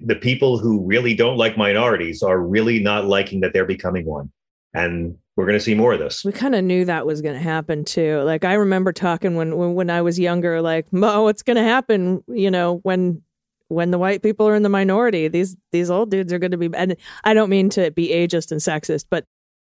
the 0.00 0.16
people 0.16 0.58
who 0.58 0.84
really 0.84 1.14
don't 1.14 1.36
like 1.36 1.58
minorities 1.58 2.22
are 2.22 2.40
really 2.40 2.80
not 2.80 3.06
liking 3.06 3.40
that 3.40 3.52
they're 3.52 3.66
becoming 3.66 4.06
one. 4.06 4.32
And 4.72 5.16
we're 5.36 5.46
going 5.46 5.58
to 5.58 5.64
see 5.64 5.74
more 5.74 5.92
of 5.92 5.98
this. 5.98 6.24
We 6.24 6.32
kind 6.32 6.54
of 6.54 6.64
knew 6.64 6.84
that 6.84 7.06
was 7.06 7.22
going 7.22 7.34
to 7.34 7.40
happen 7.40 7.84
too. 7.84 8.20
Like 8.22 8.44
I 8.44 8.54
remember 8.54 8.92
talking 8.92 9.36
when 9.36 9.74
when, 9.74 9.90
I 9.90 10.02
was 10.02 10.18
younger, 10.18 10.62
like 10.62 10.92
Mo, 10.92 11.24
what's 11.24 11.42
going 11.42 11.56
to 11.56 11.62
happen? 11.62 12.22
You 12.28 12.50
know, 12.50 12.76
when 12.82 13.22
when 13.70 13.90
the 13.90 13.98
white 13.98 14.22
people 14.22 14.46
are 14.46 14.54
in 14.54 14.62
the 14.62 14.68
minority, 14.68 15.28
these 15.28 15.56
these 15.72 15.90
old 15.90 16.10
dudes 16.10 16.32
are 16.32 16.38
going 16.38 16.50
to 16.50 16.58
be. 16.58 16.68
And 16.74 16.96
I 17.24 17.32
don't 17.34 17.48
mean 17.50 17.70
to 17.70 17.90
be 17.90 18.08
ageist 18.08 18.50
and 18.50 18.60
sexist, 18.60 19.06
but 19.10 19.24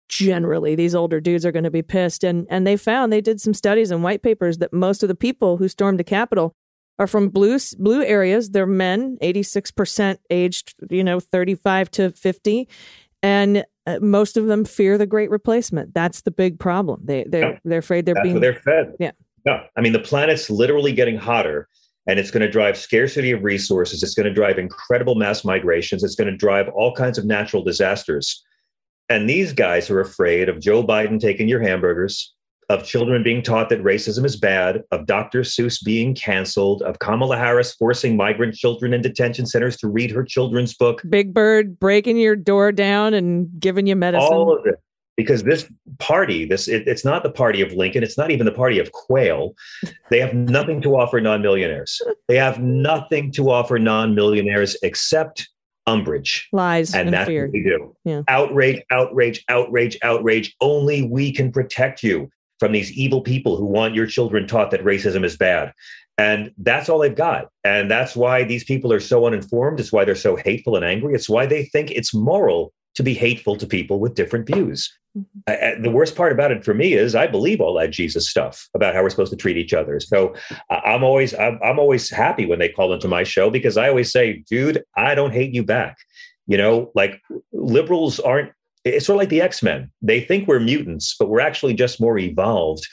generally 0.09 0.75
these 0.75 0.93
older 0.93 1.19
dudes 1.19 1.45
are 1.45 1.51
going 1.51 1.63
to 1.63 1.71
be 1.71 1.81
pissed. 1.81 2.23
And 2.23 2.45
and 2.49 2.67
they 2.67 2.77
found 2.77 3.11
they 3.11 3.21
did 3.21 3.41
some 3.41 3.53
studies 3.53 3.89
and 3.91 4.03
white 4.03 4.21
papers 4.21 4.59
that 4.59 4.73
most 4.73 5.01
of 5.03 5.09
the 5.09 5.15
people 5.15 5.57
who 5.57 5.67
stormed 5.67 5.99
the 5.99 6.03
Capitol 6.03 6.53
are 6.99 7.07
from 7.07 7.29
blue 7.29 7.57
blue 7.79 8.03
areas. 8.03 8.49
They're 8.51 8.67
men, 8.67 9.17
eighty 9.21 9.41
six 9.43 9.71
percent 9.71 10.19
aged, 10.29 10.75
you 10.91 11.03
know, 11.03 11.19
thirty 11.19 11.55
five 11.55 11.89
to 11.91 12.11
fifty, 12.11 12.67
and 13.23 13.65
uh, 13.87 13.99
most 14.01 14.37
of 14.37 14.45
them 14.47 14.65
fear 14.65 14.97
the 14.97 15.05
Great 15.07 15.29
Replacement. 15.31 15.93
That's 15.93 16.21
the 16.21 16.31
big 16.31 16.59
problem. 16.59 17.01
They 17.03 17.23
they 17.27 17.39
Yeah. 17.39 17.57
they're 17.63 17.79
afraid 17.79 18.05
they're 18.05 18.15
That's 18.15 18.27
being 18.27 18.39
they're 18.41 18.55
fed. 18.55 18.93
Yeah. 18.99 19.11
No, 19.45 19.61
I 19.75 19.81
mean, 19.81 19.91
the 19.91 19.99
planet's 19.99 20.49
literally 20.49 20.93
getting 20.93 21.17
hotter 21.17 21.67
and 22.07 22.19
it's 22.19 22.31
going 22.31 22.41
to 22.41 22.49
drive 22.49 22.77
scarcity 22.77 23.31
of 23.31 23.43
resources. 23.43 24.03
It's 24.03 24.13
going 24.13 24.27
to 24.27 24.33
drive 24.33 24.57
incredible 24.57 25.15
mass 25.15 25.45
migrations. 25.45 26.03
It's 26.03 26.15
going 26.15 26.29
to 26.29 26.37
drive 26.37 26.67
all 26.69 26.93
kinds 26.93 27.17
of 27.17 27.25
natural 27.25 27.63
disasters. 27.63 28.43
And 29.09 29.29
these 29.29 29.53
guys 29.53 29.89
are 29.89 29.99
afraid 29.99 30.49
of 30.49 30.59
Joe 30.59 30.83
Biden 30.83 31.19
taking 31.19 31.47
your 31.47 31.61
hamburgers, 31.61 32.33
of 32.69 32.85
children 32.85 33.23
being 33.23 33.41
taught 33.41 33.69
that 33.69 33.83
racism 33.83 34.25
is 34.25 34.35
bad, 34.35 34.81
of 34.91 35.05
Dr. 35.05 35.41
Seuss 35.41 35.83
being 35.83 36.15
canceled, 36.15 36.81
of 36.81 36.99
Kamala 36.99 37.37
Harris 37.37 37.73
forcing 37.73 38.17
migrant 38.17 38.55
children 38.55 38.93
in 38.93 39.01
detention 39.01 39.45
centers 39.45 39.77
to 39.77 39.87
read 39.87 40.11
her 40.11 40.23
children's 40.23 40.73
book. 40.73 41.01
Big 41.09 41.33
Bird 41.33 41.79
breaking 41.79 42.17
your 42.17 42.35
door 42.35 42.71
down 42.71 43.13
and 43.13 43.49
giving 43.59 43.87
you 43.87 43.95
medicine. 43.95 44.33
all 44.33 44.57
of 44.57 44.65
it 44.65 44.75
because 45.15 45.43
this 45.43 45.69
party 45.99 46.45
this 46.45 46.67
it, 46.67 46.87
it's 46.87 47.05
not 47.05 47.23
the 47.23 47.29
party 47.29 47.61
of 47.61 47.71
lincoln 47.73 48.03
it's 48.03 48.17
not 48.17 48.31
even 48.31 48.45
the 48.45 48.51
party 48.51 48.79
of 48.79 48.91
Quayle. 48.91 49.53
They 50.09 50.19
have 50.19 50.35
nothing 50.35 50.79
to 50.83 50.95
offer 50.95 51.19
non-millionaires. 51.19 51.99
They 52.27 52.37
have 52.37 52.59
nothing 52.59 53.31
to 53.31 53.49
offer 53.49 53.79
non-millionaires 53.79 54.77
except 54.83 55.49
umbrage. 55.87 56.47
Lies 56.51 56.93
and, 56.93 57.07
and, 57.07 57.13
that's 57.13 57.27
fear. 57.27 57.45
what 57.45 57.53
we 57.53 57.63
do. 57.63 57.95
Yeah. 58.03 58.21
outrage 58.27 58.83
outrage 58.91 59.43
outrage 59.49 59.97
outrage. 60.03 60.55
Only 60.61 61.01
we 61.01 61.31
can 61.31 61.51
protect 61.51 62.03
you 62.03 62.29
from 62.59 62.71
these 62.71 62.91
evil 62.91 63.21
people 63.21 63.57
who 63.57 63.65
want 63.65 63.95
your 63.95 64.05
children 64.05 64.47
taught 64.47 64.71
that 64.71 64.83
racism 64.83 65.25
is 65.25 65.35
bad. 65.35 65.73
And 66.17 66.51
that's 66.59 66.89
all 66.89 66.99
they've 66.99 67.15
got. 67.15 67.49
And 67.63 67.89
that's 67.89 68.15
why 68.15 68.43
these 68.43 68.63
people 68.63 68.93
are 68.93 68.99
so 68.99 69.25
uninformed. 69.25 69.79
It's 69.79 69.91
why 69.91 70.05
they're 70.05 70.15
so 70.15 70.35
hateful 70.35 70.75
and 70.75 70.85
angry. 70.85 71.15
It's 71.15 71.27
why 71.27 71.47
they 71.47 71.65
think 71.65 71.89
it's 71.89 72.13
moral 72.13 72.71
to 72.95 73.03
be 73.03 73.13
hateful 73.13 73.55
to 73.55 73.65
people 73.65 73.99
with 73.99 74.15
different 74.15 74.45
views 74.45 74.91
Mm-hmm. 75.17 75.79
Uh, 75.79 75.81
the 75.83 75.91
worst 75.91 76.15
part 76.15 76.31
about 76.31 76.51
it 76.51 76.65
for 76.65 76.73
me 76.73 76.93
is 76.93 77.13
I 77.13 77.27
believe 77.27 77.61
all 77.61 77.75
that 77.75 77.91
Jesus 77.91 78.27
stuff 78.27 78.67
about 78.73 78.95
how 78.95 79.03
we're 79.03 79.11
supposed 79.11 79.31
to 79.31 79.37
treat 79.37 79.57
each 79.57 79.73
other. 79.73 79.99
So 79.99 80.33
uh, 80.69 80.81
I'm 80.85 81.03
always 81.03 81.35
I'm, 81.35 81.59
I'm 81.63 81.77
always 81.77 82.09
happy 82.09 82.45
when 82.45 82.59
they 82.59 82.69
call 82.69 82.93
into 82.93 83.07
my 83.07 83.23
show 83.23 83.49
because 83.49 83.77
I 83.77 83.89
always 83.89 84.11
say, 84.11 84.43
dude, 84.49 84.83
I 84.97 85.13
don't 85.13 85.33
hate 85.33 85.53
you 85.53 85.63
back. 85.63 85.97
You 86.47 86.57
know, 86.57 86.91
like 86.95 87.21
liberals 87.51 88.19
aren't. 88.19 88.51
It's 88.85 89.05
sort 89.05 89.15
of 89.15 89.19
like 89.19 89.29
the 89.29 89.41
X 89.41 89.61
Men. 89.61 89.91
They 90.01 90.19
think 90.19 90.47
we're 90.47 90.59
mutants, 90.59 91.15
but 91.17 91.29
we're 91.29 91.39
actually 91.39 91.75
just 91.75 92.01
more 92.01 92.17
evolved, 92.17 92.85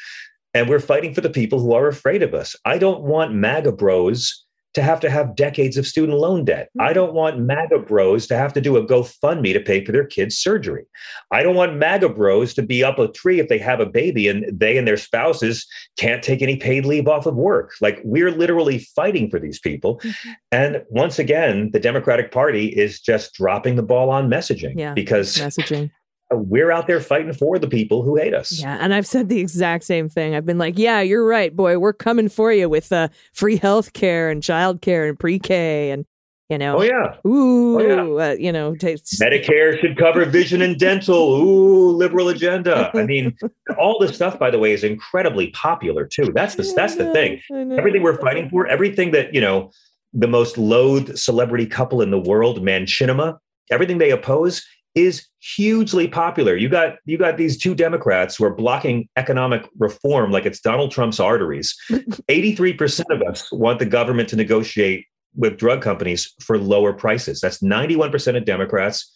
and 0.52 0.68
we're 0.68 0.78
fighting 0.78 1.14
for 1.14 1.22
the 1.22 1.30
people 1.30 1.58
who 1.58 1.72
are 1.72 1.88
afraid 1.88 2.22
of 2.22 2.34
us. 2.34 2.54
I 2.64 2.76
don't 2.76 3.00
want 3.00 3.32
MAGA 3.32 3.72
bros 3.72 4.44
to 4.74 4.82
have 4.82 5.00
to 5.00 5.10
have 5.10 5.34
decades 5.34 5.76
of 5.76 5.86
student 5.86 6.18
loan 6.18 6.44
debt. 6.44 6.70
I 6.78 6.86
mm-hmm. 6.86 6.94
don't 6.94 7.14
want 7.14 7.40
MAGA 7.40 7.80
bros 7.80 8.26
to 8.28 8.36
have 8.36 8.52
to 8.52 8.60
do 8.60 8.76
a 8.76 8.86
GoFundMe 8.86 9.52
to 9.52 9.60
pay 9.60 9.84
for 9.84 9.92
their 9.92 10.06
kids' 10.06 10.38
surgery. 10.38 10.84
I 11.30 11.42
don't 11.42 11.56
want 11.56 11.76
MAGA 11.76 12.10
bros 12.10 12.54
to 12.54 12.62
be 12.62 12.84
up 12.84 12.98
a 12.98 13.08
tree 13.08 13.40
if 13.40 13.48
they 13.48 13.58
have 13.58 13.80
a 13.80 13.86
baby 13.86 14.28
and 14.28 14.46
they 14.52 14.78
and 14.78 14.86
their 14.86 14.96
spouses 14.96 15.66
can't 15.98 16.22
take 16.22 16.42
any 16.42 16.56
paid 16.56 16.84
leave 16.84 17.08
off 17.08 17.26
of 17.26 17.34
work. 17.34 17.72
Like 17.80 18.00
we're 18.04 18.30
literally 18.30 18.78
fighting 18.94 19.28
for 19.28 19.40
these 19.40 19.58
people. 19.58 19.98
Mm-hmm. 20.00 20.30
And 20.52 20.84
once 20.88 21.18
again, 21.18 21.70
the 21.72 21.80
Democratic 21.80 22.30
Party 22.30 22.66
is 22.66 23.00
just 23.00 23.34
dropping 23.34 23.76
the 23.76 23.82
ball 23.82 24.10
on 24.10 24.30
messaging 24.30 24.74
Yeah. 24.76 24.94
because 24.94 25.36
Messaging. 25.36 25.90
We're 26.32 26.70
out 26.70 26.86
there 26.86 27.00
fighting 27.00 27.32
for 27.32 27.58
the 27.58 27.66
people 27.66 28.02
who 28.02 28.16
hate 28.16 28.34
us. 28.34 28.60
Yeah, 28.60 28.78
and 28.80 28.94
I've 28.94 29.06
said 29.06 29.28
the 29.28 29.40
exact 29.40 29.84
same 29.84 30.08
thing. 30.08 30.34
I've 30.34 30.46
been 30.46 30.58
like, 30.58 30.78
"Yeah, 30.78 31.00
you're 31.00 31.26
right, 31.26 31.54
boy. 31.54 31.78
We're 31.78 31.92
coming 31.92 32.28
for 32.28 32.52
you 32.52 32.68
with 32.68 32.92
uh, 32.92 33.08
free 33.32 33.56
health 33.56 33.92
care 33.94 34.30
and 34.30 34.42
child 34.42 34.80
care 34.80 35.08
and 35.08 35.18
pre-K 35.18 35.90
and 35.90 36.04
you 36.50 36.58
know, 36.58 36.78
Oh 36.78 36.82
yeah. 36.82 37.14
ooh, 37.24 38.20
uh, 38.20 38.32
you 38.32 38.50
know, 38.50 38.74
take, 38.74 38.98
Medicare 39.22 39.80
should 39.80 39.96
cover 39.96 40.24
vision 40.24 40.60
and 40.60 40.76
dental. 40.76 41.40
Ooh, 41.40 41.90
liberal 41.92 42.28
agenda. 42.28 42.90
I 42.92 43.04
mean, 43.04 43.36
all 43.78 44.00
this 44.00 44.16
stuff, 44.16 44.36
by 44.36 44.50
the 44.50 44.58
way, 44.58 44.72
is 44.72 44.82
incredibly 44.82 45.50
popular 45.52 46.06
too. 46.06 46.32
That's 46.34 46.56
the 46.56 46.70
that's 46.74 46.96
the 46.96 47.12
thing. 47.12 47.40
Everything 47.52 48.02
we're 48.02 48.18
fighting 48.20 48.50
for, 48.50 48.66
everything 48.66 49.12
that 49.12 49.32
you 49.32 49.40
know, 49.40 49.70
the 50.12 50.26
most 50.26 50.58
loathed 50.58 51.16
celebrity 51.16 51.66
couple 51.66 52.02
in 52.02 52.10
the 52.10 52.18
world, 52.18 52.60
Manchinema, 52.60 53.38
everything 53.70 53.98
they 53.98 54.10
oppose 54.10 54.66
is 54.94 55.26
hugely 55.40 56.08
popular. 56.08 56.56
You 56.56 56.68
got 56.68 56.96
you 57.04 57.16
got 57.16 57.36
these 57.36 57.56
two 57.56 57.74
Democrats 57.74 58.36
who 58.36 58.44
are 58.44 58.54
blocking 58.54 59.08
economic 59.16 59.68
reform 59.78 60.30
like 60.30 60.46
it's 60.46 60.60
Donald 60.60 60.90
Trump's 60.90 61.20
arteries. 61.20 61.76
83% 61.90 63.04
of 63.10 63.22
us 63.22 63.50
want 63.52 63.78
the 63.78 63.86
government 63.86 64.28
to 64.30 64.36
negotiate 64.36 65.06
with 65.36 65.56
drug 65.56 65.80
companies 65.80 66.32
for 66.40 66.58
lower 66.58 66.92
prices. 66.92 67.40
That's 67.40 67.58
91% 67.62 68.36
of 68.36 68.44
Democrats, 68.44 69.10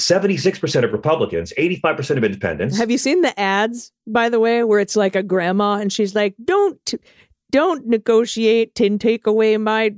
76% 0.00 0.84
of 0.84 0.92
Republicans, 0.92 1.52
85% 1.56 2.16
of 2.16 2.24
independents. 2.24 2.76
Have 2.78 2.90
you 2.90 2.98
seen 2.98 3.20
the 3.22 3.38
ads, 3.38 3.92
by 4.06 4.28
the 4.28 4.40
way, 4.40 4.64
where 4.64 4.80
it's 4.80 4.96
like 4.96 5.14
a 5.14 5.22
grandma 5.22 5.74
and 5.74 5.92
she's 5.92 6.14
like, 6.14 6.34
"Don't, 6.44 6.94
don't 7.50 7.86
negotiate 7.86 8.80
and 8.80 9.00
take 9.00 9.26
away 9.26 9.56
my." 9.56 9.94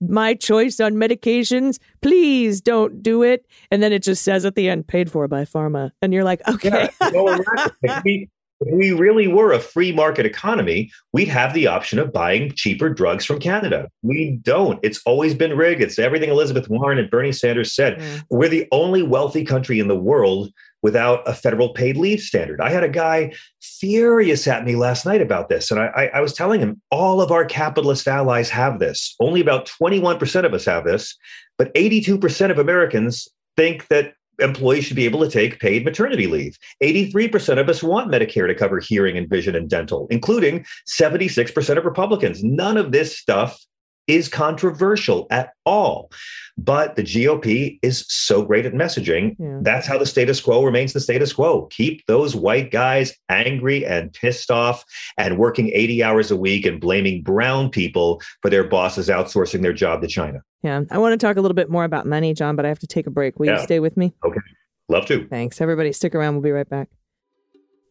My 0.00 0.34
choice 0.34 0.78
on 0.80 0.94
medications, 0.94 1.78
please 2.02 2.60
don't 2.60 3.02
do 3.02 3.22
it. 3.22 3.46
And 3.70 3.82
then 3.82 3.92
it 3.92 4.02
just 4.02 4.22
says 4.22 4.44
at 4.44 4.54
the 4.54 4.68
end, 4.68 4.86
paid 4.86 5.10
for 5.10 5.26
by 5.28 5.44
pharma. 5.44 5.90
And 6.02 6.12
you're 6.12 6.24
like, 6.24 6.46
okay. 6.48 6.68
Yeah, 6.68 7.08
it's 7.08 7.16
all 7.16 7.30
around. 7.30 7.72
if, 7.82 8.04
we, 8.04 8.28
if 8.60 8.74
we 8.74 8.92
really 8.92 9.26
were 9.26 9.52
a 9.52 9.58
free 9.58 9.92
market 9.92 10.26
economy, 10.26 10.90
we'd 11.12 11.28
have 11.28 11.54
the 11.54 11.66
option 11.66 11.98
of 11.98 12.12
buying 12.12 12.52
cheaper 12.54 12.90
drugs 12.90 13.24
from 13.24 13.38
Canada. 13.38 13.88
We 14.02 14.38
don't. 14.42 14.78
It's 14.82 15.00
always 15.06 15.34
been 15.34 15.56
rigged. 15.56 15.80
It's 15.80 15.98
everything 15.98 16.30
Elizabeth 16.30 16.68
Warren 16.68 16.98
and 16.98 17.10
Bernie 17.10 17.32
Sanders 17.32 17.74
said. 17.74 17.98
Mm. 17.98 18.22
We're 18.30 18.48
the 18.48 18.66
only 18.72 19.02
wealthy 19.02 19.44
country 19.44 19.80
in 19.80 19.88
the 19.88 19.96
world 19.96 20.52
without 20.86 21.26
a 21.26 21.34
federal 21.34 21.70
paid 21.70 21.96
leave 21.96 22.20
standard. 22.20 22.60
I 22.60 22.70
had 22.70 22.84
a 22.84 22.88
guy 22.88 23.32
furious 23.60 24.46
at 24.46 24.64
me 24.64 24.76
last 24.76 25.04
night 25.04 25.20
about 25.20 25.48
this. 25.48 25.72
And 25.72 25.80
I, 25.80 26.08
I, 26.14 26.20
was 26.20 26.32
telling 26.32 26.60
him 26.60 26.80
all 26.92 27.20
of 27.20 27.32
our 27.32 27.44
capitalist 27.44 28.06
allies 28.06 28.48
have 28.50 28.78
this. 28.78 29.16
Only 29.18 29.40
about 29.40 29.66
21% 29.66 30.44
of 30.44 30.54
us 30.54 30.64
have 30.66 30.84
this, 30.84 31.16
but 31.58 31.74
82% 31.74 32.52
of 32.52 32.60
Americans 32.60 33.26
think 33.56 33.88
that 33.88 34.14
employees 34.38 34.84
should 34.84 34.94
be 34.94 35.06
able 35.06 35.24
to 35.24 35.28
take 35.28 35.58
paid 35.58 35.84
maternity 35.84 36.28
leave. 36.28 36.56
83% 36.80 37.58
of 37.58 37.68
us 37.68 37.82
want 37.82 38.12
Medicare 38.12 38.46
to 38.46 38.54
cover 38.54 38.78
hearing 38.78 39.18
and 39.18 39.28
vision 39.28 39.56
and 39.56 39.68
dental, 39.68 40.06
including 40.08 40.64
76% 40.88 41.76
of 41.76 41.84
Republicans. 41.84 42.44
None 42.44 42.76
of 42.76 42.92
this 42.92 43.18
stuff 43.18 43.58
is 44.06 44.28
controversial 44.28 45.26
at 45.30 45.50
all. 45.64 46.10
But 46.58 46.96
the 46.96 47.02
GOP 47.02 47.78
is 47.82 48.06
so 48.08 48.42
great 48.42 48.64
at 48.64 48.72
messaging. 48.72 49.36
Yeah. 49.38 49.58
That's 49.60 49.86
how 49.86 49.98
the 49.98 50.06
status 50.06 50.40
quo 50.40 50.64
remains 50.64 50.92
the 50.92 51.00
status 51.00 51.32
quo. 51.32 51.66
Keep 51.66 52.06
those 52.06 52.34
white 52.34 52.70
guys 52.70 53.14
angry 53.28 53.84
and 53.84 54.12
pissed 54.12 54.50
off 54.50 54.84
and 55.18 55.38
working 55.38 55.70
80 55.74 56.02
hours 56.02 56.30
a 56.30 56.36
week 56.36 56.64
and 56.64 56.80
blaming 56.80 57.22
brown 57.22 57.70
people 57.70 58.22
for 58.40 58.50
their 58.50 58.64
bosses 58.64 59.08
outsourcing 59.08 59.62
their 59.62 59.74
job 59.74 60.00
to 60.00 60.06
China. 60.06 60.40
Yeah. 60.62 60.82
I 60.90 60.98
want 60.98 61.18
to 61.18 61.26
talk 61.26 61.36
a 61.36 61.40
little 61.40 61.54
bit 61.54 61.70
more 61.70 61.84
about 61.84 62.06
money, 62.06 62.32
John, 62.32 62.56
but 62.56 62.64
I 62.64 62.68
have 62.68 62.78
to 62.80 62.86
take 62.86 63.06
a 63.06 63.10
break. 63.10 63.38
Will 63.38 63.46
you 63.46 63.62
stay 63.62 63.80
with 63.80 63.96
me? 63.96 64.14
Okay. 64.24 64.40
Love 64.88 65.06
to. 65.06 65.26
Thanks. 65.28 65.60
Everybody, 65.60 65.92
stick 65.92 66.14
around. 66.14 66.34
We'll 66.34 66.42
be 66.42 66.52
right 66.52 66.68
back. 66.68 66.88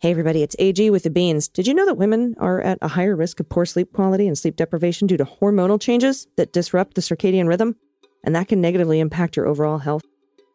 Hey, 0.02 0.12
everybody, 0.12 0.44
it's 0.44 0.58
AG 0.60 0.90
with 0.90 1.04
the 1.04 1.10
beans. 1.10 1.48
Did 1.48 1.68
you 1.68 1.74
know 1.74 1.86
that 1.86 1.98
women 1.98 2.36
are 2.38 2.60
at 2.60 2.78
a 2.82 2.90
higher 2.90 3.16
risk 3.16 3.40
of 3.40 3.48
poor 3.48 3.66
sleep 3.66 3.94
quality 3.94 4.28
and 4.28 4.38
sleep 4.38 4.58
deprivation 4.58 5.08
due 5.08 5.16
to 5.16 5.24
hormonal 5.24 5.80
changes 5.80 6.28
that 6.36 6.52
disrupt 6.52 6.96
the 6.96 7.02
circadian 7.02 7.48
rhythm? 7.48 7.78
And 8.26 8.36
that 8.36 8.50
can 8.50 8.60
negatively 8.60 9.00
impact 9.00 9.38
your 9.38 9.48
overall 9.48 9.78
health. 9.78 10.04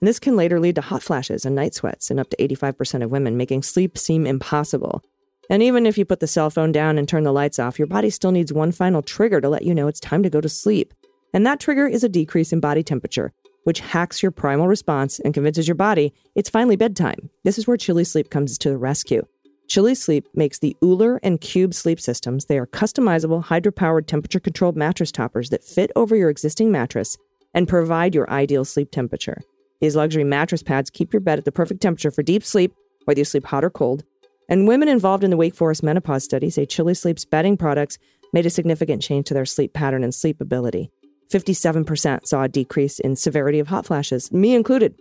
And 0.01 0.07
this 0.07 0.19
can 0.19 0.37
later 0.37 0.61
lead 0.61 0.75
to 0.75 0.83
hot 0.83 1.03
flashes 1.03 1.47
and 1.47 1.57
night 1.57 1.75
sweats 1.75 2.11
in 2.11 2.19
up 2.19 2.29
to 2.31 2.37
85% 2.37 3.03
of 3.03 3.11
women, 3.11 3.39
making 3.39 3.63
sleep 3.63 3.97
seem 3.97 4.27
impossible. 4.27 5.03
And 5.49 5.63
even 5.63 5.87
if 5.87 5.97
you 5.97 6.05
put 6.05 6.21
the 6.21 6.27
cell 6.27 6.51
phone 6.51 6.71
down 6.71 6.99
and 6.99 7.09
turn 7.09 7.25
the 7.25 7.33
lights 7.33 7.59
off, 7.59 7.79
your 7.79 7.89
body 7.89 8.11
still 8.11 8.33
needs 8.33 8.53
one 8.53 8.73
final 8.73 9.01
trigger 9.01 9.41
to 9.41 9.49
let 9.49 9.63
you 9.63 9.75
know 9.75 9.89
it's 9.89 10.01
time 10.01 10.23
to 10.23 10.31
go 10.31 10.43
to 10.43 10.51
sleep. 10.51 10.93
And 11.33 11.47
that 11.47 11.61
trigger 11.61 11.89
is 11.89 12.05
a 12.05 12.11
decrease 12.11 12.53
in 12.53 12.61
body 12.61 12.83
temperature, 12.83 13.33
which 13.65 13.81
hacks 13.81 14.23
your 14.23 14.33
primal 14.33 14.69
response 14.69 15.19
and 15.21 15.35
convinces 15.35 15.69
your 15.69 15.75
body 15.75 16.13
it's 16.35 16.51
finally 16.51 16.77
bedtime. 16.77 17.31
This 17.45 17.59
is 17.59 17.67
where 17.67 17.77
Chili 17.77 18.05
Sleep 18.05 18.31
comes 18.31 18.59
to 18.59 18.71
the 18.71 18.79
rescue. 18.79 19.23
Chili 19.69 19.95
Sleep 19.95 20.27
makes 20.35 20.59
the 20.59 20.77
OOLER 20.83 21.21
and 21.23 21.41
Cube 21.41 21.75
sleep 21.75 22.01
systems. 22.01 22.47
They 22.47 22.59
are 22.59 22.67
customizable, 22.67 23.45
hydropowered, 23.45 24.07
temperature 24.07 24.41
controlled 24.41 24.77
mattress 24.77 25.13
toppers 25.13 25.51
that 25.51 25.63
fit 25.63 25.93
over 25.95 26.17
your 26.17 26.29
existing 26.29 26.73
mattress 26.73 27.17
and 27.55 27.69
provide 27.69 28.15
your 28.15 28.29
ideal 28.31 28.65
sleep 28.65 28.91
temperature. 28.91 29.41
These 29.81 29.95
luxury 29.97 30.25
mattress 30.25 30.63
pads 30.63 30.91
keep 30.91 31.13
your 31.13 31.21
bed 31.21 31.39
at 31.39 31.45
the 31.45 31.53
perfect 31.53 31.81
temperature 31.81 32.11
for 32.11 32.23
deep 32.23 32.43
sleep, 32.43 32.75
whether 33.05 33.21
you 33.21 33.25
sleep 33.25 33.47
hot 33.47 33.65
or 33.65 33.71
cold. 33.71 34.05
And 34.49 34.67
women 34.67 34.89
involved 34.89 35.23
in 35.23 35.31
the 35.31 35.37
Wake 35.37 35.55
Forest 35.55 35.85
menopause 35.85 36.25
study 36.25 36.51
say 36.51 36.67
Chili 36.67 36.95
Sleep's 36.95 37.25
bedding 37.25 37.57
products 37.57 37.97
made 38.33 38.47
a 38.47 38.51
significant 38.51 39.03
change 39.03 39.27
to 39.27 39.35
their 39.35 39.47
sleep 39.47 39.73
pattern 39.73 40.03
and 40.03 40.15
sleep 40.15 40.41
ability. 40.41 40.91
57% 41.31 42.27
saw 42.27 42.43
a 42.43 42.49
decrease 42.49 42.99
in 42.99 43.17
severity 43.17 43.59
of 43.59 43.69
hot 43.69 43.87
flashes, 43.87 44.33
me 44.33 44.55
included. 44.55 44.95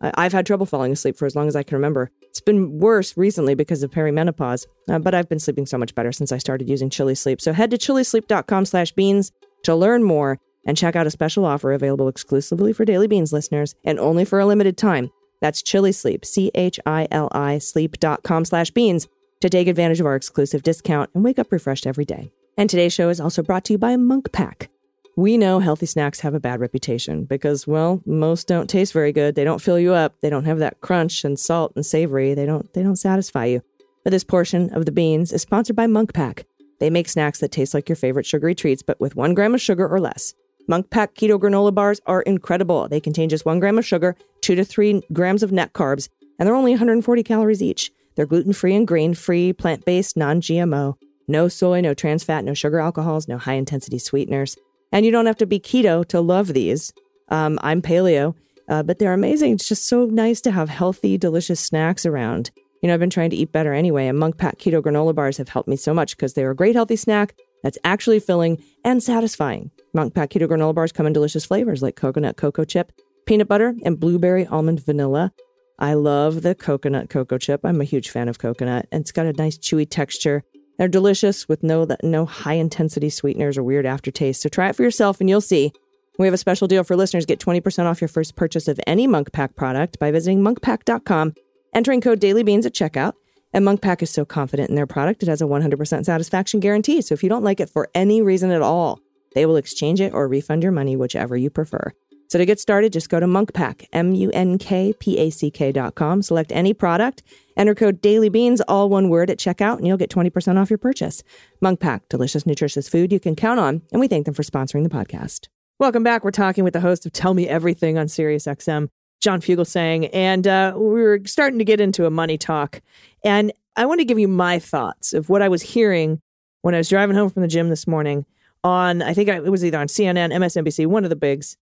I've 0.00 0.32
had 0.32 0.46
trouble 0.46 0.66
falling 0.66 0.92
asleep 0.92 1.16
for 1.16 1.26
as 1.26 1.34
long 1.34 1.48
as 1.48 1.56
I 1.56 1.62
can 1.62 1.76
remember. 1.76 2.10
It's 2.22 2.40
been 2.40 2.78
worse 2.78 3.16
recently 3.16 3.54
because 3.54 3.82
of 3.82 3.90
perimenopause, 3.90 4.66
uh, 4.88 4.98
but 4.98 5.14
I've 5.14 5.28
been 5.28 5.38
sleeping 5.38 5.66
so 5.66 5.78
much 5.78 5.94
better 5.94 6.12
since 6.12 6.32
I 6.32 6.38
started 6.38 6.68
using 6.68 6.90
Chili 6.90 7.14
Sleep. 7.14 7.40
So 7.40 7.52
head 7.52 7.70
to 7.70 7.78
chilisleep.com 7.78 8.66
slash 8.66 8.92
beans 8.92 9.32
to 9.62 9.74
learn 9.74 10.02
more 10.02 10.38
and 10.66 10.76
check 10.76 10.96
out 10.96 11.06
a 11.06 11.10
special 11.10 11.44
offer 11.44 11.72
available 11.72 12.08
exclusively 12.08 12.72
for 12.72 12.84
Daily 12.84 13.06
Beans 13.06 13.32
listeners 13.32 13.74
and 13.84 13.98
only 13.98 14.24
for 14.24 14.40
a 14.40 14.46
limited 14.46 14.76
time. 14.76 15.10
That's 15.40 15.62
Chili 15.62 15.92
Sleep, 15.92 16.24
C-H-I-L-I 16.24 17.58
sleep.com 17.58 18.44
slash 18.44 18.70
beans 18.70 19.08
to 19.40 19.48
take 19.50 19.68
advantage 19.68 20.00
of 20.00 20.06
our 20.06 20.16
exclusive 20.16 20.62
discount 20.62 21.10
and 21.14 21.22
wake 21.22 21.38
up 21.38 21.52
refreshed 21.52 21.86
every 21.86 22.04
day. 22.04 22.30
And 22.56 22.70
today's 22.70 22.92
show 22.92 23.08
is 23.08 23.20
also 23.20 23.42
brought 23.42 23.64
to 23.66 23.74
you 23.74 23.78
by 23.78 23.96
Munk 23.96 24.32
Pack. 24.32 24.70
We 25.16 25.38
know 25.38 25.60
healthy 25.60 25.86
snacks 25.86 26.18
have 26.20 26.34
a 26.34 26.40
bad 26.40 26.58
reputation 26.58 27.24
because, 27.24 27.68
well, 27.68 28.02
most 28.04 28.48
don't 28.48 28.68
taste 28.68 28.92
very 28.92 29.12
good. 29.12 29.36
They 29.36 29.44
don't 29.44 29.62
fill 29.62 29.78
you 29.78 29.92
up. 29.92 30.20
They 30.20 30.30
don't 30.30 30.44
have 30.44 30.58
that 30.58 30.80
crunch 30.80 31.24
and 31.24 31.38
salt 31.38 31.72
and 31.76 31.86
savory. 31.86 32.34
They 32.34 32.46
don't 32.46 32.72
they 32.74 32.82
don't 32.82 32.96
satisfy 32.96 33.44
you. 33.44 33.62
But 34.02 34.10
this 34.10 34.24
portion 34.24 34.74
of 34.74 34.86
the 34.86 34.92
beans 34.92 35.32
is 35.32 35.42
sponsored 35.42 35.76
by 35.76 35.86
Munk 35.86 36.12
Pack. 36.12 36.46
They 36.80 36.90
make 36.90 37.08
snacks 37.08 37.38
that 37.38 37.52
taste 37.52 37.74
like 37.74 37.88
your 37.88 37.96
favorite 37.96 38.26
sugary 38.26 38.56
treats, 38.56 38.82
but 38.82 39.00
with 39.00 39.14
one 39.14 39.34
gram 39.34 39.54
of 39.54 39.60
sugar 39.60 39.86
or 39.86 40.00
less. 40.00 40.34
Munk 40.66 40.90
Pack 40.90 41.14
keto 41.14 41.38
granola 41.38 41.72
bars 41.72 42.00
are 42.06 42.22
incredible. 42.22 42.88
They 42.88 43.00
contain 43.00 43.28
just 43.28 43.46
one 43.46 43.60
gram 43.60 43.78
of 43.78 43.86
sugar, 43.86 44.16
two 44.40 44.56
to 44.56 44.64
three 44.64 45.00
grams 45.12 45.42
of 45.42 45.52
net 45.52 45.74
carbs, 45.74 46.08
and 46.38 46.46
they're 46.46 46.56
only 46.56 46.72
140 46.72 47.22
calories 47.22 47.62
each. 47.62 47.92
They're 48.16 48.26
gluten 48.26 48.52
free 48.52 48.74
and 48.74 48.86
grain 48.86 49.14
free, 49.14 49.52
plant 49.52 49.84
based, 49.84 50.16
non 50.16 50.40
GMO. 50.40 50.96
No 51.28 51.48
soy, 51.48 51.80
no 51.80 51.94
trans 51.94 52.24
fat, 52.24 52.44
no 52.44 52.52
sugar 52.52 52.80
alcohols, 52.80 53.28
no 53.28 53.38
high 53.38 53.54
intensity 53.54 53.98
sweeteners. 53.98 54.56
And 54.94 55.04
you 55.04 55.10
don't 55.10 55.26
have 55.26 55.36
to 55.38 55.46
be 55.46 55.58
keto 55.58 56.06
to 56.06 56.20
love 56.20 56.54
these. 56.54 56.92
Um, 57.28 57.58
I'm 57.62 57.82
paleo, 57.82 58.34
uh, 58.68 58.84
but 58.84 59.00
they're 59.00 59.12
amazing. 59.12 59.54
It's 59.54 59.68
just 59.68 59.88
so 59.88 60.06
nice 60.06 60.40
to 60.42 60.52
have 60.52 60.68
healthy, 60.68 61.18
delicious 61.18 61.58
snacks 61.58 62.06
around. 62.06 62.52
You 62.80 62.86
know, 62.86 62.94
I've 62.94 63.00
been 63.00 63.10
trying 63.10 63.30
to 63.30 63.36
eat 63.36 63.50
better 63.50 63.72
anyway, 63.74 64.06
and 64.06 64.16
Munk 64.16 64.38
Pack 64.38 64.58
Keto 64.58 64.80
granola 64.80 65.12
bars 65.12 65.36
have 65.38 65.48
helped 65.48 65.68
me 65.68 65.74
so 65.74 65.92
much 65.92 66.16
because 66.16 66.34
they're 66.34 66.52
a 66.52 66.54
great 66.54 66.76
healthy 66.76 66.94
snack 66.94 67.34
that's 67.64 67.78
actually 67.82 68.20
filling 68.20 68.62
and 68.84 69.02
satisfying. 69.02 69.72
Munk 69.94 70.14
Pack 70.14 70.30
Keto 70.30 70.46
granola 70.46 70.74
bars 70.74 70.92
come 70.92 71.06
in 71.06 71.12
delicious 71.12 71.44
flavors 71.44 71.82
like 71.82 71.96
coconut 71.96 72.36
cocoa 72.36 72.64
chip, 72.64 72.92
peanut 73.26 73.48
butter, 73.48 73.74
and 73.84 73.98
blueberry 73.98 74.46
almond 74.46 74.84
vanilla. 74.84 75.32
I 75.80 75.94
love 75.94 76.42
the 76.42 76.54
coconut 76.54 77.10
cocoa 77.10 77.38
chip. 77.38 77.62
I'm 77.64 77.80
a 77.80 77.84
huge 77.84 78.10
fan 78.10 78.28
of 78.28 78.38
coconut, 78.38 78.86
and 78.92 79.00
it's 79.00 79.10
got 79.10 79.26
a 79.26 79.32
nice 79.32 79.58
chewy 79.58 79.90
texture. 79.90 80.44
They're 80.78 80.88
delicious 80.88 81.48
with 81.48 81.62
no 81.62 81.86
no 82.02 82.26
high 82.26 82.54
intensity 82.54 83.10
sweeteners 83.10 83.56
or 83.56 83.62
weird 83.62 83.86
aftertaste. 83.86 84.42
So 84.42 84.48
try 84.48 84.68
it 84.68 84.76
for 84.76 84.82
yourself, 84.82 85.20
and 85.20 85.28
you'll 85.28 85.40
see. 85.40 85.72
We 86.18 86.26
have 86.26 86.34
a 86.34 86.38
special 86.38 86.68
deal 86.68 86.84
for 86.84 86.94
listeners. 86.94 87.26
Get 87.26 87.40
20% 87.40 87.86
off 87.86 88.00
your 88.00 88.08
first 88.08 88.36
purchase 88.36 88.68
of 88.68 88.78
any 88.86 89.06
Munk 89.06 89.32
Pack 89.32 89.56
product 89.56 89.98
by 89.98 90.12
visiting 90.12 90.40
munkpack.com, 90.40 91.34
entering 91.74 92.00
code 92.00 92.20
DailyBeans 92.20 92.66
at 92.66 92.72
checkout. 92.72 93.14
And 93.52 93.64
Munk 93.64 93.82
Pack 93.82 94.02
is 94.02 94.10
so 94.10 94.24
confident 94.24 94.68
in 94.68 94.76
their 94.76 94.86
product, 94.86 95.22
it 95.22 95.28
has 95.28 95.40
a 95.40 95.46
100% 95.46 96.04
satisfaction 96.04 96.60
guarantee. 96.60 97.00
So 97.02 97.14
if 97.14 97.22
you 97.22 97.28
don't 97.28 97.44
like 97.44 97.60
it 97.60 97.70
for 97.70 97.88
any 97.94 98.20
reason 98.20 98.50
at 98.50 98.62
all, 98.62 99.00
they 99.34 99.46
will 99.46 99.56
exchange 99.56 100.00
it 100.00 100.12
or 100.12 100.28
refund 100.28 100.62
your 100.62 100.72
money, 100.72 100.96
whichever 100.96 101.36
you 101.36 101.50
prefer. 101.50 101.92
So 102.28 102.38
to 102.38 102.46
get 102.46 102.58
started, 102.58 102.92
just 102.92 103.10
go 103.10 103.20
to 103.20 103.26
monkpack, 103.26 103.86
M-U-N-K-P-A-C-K 103.92 105.72
dot 105.72 105.94
com, 105.94 106.22
select 106.22 106.50
any 106.50 106.74
product, 106.74 107.22
enter 107.56 107.74
code 107.74 108.02
DailyBeans, 108.02 108.60
all 108.68 108.88
one 108.88 109.08
word 109.08 109.30
at 109.30 109.38
checkout, 109.38 109.78
and 109.78 109.86
you'll 109.86 109.96
get 109.96 110.10
20% 110.10 110.60
off 110.60 110.70
your 110.70 110.78
purchase. 110.78 111.22
Munk 111.60 111.80
Pack, 111.80 112.08
delicious, 112.08 112.46
nutritious 112.46 112.88
food 112.88 113.12
you 113.12 113.20
can 113.20 113.36
count 113.36 113.60
on, 113.60 113.82
and 113.92 114.00
we 114.00 114.08
thank 114.08 114.26
them 114.26 114.34
for 114.34 114.42
sponsoring 114.42 114.82
the 114.82 114.88
podcast. 114.88 115.48
Welcome 115.78 116.02
back. 116.02 116.24
We're 116.24 116.30
talking 116.30 116.64
with 116.64 116.72
the 116.72 116.80
host 116.80 117.04
of 117.04 117.12
Tell 117.12 117.34
Me 117.34 117.48
Everything 117.48 117.98
on 117.98 118.06
SiriusXM, 118.06 118.88
John 119.20 119.40
Fugelsang, 119.40 120.08
and 120.12 120.46
uh, 120.46 120.72
we 120.76 121.02
were 121.02 121.20
starting 121.26 121.58
to 121.58 121.64
get 121.64 121.80
into 121.80 122.06
a 122.06 122.10
money 122.10 122.38
talk. 122.38 122.80
And 123.24 123.52
I 123.76 123.86
want 123.86 124.00
to 124.00 124.04
give 124.04 124.18
you 124.18 124.28
my 124.28 124.58
thoughts 124.58 125.12
of 125.12 125.28
what 125.28 125.42
I 125.42 125.48
was 125.48 125.62
hearing 125.62 126.20
when 126.62 126.74
I 126.74 126.78
was 126.78 126.88
driving 126.88 127.16
home 127.16 127.28
from 127.28 127.42
the 127.42 127.48
gym 127.48 127.68
this 127.68 127.86
morning 127.86 128.24
on, 128.62 129.02
I 129.02 129.12
think 129.12 129.28
it 129.28 129.50
was 129.50 129.64
either 129.64 129.78
on 129.78 129.86
CNN, 129.86 130.32
MSNBC, 130.32 130.86
one 130.86 131.04
of 131.04 131.10
the 131.10 131.16
bigs. 131.16 131.56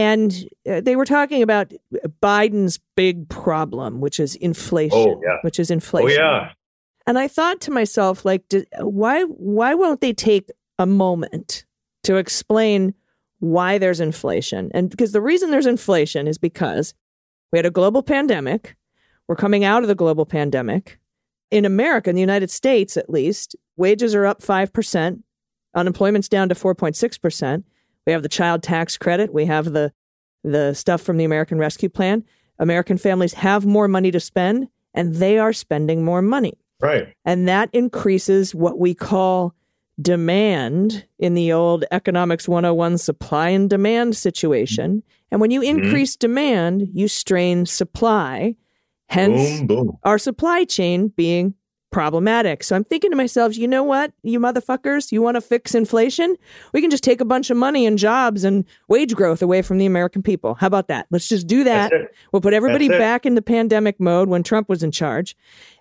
And 0.00 0.48
uh, 0.66 0.80
they 0.80 0.96
were 0.96 1.04
talking 1.04 1.42
about 1.42 1.74
Biden's 2.22 2.80
big 2.96 3.28
problem, 3.28 4.00
which 4.00 4.18
is 4.18 4.34
inflation. 4.36 4.98
Oh, 4.98 5.20
yeah. 5.22 5.36
Which 5.42 5.58
is 5.58 5.70
inflation. 5.70 6.18
Oh, 6.18 6.24
yeah. 6.24 6.52
And 7.06 7.18
I 7.18 7.28
thought 7.28 7.60
to 7.62 7.70
myself, 7.70 8.24
like, 8.24 8.48
did, 8.48 8.66
why 8.78 9.24
why 9.24 9.74
won't 9.74 10.00
they 10.00 10.14
take 10.14 10.48
a 10.78 10.86
moment 10.86 11.66
to 12.04 12.16
explain 12.16 12.94
why 13.40 13.76
there's 13.76 14.00
inflation? 14.00 14.70
And 14.72 14.88
because 14.88 15.12
the 15.12 15.20
reason 15.20 15.50
there's 15.50 15.66
inflation 15.66 16.26
is 16.26 16.38
because 16.38 16.94
we 17.52 17.58
had 17.58 17.66
a 17.66 17.70
global 17.70 18.02
pandemic. 18.02 18.76
We're 19.28 19.36
coming 19.36 19.64
out 19.64 19.82
of 19.82 19.88
the 19.88 19.94
global 19.94 20.24
pandemic. 20.24 20.98
In 21.50 21.66
America, 21.66 22.08
in 22.08 22.16
the 22.16 22.22
United 22.22 22.50
States 22.50 22.96
at 22.96 23.10
least, 23.10 23.54
wages 23.76 24.14
are 24.14 24.24
up 24.24 24.40
5%, 24.40 25.22
unemployment's 25.74 26.28
down 26.28 26.48
to 26.48 26.54
4.6%. 26.54 27.64
We 28.10 28.14
have 28.14 28.24
the 28.24 28.28
child 28.28 28.64
tax 28.64 28.98
credit, 28.98 29.32
we 29.32 29.44
have 29.46 29.72
the 29.72 29.92
the 30.42 30.74
stuff 30.74 31.00
from 31.00 31.16
the 31.16 31.24
American 31.24 31.58
Rescue 31.58 31.88
Plan. 31.88 32.24
American 32.58 32.98
families 32.98 33.34
have 33.34 33.64
more 33.64 33.86
money 33.86 34.10
to 34.10 34.18
spend 34.18 34.66
and 34.94 35.14
they 35.14 35.38
are 35.38 35.52
spending 35.52 36.04
more 36.04 36.22
money. 36.22 36.54
Right. 36.80 37.14
And 37.24 37.46
that 37.46 37.70
increases 37.72 38.52
what 38.52 38.80
we 38.80 38.94
call 38.94 39.54
demand 40.02 41.06
in 41.20 41.34
the 41.34 41.52
old 41.52 41.84
economics 41.92 42.48
101 42.48 42.98
supply 42.98 43.50
and 43.50 43.70
demand 43.70 44.16
situation. 44.16 45.04
And 45.30 45.40
when 45.40 45.52
you 45.52 45.60
mm-hmm. 45.60 45.84
increase 45.84 46.16
demand, 46.16 46.88
you 46.92 47.06
strain 47.06 47.64
supply, 47.64 48.56
hence 49.08 49.60
Boom, 49.60 49.66
boom. 49.68 49.98
our 50.02 50.18
supply 50.18 50.64
chain 50.64 51.12
being 51.14 51.54
problematic. 51.90 52.62
So 52.64 52.76
I'm 52.76 52.84
thinking 52.84 53.10
to 53.10 53.16
myself, 53.16 53.56
you 53.56 53.66
know 53.66 53.82
what, 53.82 54.12
you 54.22 54.38
motherfuckers, 54.38 55.12
you 55.12 55.22
want 55.22 55.36
to 55.36 55.40
fix 55.40 55.74
inflation? 55.74 56.36
We 56.72 56.80
can 56.80 56.90
just 56.90 57.04
take 57.04 57.20
a 57.20 57.24
bunch 57.24 57.50
of 57.50 57.56
money 57.56 57.86
and 57.86 57.98
jobs 57.98 58.44
and 58.44 58.64
wage 58.88 59.14
growth 59.14 59.42
away 59.42 59.62
from 59.62 59.78
the 59.78 59.86
American 59.86 60.22
people. 60.22 60.54
How 60.54 60.66
about 60.66 60.88
that? 60.88 61.06
Let's 61.10 61.28
just 61.28 61.46
do 61.46 61.64
that. 61.64 61.92
We'll 62.32 62.42
put 62.42 62.54
everybody 62.54 62.88
back 62.88 63.26
into 63.26 63.42
pandemic 63.42 63.98
mode 64.00 64.28
when 64.28 64.42
Trump 64.42 64.68
was 64.68 64.82
in 64.82 64.90
charge. 64.90 65.36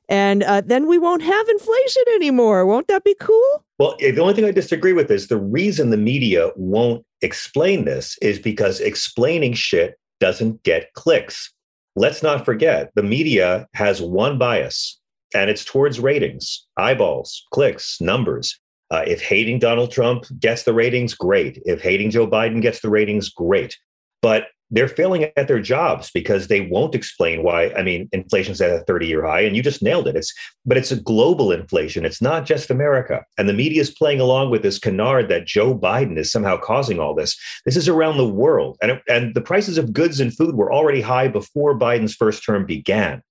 And 0.10 0.41
uh, 0.41 0.62
then 0.62 0.88
we 0.88 0.97
won't 0.97 1.22
have 1.22 1.49
inflation 1.49 2.03
anymore. 2.16 2.66
Won't 2.66 2.88
that 2.88 3.03
be 3.03 3.16
cool? 3.20 3.64
Well, 3.78 3.95
the 3.99 4.20
only 4.20 4.34
thing 4.34 4.45
I 4.45 4.51
disagree 4.51 4.93
with 4.93 5.12
is 5.12 5.28
the 5.28 5.38
reason 5.38 5.91
the 5.91 5.97
media 5.97 6.49
won't 6.55 7.05
explain 7.22 7.86
this 7.86 8.18
is 8.22 8.39
because 8.39 8.80
explaining 8.80 9.53
shit 9.53 9.99
doesn't 10.20 10.64
get 10.64 10.91
clicks. 10.93 11.53
Let's 11.95 12.24
not 12.24 12.43
forget 12.43 12.91
the 12.95 13.03
media 13.03 13.68
has 13.74 14.01
one 14.01 14.38
bias, 14.38 14.99
and 15.34 15.50
it's 15.50 15.66
towards 15.66 16.00
ratings, 16.00 16.66
eyeballs, 16.78 17.46
clicks, 17.52 18.00
numbers. 18.02 18.60
Uh, 18.92 19.04
if 19.06 19.22
hating 19.22 19.60
Donald 19.60 19.92
Trump 19.92 20.26
gets 20.40 20.64
the 20.64 20.74
ratings, 20.74 21.14
great. 21.14 21.62
If 21.66 21.82
hating 21.82 22.10
Joe 22.10 22.28
Biden 22.28 22.62
gets 22.62 22.82
the 22.82 22.90
ratings, 22.90 23.30
great. 23.30 23.78
But 24.22 24.48
they're 24.72 24.88
failing 24.88 25.24
at 25.36 25.48
their 25.48 25.60
jobs 25.60 26.12
because 26.12 26.48
they 26.48 26.62
won't 26.62 26.94
explain 26.94 27.44
why. 27.44 27.72
I 27.72 27.82
mean, 27.82 28.08
inflation's 28.12 28.62
at 28.62 28.70
a 28.70 28.84
30 28.84 29.08
year 29.08 29.26
high, 29.26 29.42
and 29.42 29.56
you 29.56 29.64
just 29.64 29.82
nailed 29.82 30.08
it. 30.08 30.16
It's 30.16 30.34
but 30.66 30.78
it's 30.78 30.92
a 30.92 31.02
global 31.02 31.52
inflation. 31.52 32.06
It's 32.06 32.22
not 32.22 32.46
just 32.46 32.70
America. 32.70 33.24
And 33.38 33.50
the 33.50 33.54
media 33.54 33.82
is 33.82 33.90
playing 33.90 34.20
along 34.20 34.52
with 34.52 34.62
this 34.62 34.78
canard 34.78 35.30
that 35.30 35.48
Joe 35.48 35.78
Biden 35.78 36.18
is 36.18 36.32
somehow 36.32 36.58
causing 36.58 37.00
all 37.00 37.16
this. 37.16 37.36
This 37.66 37.78
is 37.78 37.88
around 37.88 38.18
the 38.18 38.28
world. 38.28 38.78
And, 38.82 39.02
and 39.10 39.34
the 39.34 39.42
prices 39.42 39.78
of 39.78 39.94
goods 39.94 40.20
and 40.20 40.36
food 40.36 40.56
were 40.56 40.72
already 40.72 41.02
high 41.02 41.28
before 41.28 41.78
Biden's 41.78 42.16
first 42.16 42.44
term 42.46 42.66
began. 42.66 43.24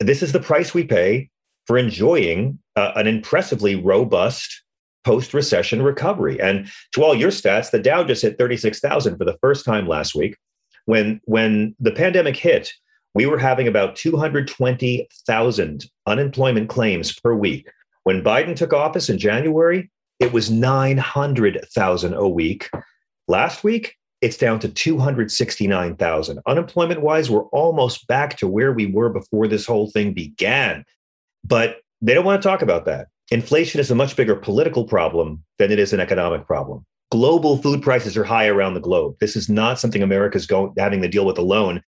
This 0.00 0.22
is 0.22 0.32
the 0.32 0.40
price 0.40 0.74
we 0.74 0.84
pay 0.84 1.30
for 1.66 1.78
enjoying 1.78 2.58
uh, 2.76 2.92
an 2.96 3.06
impressively 3.06 3.74
robust 3.74 4.62
post 5.04 5.34
recession 5.34 5.82
recovery. 5.82 6.40
And 6.40 6.68
to 6.92 7.04
all 7.04 7.14
your 7.14 7.30
stats, 7.30 7.70
the 7.70 7.78
Dow 7.78 8.04
just 8.04 8.22
hit 8.22 8.38
36,000 8.38 9.18
for 9.18 9.24
the 9.24 9.36
first 9.40 9.64
time 9.64 9.86
last 9.86 10.14
week 10.14 10.36
when 10.86 11.20
when 11.24 11.74
the 11.80 11.92
pandemic 11.92 12.36
hit, 12.36 12.72
we 13.14 13.26
were 13.26 13.38
having 13.38 13.68
about 13.68 13.96
220,000 13.96 15.84
unemployment 16.06 16.68
claims 16.68 17.18
per 17.18 17.34
week. 17.34 17.70
When 18.04 18.22
Biden 18.22 18.56
took 18.56 18.72
office 18.72 19.08
in 19.08 19.18
January, 19.18 19.90
it 20.20 20.32
was 20.32 20.50
900,000 20.50 22.14
a 22.14 22.28
week. 22.28 22.70
Last 23.28 23.64
week, 23.64 23.96
it's 24.20 24.36
down 24.36 24.58
to 24.60 24.68
269,000. 24.68 26.40
Unemployment 26.46 27.02
wise, 27.02 27.30
we're 27.30 27.44
almost 27.46 28.06
back 28.06 28.36
to 28.38 28.48
where 28.48 28.72
we 28.72 28.86
were 28.86 29.10
before 29.10 29.48
this 29.48 29.66
whole 29.66 29.90
thing 29.90 30.12
began. 30.12 30.84
But 31.44 31.78
they 32.00 32.14
don't 32.14 32.24
want 32.24 32.42
to 32.42 32.48
talk 32.48 32.62
about 32.62 32.84
that. 32.86 33.08
Inflation 33.30 33.80
is 33.80 33.90
a 33.90 33.94
much 33.94 34.16
bigger 34.16 34.36
political 34.36 34.84
problem 34.84 35.42
than 35.58 35.70
it 35.70 35.78
is 35.78 35.92
an 35.92 36.00
economic 36.00 36.46
problem 36.46 36.84
global 37.14 37.58
food 37.58 37.80
prices 37.80 38.16
are 38.16 38.24
high 38.24 38.48
around 38.48 38.74
the 38.74 38.80
globe. 38.80 39.14
This 39.20 39.36
is 39.36 39.48
not 39.48 39.78
something 39.78 40.02
America's 40.02 40.46
going 40.46 40.72
having 40.76 41.00
to 41.00 41.06
deal 41.06 41.24
with 41.24 41.38
alone. 41.38 41.80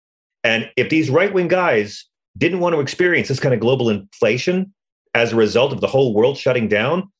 And 0.44 0.70
if 0.76 0.90
these 0.90 1.08
right 1.08 1.32
wing 1.32 1.48
guys 1.48 2.04
didn't 2.36 2.60
want 2.60 2.74
to 2.74 2.80
experience 2.80 3.28
this 3.28 3.40
kind 3.40 3.54
of 3.54 3.60
global 3.60 3.88
inflation 3.88 4.74
as 5.14 5.32
a 5.32 5.36
result 5.36 5.72
of 5.72 5.80
the 5.80 5.86
whole 5.86 6.12
world 6.12 6.36
shutting 6.36 6.68
down, 6.68 7.10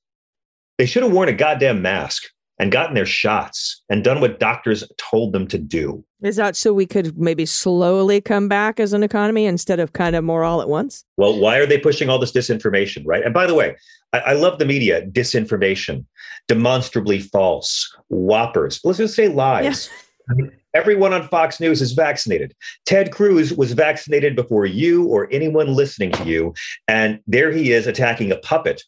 they 0.77 0.85
should 0.85 1.03
have 1.03 1.13
worn 1.13 1.31
a 1.31 1.33
goddamn 1.33 1.81
mask 1.81 2.25
and 2.59 2.71
gotten 2.71 2.95
their 2.95 3.07
shots 3.07 3.83
and 3.89 4.05
done 4.05 4.21
what 4.21 4.39
doctors 4.39 4.85
told 4.97 5.33
them 5.33 5.47
to 5.49 5.59
do. 5.59 6.05
Is 6.23 6.37
that 6.37 6.57
so 6.57 6.73
we 6.73 6.87
could 6.87 7.19
maybe 7.19 7.47
slowly 7.47 8.21
come 8.21 8.49
back 8.49 8.79
as 8.79 8.93
an 8.93 9.03
economy 9.03 9.45
instead 9.45 9.81
of 9.81 9.93
kind 9.93 10.17
of 10.17 10.25
more 10.25 10.45
all 10.45 10.63
at 10.63 10.69
once? 10.69 11.05
Well, 11.17 11.39
why 11.39 11.59
are 11.59 11.67
they 11.67 11.79
pushing 11.79 12.09
all 12.09 12.19
this 12.19 12.33
disinformation, 12.33 13.03
right? 13.05 13.25
And 13.25 13.35
by 13.35 13.47
the 13.47 13.55
way, 13.55 13.77
I, 14.13 14.19
I 14.19 14.33
love 14.35 14.59
the 14.59 14.65
media 14.65 15.05
disinformation, 15.07 16.05
demonstrably 16.49 17.21
false, 17.21 17.95
whoppers. 18.09 18.81
Let's 18.85 18.99
just 18.99 19.15
say 19.15 19.29
lies. 19.29 19.91
Yeah. 20.39 20.47
Everyone 20.73 21.13
on 21.13 21.29
Fox 21.29 21.61
News 21.61 21.81
is 21.81 21.93
vaccinated. 21.93 22.55
Ted 22.85 23.13
Cruz 23.13 23.53
was 23.53 23.73
vaccinated 23.73 24.35
before 24.35 24.67
you 24.67 25.07
or 25.07 25.29
anyone 25.31 25.75
listening 25.75 26.11
to 26.13 26.25
you. 26.25 26.55
And 26.89 27.21
there 27.29 27.53
he 27.53 27.73
is 27.73 27.87
attacking 27.87 28.33
a 28.33 28.39
puppet 28.39 28.83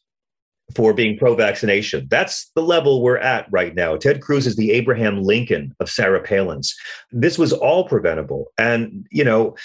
for 0.75 0.93
being 0.93 1.17
pro 1.17 1.35
vaccination. 1.35 2.07
That's 2.11 2.51
the 2.55 2.63
level 2.63 3.03
we're 3.03 3.19
at 3.19 3.47
right 3.51 3.75
now. 3.75 3.97
Ted 3.97 4.21
Cruz 4.21 4.47
is 4.47 4.57
the 4.57 4.73
Abraham 4.73 5.23
Lincoln 5.23 5.75
of 5.81 5.91
Sarah 5.91 6.23
Palin's. 6.23 6.75
This 7.13 7.39
was 7.39 7.53
all 7.53 7.89
preventable. 7.89 8.53
And, 8.59 9.07
you 9.11 9.25
know, 9.25 9.57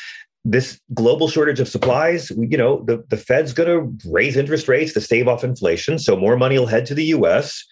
this 0.43 0.79
global 0.93 1.27
shortage 1.27 1.59
of 1.59 1.67
supplies, 1.67 2.31
you 2.31 2.57
know, 2.57 2.83
the, 2.85 3.03
the 3.09 3.17
Fed's 3.17 3.53
going 3.53 3.69
to 3.69 4.09
raise 4.09 4.37
interest 4.37 4.67
rates 4.67 4.93
to 4.93 5.01
stave 5.01 5.27
off 5.27 5.43
inflation. 5.43 5.99
So 5.99 6.15
more 6.15 6.37
money 6.37 6.57
will 6.57 6.67
head 6.67 6.85
to 6.87 6.95
the 6.95 7.05
US, 7.05 7.63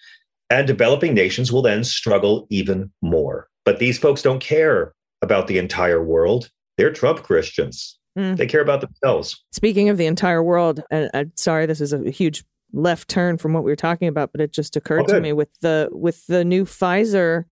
and 0.50 0.66
developing 0.66 1.14
nations 1.14 1.52
will 1.52 1.62
then 1.62 1.84
struggle 1.84 2.46
even 2.50 2.92
more. 3.02 3.48
But 3.64 3.78
these 3.78 3.98
folks 3.98 4.22
don't 4.22 4.40
care 4.40 4.92
about 5.22 5.46
the 5.46 5.58
entire 5.58 6.02
world. 6.02 6.50
They're 6.76 6.92
Trump 6.92 7.22
Christians. 7.22 7.98
Mm. 8.18 8.36
They 8.36 8.46
care 8.46 8.62
about 8.62 8.80
themselves. 8.80 9.42
Speaking 9.52 9.88
of 9.88 9.96
the 9.96 10.06
entire 10.06 10.42
world, 10.42 10.82
and 10.90 11.10
I'm 11.14 11.32
sorry, 11.36 11.66
this 11.66 11.80
is 11.80 11.92
a 11.92 12.10
huge 12.10 12.44
left 12.72 13.08
turn 13.08 13.38
from 13.38 13.52
what 13.52 13.64
we 13.64 13.70
were 13.70 13.76
talking 13.76 14.08
about, 14.08 14.32
but 14.32 14.40
it 14.40 14.52
just 14.52 14.76
occurred 14.76 15.04
oh, 15.08 15.14
to 15.14 15.20
me 15.20 15.32
with 15.32 15.48
the 15.60 15.88
with 15.92 16.26
the 16.26 16.44
new 16.44 16.64
Pfizer 16.64 17.44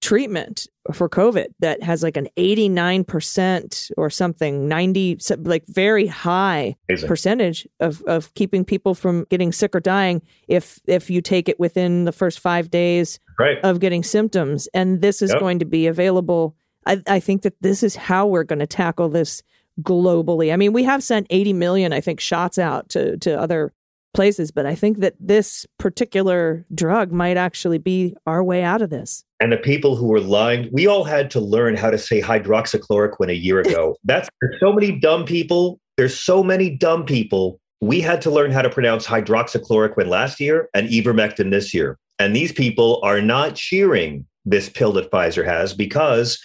treatment 0.00 0.66
for 0.92 1.08
COVID 1.08 1.48
that 1.60 1.82
has 1.82 2.02
like 2.02 2.16
an 2.16 2.28
89% 2.36 3.90
or 3.96 4.10
something, 4.10 4.66
90, 4.66 5.18
like 5.40 5.66
very 5.66 6.06
high 6.06 6.76
Amazing. 6.88 7.08
percentage 7.08 7.68
of, 7.80 8.02
of 8.02 8.32
keeping 8.34 8.64
people 8.64 8.94
from 8.94 9.26
getting 9.28 9.52
sick 9.52 9.74
or 9.74 9.80
dying 9.80 10.22
if, 10.48 10.80
if 10.86 11.10
you 11.10 11.20
take 11.20 11.48
it 11.48 11.60
within 11.60 12.06
the 12.06 12.12
first 12.12 12.40
five 12.40 12.70
days 12.70 13.20
right. 13.38 13.58
of 13.62 13.80
getting 13.80 14.02
symptoms. 14.02 14.68
And 14.72 15.02
this 15.02 15.20
is 15.22 15.30
yep. 15.30 15.40
going 15.40 15.58
to 15.58 15.66
be 15.66 15.86
available. 15.86 16.56
I, 16.86 17.02
I 17.06 17.20
think 17.20 17.42
that 17.42 17.60
this 17.60 17.82
is 17.82 17.94
how 17.94 18.26
we're 18.26 18.44
going 18.44 18.60
to 18.60 18.66
tackle 18.66 19.10
this 19.10 19.42
globally. 19.82 20.52
I 20.52 20.56
mean, 20.56 20.72
we 20.72 20.84
have 20.84 21.02
sent 21.02 21.26
80 21.30 21.52
million, 21.52 21.92
I 21.92 22.00
think, 22.00 22.20
shots 22.20 22.58
out 22.58 22.88
to, 22.90 23.18
to 23.18 23.38
other 23.38 23.72
places. 24.12 24.50
But 24.50 24.66
I 24.66 24.74
think 24.74 24.98
that 24.98 25.14
this 25.20 25.66
particular 25.78 26.66
drug 26.74 27.12
might 27.12 27.36
actually 27.36 27.78
be 27.78 28.14
our 28.26 28.42
way 28.42 28.62
out 28.62 28.82
of 28.82 28.90
this. 28.90 29.24
And 29.40 29.52
the 29.52 29.56
people 29.56 29.96
who 29.96 30.06
were 30.06 30.20
lying, 30.20 30.68
we 30.72 30.86
all 30.86 31.04
had 31.04 31.30
to 31.32 31.40
learn 31.40 31.76
how 31.76 31.90
to 31.90 31.98
say 31.98 32.20
hydroxychloroquine 32.20 33.30
a 33.30 33.36
year 33.36 33.60
ago. 33.60 33.96
That's 34.04 34.28
there's 34.40 34.60
so 34.60 34.72
many 34.72 34.98
dumb 34.98 35.24
people. 35.24 35.80
There's 35.96 36.18
so 36.18 36.42
many 36.42 36.70
dumb 36.70 37.04
people. 37.04 37.60
We 37.80 38.00
had 38.00 38.20
to 38.22 38.30
learn 38.30 38.50
how 38.50 38.62
to 38.62 38.70
pronounce 38.70 39.06
hydroxychloroquine 39.06 40.06
last 40.06 40.40
year 40.40 40.68
and 40.74 40.88
ivermectin 40.88 41.50
this 41.50 41.72
year. 41.72 41.98
And 42.18 42.36
these 42.36 42.52
people 42.52 43.00
are 43.02 43.22
not 43.22 43.54
cheering 43.54 44.26
this 44.44 44.68
pill 44.68 44.92
that 44.92 45.10
Pfizer 45.10 45.44
has 45.44 45.72
because 45.72 46.42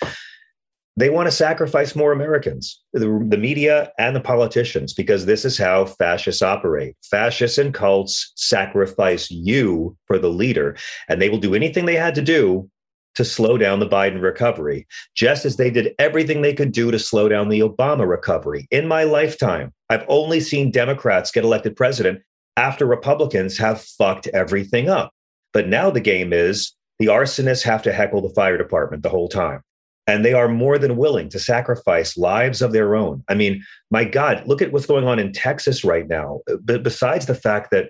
they 0.97 1.09
want 1.09 1.27
to 1.27 1.31
sacrifice 1.31 1.95
more 1.95 2.13
Americans, 2.13 2.81
the, 2.93 3.25
the, 3.29 3.37
media 3.37 3.91
and 3.99 4.15
the 4.15 4.21
politicians, 4.21 4.93
because 4.93 5.25
this 5.25 5.43
is 5.43 5.57
how 5.57 5.85
fascists 5.85 6.41
operate. 6.41 6.95
Fascists 7.03 7.57
and 7.57 7.73
cults 7.73 8.31
sacrifice 8.35 9.29
you 9.29 9.97
for 10.05 10.17
the 10.17 10.29
leader, 10.29 10.77
and 11.09 11.21
they 11.21 11.29
will 11.29 11.37
do 11.37 11.53
anything 11.53 11.85
they 11.85 11.95
had 11.95 12.15
to 12.15 12.21
do 12.21 12.69
to 13.15 13.25
slow 13.25 13.57
down 13.57 13.79
the 13.79 13.87
Biden 13.87 14.21
recovery, 14.21 14.87
just 15.15 15.45
as 15.45 15.57
they 15.57 15.69
did 15.69 15.93
everything 15.99 16.41
they 16.41 16.53
could 16.53 16.71
do 16.71 16.91
to 16.91 16.99
slow 16.99 17.27
down 17.27 17.49
the 17.49 17.61
Obama 17.61 18.07
recovery. 18.07 18.67
In 18.71 18.87
my 18.87 19.03
lifetime, 19.03 19.73
I've 19.89 20.05
only 20.07 20.39
seen 20.39 20.71
Democrats 20.71 21.31
get 21.31 21.43
elected 21.43 21.75
president 21.75 22.21
after 22.57 22.85
Republicans 22.85 23.57
have 23.57 23.81
fucked 23.81 24.27
everything 24.27 24.89
up. 24.89 25.11
But 25.53 25.67
now 25.67 25.89
the 25.89 26.01
game 26.01 26.33
is 26.33 26.73
the 26.99 27.07
arsonists 27.07 27.63
have 27.63 27.83
to 27.83 27.93
heckle 27.93 28.21
the 28.21 28.33
fire 28.33 28.57
department 28.57 29.03
the 29.03 29.09
whole 29.09 29.29
time 29.29 29.61
and 30.07 30.23
they 30.23 30.33
are 30.33 30.47
more 30.47 30.77
than 30.77 30.97
willing 30.97 31.29
to 31.29 31.39
sacrifice 31.39 32.17
lives 32.17 32.61
of 32.61 32.71
their 32.71 32.95
own. 32.95 33.23
I 33.27 33.33
mean, 33.33 33.63
my 33.89 34.03
God, 34.03 34.43
look 34.45 34.61
at 34.61 34.71
what's 34.71 34.85
going 34.85 35.07
on 35.07 35.19
in 35.19 35.33
Texas 35.33 35.83
right 35.83 36.07
now. 36.07 36.41
But 36.61 36.83
besides 36.83 37.25
the 37.25 37.35
fact 37.35 37.71
that, 37.71 37.89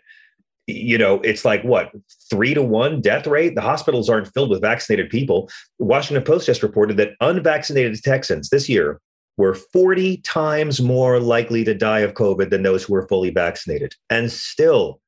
you 0.68 0.98
know, 0.98 1.20
it's 1.22 1.46
like 1.46 1.64
what, 1.64 1.92
three 2.30 2.54
to 2.54 2.64
one 2.64 3.02
death 3.02 3.28
rate? 3.28 3.56
The 3.56 3.62
hospitals 3.62 4.10
aren't 4.10 4.34
filled 4.34 4.50
with 4.50 4.62
vaccinated 4.62 5.10
people. 5.10 5.50
Washington 5.78 6.24
Post 6.24 6.46
just 6.46 6.64
reported 6.64 6.98
that 6.98 7.12
unvaccinated 7.20 8.02
Texans 8.02 8.50
this 8.50 8.70
year 8.70 9.00
were 9.38 9.54
40 9.54 10.18
times 10.18 10.82
more 10.82 11.20
likely 11.20 11.66
to 11.66 11.74
die 11.74 12.00
of 12.00 12.14
COVID 12.14 12.50
than 12.50 12.64
those 12.64 12.86
who 12.86 12.94
were 12.94 13.08
fully 13.08 13.30
vaccinated. 13.30 13.94
And 14.10 14.32
still, 14.32 15.02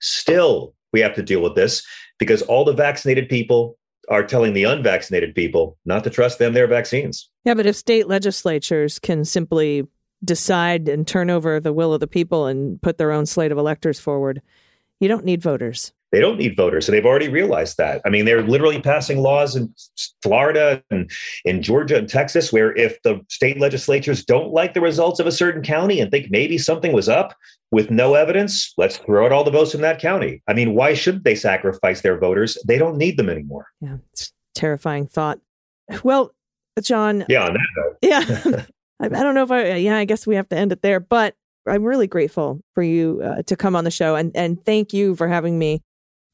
still, 0.00 0.74
we 0.92 1.00
have 1.00 1.14
to 1.16 1.22
deal 1.22 1.42
with 1.42 1.54
this 1.54 1.86
because 2.18 2.40
all 2.42 2.64
the 2.64 2.72
vaccinated 2.72 3.28
people 3.28 3.76
are 4.08 4.24
telling 4.24 4.52
the 4.52 4.64
unvaccinated 4.64 5.34
people 5.34 5.76
not 5.84 6.04
to 6.04 6.10
trust 6.10 6.38
them 6.38 6.52
their 6.52 6.66
vaccines. 6.66 7.28
Yeah, 7.44 7.54
but 7.54 7.66
if 7.66 7.76
state 7.76 8.08
legislatures 8.08 8.98
can 8.98 9.24
simply 9.24 9.86
decide 10.24 10.88
and 10.88 11.06
turn 11.06 11.30
over 11.30 11.60
the 11.60 11.72
will 11.72 11.92
of 11.92 12.00
the 12.00 12.06
people 12.06 12.46
and 12.46 12.80
put 12.80 12.98
their 12.98 13.12
own 13.12 13.26
slate 13.26 13.52
of 13.52 13.58
electors 13.58 14.00
forward, 14.00 14.40
you 15.00 15.08
don't 15.08 15.24
need 15.24 15.42
voters. 15.42 15.92
They 16.12 16.20
don't 16.20 16.38
need 16.38 16.56
voters. 16.56 16.88
And 16.88 16.96
they've 16.96 17.06
already 17.06 17.28
realized 17.28 17.76
that. 17.78 18.00
I 18.04 18.10
mean, 18.10 18.24
they're 18.24 18.42
literally 18.42 18.80
passing 18.80 19.18
laws 19.18 19.56
in 19.56 19.74
Florida 20.22 20.82
and 20.90 21.10
in 21.44 21.62
Georgia 21.62 21.96
and 21.96 22.08
Texas 22.08 22.52
where 22.52 22.74
if 22.76 23.00
the 23.02 23.20
state 23.28 23.58
legislatures 23.58 24.24
don't 24.24 24.52
like 24.52 24.74
the 24.74 24.80
results 24.80 25.18
of 25.20 25.26
a 25.26 25.32
certain 25.32 25.62
county 25.62 26.00
and 26.00 26.10
think 26.10 26.30
maybe 26.30 26.58
something 26.58 26.92
was 26.92 27.08
up 27.08 27.34
with 27.72 27.90
no 27.90 28.14
evidence, 28.14 28.72
let's 28.76 28.98
throw 28.98 29.26
out 29.26 29.32
all 29.32 29.44
the 29.44 29.50
votes 29.50 29.74
in 29.74 29.80
that 29.82 30.00
county. 30.00 30.42
I 30.46 30.54
mean, 30.54 30.74
why 30.74 30.94
should 30.94 31.24
they 31.24 31.34
sacrifice 31.34 32.02
their 32.02 32.18
voters? 32.18 32.56
They 32.66 32.78
don't 32.78 32.96
need 32.96 33.16
them 33.16 33.28
anymore. 33.28 33.66
Yeah, 33.80 33.96
it's 34.12 34.32
terrifying 34.54 35.08
thought. 35.08 35.40
Well, 36.04 36.32
John. 36.80 37.24
Yeah, 37.28 37.46
on 37.46 37.54
that 37.54 37.68
note. 37.76 37.96
Yeah. 38.02 38.64
I 39.00 39.08
don't 39.08 39.34
know 39.34 39.42
if 39.42 39.50
I, 39.50 39.74
yeah, 39.74 39.98
I 39.98 40.04
guess 40.04 40.26
we 40.26 40.36
have 40.36 40.48
to 40.48 40.56
end 40.56 40.72
it 40.72 40.82
there, 40.82 41.00
but 41.00 41.34
I'm 41.66 41.84
really 41.84 42.06
grateful 42.06 42.62
for 42.74 42.82
you 42.82 43.20
uh, 43.22 43.42
to 43.42 43.56
come 43.56 43.76
on 43.76 43.84
the 43.84 43.90
show 43.90 44.14
and, 44.14 44.34
and 44.34 44.64
thank 44.64 44.92
you 44.92 45.16
for 45.16 45.28
having 45.28 45.58
me 45.58 45.82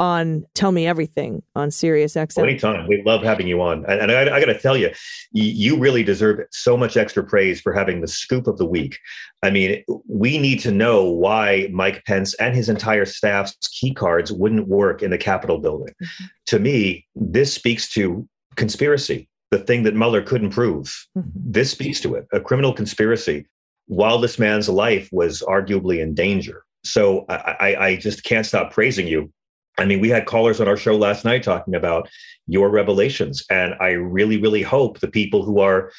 on 0.00 0.44
Tell 0.54 0.72
Me 0.72 0.86
Everything 0.86 1.42
on 1.54 1.70
Sirius 1.70 2.14
XM. 2.14 2.42
Anytime. 2.42 2.88
We 2.88 3.02
love 3.04 3.22
having 3.22 3.46
you 3.46 3.60
on. 3.62 3.84
And, 3.86 4.00
and 4.00 4.12
I, 4.12 4.36
I 4.36 4.40
got 4.40 4.52
to 4.52 4.58
tell 4.58 4.76
you, 4.76 4.90
you 5.32 5.78
really 5.78 6.02
deserve 6.02 6.40
so 6.50 6.76
much 6.76 6.96
extra 6.96 7.22
praise 7.22 7.60
for 7.60 7.72
having 7.72 8.00
the 8.00 8.08
scoop 8.08 8.46
of 8.46 8.58
the 8.58 8.66
week. 8.66 8.98
I 9.42 9.50
mean, 9.50 9.84
we 10.08 10.38
need 10.38 10.60
to 10.60 10.70
know 10.70 11.04
why 11.04 11.68
Mike 11.72 12.04
Pence 12.04 12.34
and 12.34 12.54
his 12.54 12.68
entire 12.68 13.04
staff's 13.04 13.56
key 13.68 13.94
cards 13.94 14.32
wouldn't 14.32 14.68
work 14.68 15.02
in 15.02 15.10
the 15.10 15.18
Capitol 15.18 15.58
building. 15.58 15.94
Mm-hmm. 16.02 16.24
To 16.46 16.58
me, 16.58 17.06
this 17.14 17.54
speaks 17.54 17.88
to 17.90 18.28
conspiracy, 18.56 19.28
the 19.50 19.58
thing 19.58 19.82
that 19.84 19.94
Mueller 19.94 20.22
couldn't 20.22 20.50
prove. 20.50 21.06
Mhm. 21.16 21.30
This 21.34 21.70
speaks 21.70 22.00
to 22.00 22.14
it, 22.14 22.26
a 22.32 22.40
criminal 22.40 22.72
conspiracy 22.72 23.46
while 23.86 24.18
this 24.18 24.38
man's 24.38 24.68
life 24.68 25.08
was 25.12 25.42
arguably 25.42 26.00
in 26.00 26.14
danger. 26.14 26.64
So 26.84 27.24
I, 27.28 27.34
I, 27.34 27.76
I 27.86 27.96
just 27.96 28.24
can't 28.24 28.46
stop 28.46 28.72
praising 28.72 29.06
you. 29.06 29.32
I 29.78 29.84
mean, 29.84 30.00
we 30.00 30.08
had 30.08 30.26
callers 30.26 30.60
on 30.60 30.68
our 30.68 30.76
show 30.76 30.96
last 30.96 31.24
night 31.24 31.42
talking 31.42 31.74
about 31.74 32.08
your 32.46 32.70
revelations. 32.70 33.44
And 33.50 33.74
I 33.80 33.90
really, 33.90 34.40
really 34.40 34.62
hope 34.62 35.00
the 35.00 35.08
people 35.08 35.44
who 35.44 35.60
are 35.60 35.90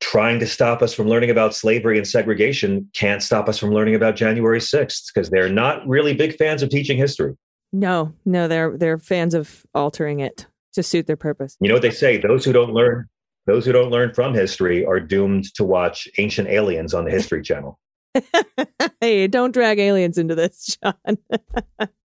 trying 0.00 0.40
to 0.40 0.46
stop 0.46 0.82
us 0.82 0.94
from 0.94 1.08
learning 1.08 1.30
about 1.30 1.54
slavery 1.54 1.98
and 1.98 2.06
segregation 2.06 2.88
can't 2.94 3.22
stop 3.22 3.48
us 3.48 3.58
from 3.58 3.70
learning 3.70 3.94
about 3.94 4.16
January 4.16 4.60
6th 4.60 5.12
because 5.14 5.30
they're 5.30 5.48
not 5.48 5.86
really 5.86 6.14
big 6.14 6.36
fans 6.36 6.62
of 6.62 6.70
teaching 6.70 6.96
history. 6.96 7.36
No, 7.72 8.12
no, 8.24 8.48
they're 8.48 8.76
they're 8.76 8.98
fans 8.98 9.32
of 9.32 9.64
altering 9.74 10.18
it 10.20 10.46
to 10.72 10.82
suit 10.82 11.06
their 11.06 11.16
purpose. 11.16 11.56
You 11.60 11.68
know 11.68 11.74
what 11.74 11.82
they 11.82 11.90
say? 11.90 12.16
Those 12.18 12.44
who 12.44 12.52
don't 12.52 12.72
learn, 12.72 13.08
those 13.46 13.64
who 13.64 13.72
don't 13.72 13.90
learn 13.90 14.12
from 14.12 14.34
history 14.34 14.84
are 14.84 14.98
doomed 14.98 15.54
to 15.54 15.62
watch 15.62 16.08
ancient 16.18 16.48
aliens 16.48 16.94
on 16.94 17.04
the 17.04 17.12
History 17.12 17.42
Channel. 17.42 17.78
hey, 19.00 19.28
don't 19.28 19.52
drag 19.52 19.78
aliens 19.78 20.18
into 20.18 20.34
this, 20.34 20.76
John. 20.82 21.18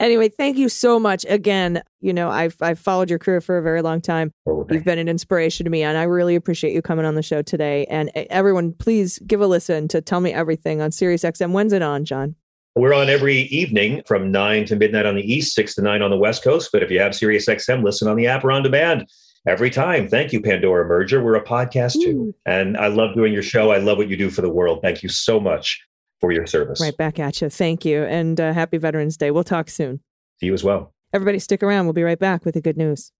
anyway, 0.00 0.28
thank 0.28 0.56
you 0.56 0.68
so 0.68 0.98
much 0.98 1.24
again. 1.28 1.82
You 2.00 2.12
know, 2.12 2.30
I've 2.30 2.56
I've 2.60 2.78
followed 2.78 3.10
your 3.10 3.18
career 3.18 3.40
for 3.40 3.58
a 3.58 3.62
very 3.62 3.82
long 3.82 4.00
time. 4.00 4.32
Oh, 4.46 4.66
You've 4.70 4.84
been 4.84 4.98
an 4.98 5.08
inspiration 5.08 5.64
to 5.64 5.70
me, 5.70 5.82
and 5.82 5.96
I 5.96 6.04
really 6.04 6.34
appreciate 6.34 6.72
you 6.72 6.82
coming 6.82 7.04
on 7.04 7.14
the 7.14 7.22
show 7.22 7.42
today. 7.42 7.86
And 7.86 8.10
uh, 8.14 8.24
everyone, 8.30 8.72
please 8.72 9.18
give 9.26 9.40
a 9.40 9.46
listen 9.46 9.88
to 9.88 10.00
Tell 10.00 10.20
Me 10.20 10.32
Everything 10.32 10.80
on 10.80 10.92
Sirius 10.92 11.22
XM. 11.22 11.52
When's 11.52 11.72
it 11.72 11.82
on, 11.82 12.04
John? 12.04 12.34
We're 12.74 12.94
on 12.94 13.08
every 13.08 13.38
evening 13.38 14.02
from 14.06 14.30
9 14.30 14.66
to 14.66 14.76
midnight 14.76 15.04
on 15.04 15.16
the 15.16 15.22
East, 15.22 15.54
6 15.54 15.74
to 15.76 15.82
9 15.82 16.00
on 16.00 16.10
the 16.10 16.16
West 16.16 16.44
Coast. 16.44 16.70
But 16.72 16.82
if 16.84 16.92
you 16.92 17.00
have 17.00 17.12
Sirius 17.12 17.46
XM, 17.46 17.82
listen 17.82 18.06
on 18.06 18.16
the 18.16 18.28
app 18.28 18.44
or 18.44 18.52
on 18.52 18.62
demand 18.62 19.08
every 19.48 19.70
time. 19.70 20.06
Thank 20.06 20.32
you, 20.32 20.40
Pandora 20.40 20.86
Merger. 20.86 21.20
We're 21.20 21.34
a 21.34 21.44
podcast 21.44 21.94
too. 21.94 22.10
Ooh. 22.10 22.34
And 22.46 22.76
I 22.76 22.86
love 22.86 23.16
doing 23.16 23.32
your 23.32 23.42
show. 23.42 23.72
I 23.72 23.78
love 23.78 23.98
what 23.98 24.08
you 24.08 24.16
do 24.16 24.30
for 24.30 24.42
the 24.42 24.48
world. 24.48 24.80
Thank 24.80 25.02
you 25.02 25.08
so 25.08 25.40
much 25.40 25.87
for 26.20 26.32
your 26.32 26.46
service. 26.46 26.80
Right 26.80 26.96
back 26.96 27.18
at 27.18 27.40
you. 27.40 27.48
Thank 27.48 27.84
you, 27.84 28.02
and 28.04 28.40
uh, 28.40 28.52
happy 28.52 28.78
Veterans 28.78 29.16
Day. 29.16 29.30
We'll 29.30 29.44
talk 29.44 29.68
soon. 29.70 30.00
See 30.40 30.46
you 30.46 30.54
as 30.54 30.64
well. 30.64 30.92
Everybody, 31.12 31.38
stick 31.38 31.62
around. 31.62 31.86
We'll 31.86 31.94
be 31.94 32.02
right 32.02 32.18
back 32.18 32.44
with 32.44 32.54
the 32.54 32.60
good 32.60 32.76
news. 32.76 33.12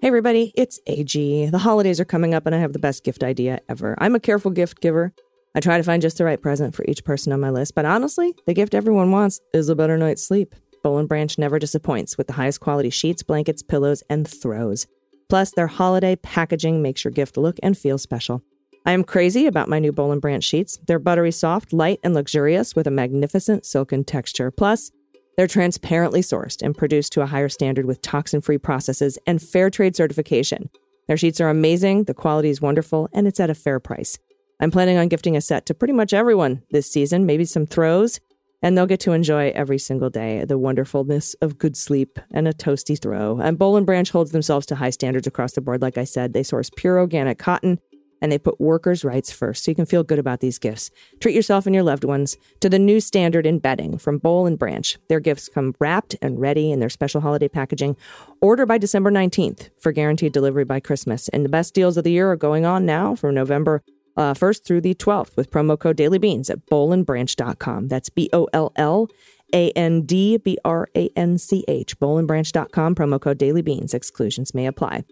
Hey, 0.00 0.08
everybody, 0.08 0.52
it's 0.54 0.80
AG. 0.86 1.46
The 1.46 1.58
holidays 1.58 2.00
are 2.00 2.04
coming 2.04 2.34
up, 2.34 2.46
and 2.46 2.54
I 2.54 2.58
have 2.58 2.72
the 2.72 2.78
best 2.78 3.04
gift 3.04 3.22
idea 3.22 3.60
ever. 3.68 3.96
I'm 3.98 4.14
a 4.14 4.20
careful 4.20 4.50
gift 4.50 4.80
giver. 4.80 5.12
I 5.54 5.60
try 5.60 5.76
to 5.76 5.82
find 5.82 6.02
just 6.02 6.18
the 6.18 6.24
right 6.24 6.40
present 6.40 6.74
for 6.74 6.84
each 6.86 7.04
person 7.04 7.32
on 7.32 7.40
my 7.40 7.50
list, 7.50 7.74
but 7.74 7.84
honestly, 7.84 8.34
the 8.46 8.54
gift 8.54 8.74
everyone 8.74 9.10
wants 9.10 9.40
is 9.52 9.68
a 9.68 9.74
better 9.74 9.96
night's 9.96 10.26
sleep. 10.26 10.54
Boll 10.82 10.98
and 10.98 11.08
Branch 11.08 11.36
never 11.38 11.58
disappoints 11.58 12.16
with 12.16 12.28
the 12.28 12.32
highest 12.32 12.60
quality 12.60 12.90
sheets, 12.90 13.22
blankets, 13.22 13.62
pillows, 13.62 14.02
and 14.08 14.28
throws. 14.28 14.86
Plus, 15.28 15.50
their 15.52 15.66
holiday 15.66 16.16
packaging 16.16 16.80
makes 16.80 17.04
your 17.04 17.10
gift 17.10 17.36
look 17.36 17.56
and 17.62 17.76
feel 17.76 17.98
special. 17.98 18.42
I 18.86 18.92
am 18.92 19.04
crazy 19.04 19.46
about 19.46 19.68
my 19.68 19.78
new 19.78 19.92
Boll 19.92 20.12
and 20.12 20.20
Branch 20.20 20.42
sheets. 20.42 20.78
They're 20.86 20.98
buttery 20.98 21.32
soft, 21.32 21.72
light, 21.72 22.00
and 22.02 22.14
luxurious 22.14 22.74
with 22.74 22.86
a 22.86 22.90
magnificent 22.90 23.66
silken 23.66 24.04
texture. 24.04 24.50
Plus, 24.50 24.90
they're 25.36 25.46
transparently 25.46 26.20
sourced 26.20 26.62
and 26.62 26.76
produced 26.76 27.12
to 27.12 27.20
a 27.20 27.26
higher 27.26 27.48
standard 27.48 27.86
with 27.86 28.02
toxin 28.02 28.40
free 28.40 28.58
processes 28.58 29.18
and 29.26 29.40
fair 29.40 29.70
trade 29.70 29.94
certification. 29.94 30.68
Their 31.06 31.16
sheets 31.16 31.40
are 31.40 31.48
amazing, 31.48 32.04
the 32.04 32.14
quality 32.14 32.50
is 32.50 32.60
wonderful, 32.60 33.08
and 33.12 33.28
it's 33.28 33.40
at 33.40 33.50
a 33.50 33.54
fair 33.54 33.78
price. 33.78 34.18
I'm 34.60 34.70
planning 34.70 34.96
on 34.96 35.08
gifting 35.08 35.36
a 35.36 35.40
set 35.40 35.66
to 35.66 35.74
pretty 35.74 35.94
much 35.94 36.12
everyone 36.12 36.62
this 36.70 36.90
season, 36.90 37.24
maybe 37.24 37.44
some 37.44 37.66
throws, 37.66 38.18
and 38.62 38.76
they'll 38.76 38.86
get 38.86 39.00
to 39.00 39.12
enjoy 39.12 39.50
every 39.50 39.78
single 39.78 40.10
day 40.10 40.44
the 40.44 40.58
wonderfulness 40.58 41.34
of 41.34 41.58
good 41.58 41.76
sleep 41.76 42.18
and 42.32 42.48
a 42.48 42.52
toasty 42.52 43.00
throw. 43.00 43.38
And 43.38 43.58
Boll 43.58 43.76
and 43.76 43.86
Branch 43.86 44.10
holds 44.10 44.32
themselves 44.32 44.66
to 44.66 44.74
high 44.74 44.90
standards 44.90 45.26
across 45.26 45.52
the 45.52 45.60
board. 45.60 45.80
Like 45.82 45.98
I 45.98 46.04
said, 46.04 46.32
they 46.32 46.42
source 46.42 46.70
pure 46.74 46.98
organic 46.98 47.38
cotton 47.38 47.78
and 48.20 48.30
they 48.30 48.38
put 48.38 48.60
workers' 48.60 49.04
rights 49.04 49.30
first, 49.30 49.64
so 49.64 49.70
you 49.70 49.74
can 49.74 49.86
feel 49.86 50.02
good 50.02 50.18
about 50.18 50.40
these 50.40 50.58
gifts. 50.58 50.90
Treat 51.20 51.34
yourself 51.34 51.66
and 51.66 51.74
your 51.74 51.84
loved 51.84 52.04
ones 52.04 52.36
to 52.60 52.68
the 52.68 52.78
new 52.78 53.00
standard 53.00 53.46
in 53.46 53.58
bedding 53.58 53.98
from 53.98 54.18
Boll 54.18 54.46
and 54.46 54.58
Branch. 54.58 54.96
Their 55.08 55.20
gifts 55.20 55.48
come 55.48 55.74
wrapped 55.78 56.16
and 56.20 56.40
ready 56.40 56.70
in 56.70 56.80
their 56.80 56.88
special 56.88 57.20
holiday 57.20 57.48
packaging. 57.48 57.96
Order 58.40 58.66
by 58.66 58.78
December 58.78 59.10
19th 59.10 59.70
for 59.80 59.92
guaranteed 59.92 60.32
delivery 60.32 60.64
by 60.64 60.80
Christmas. 60.80 61.28
And 61.28 61.44
the 61.44 61.48
best 61.48 61.74
deals 61.74 61.96
of 61.96 62.04
the 62.04 62.12
year 62.12 62.30
are 62.30 62.36
going 62.36 62.64
on 62.64 62.86
now 62.86 63.14
from 63.14 63.34
November 63.34 63.82
uh, 64.16 64.34
1st 64.34 64.64
through 64.64 64.80
the 64.80 64.94
12th 64.94 65.36
with 65.36 65.50
promo 65.50 65.78
code 65.78 65.96
dailybeans 65.96 66.50
at 66.50 66.66
bollandbranch.com. 66.66 67.88
That's 67.88 68.10
B 68.10 68.28
O 68.32 68.48
L 68.52 68.72
L 68.76 69.08
A 69.54 69.70
N 69.70 70.02
D 70.02 70.36
B 70.36 70.58
R 70.64 70.88
A 70.96 71.08
N 71.16 71.38
C 71.38 71.64
H, 71.68 71.98
bollandbranch.com, 71.98 72.94
promo 72.94 73.20
code 73.20 73.38
dailybeans. 73.38 73.94
Exclusions 73.94 74.54
may 74.54 74.66
apply. 74.66 75.04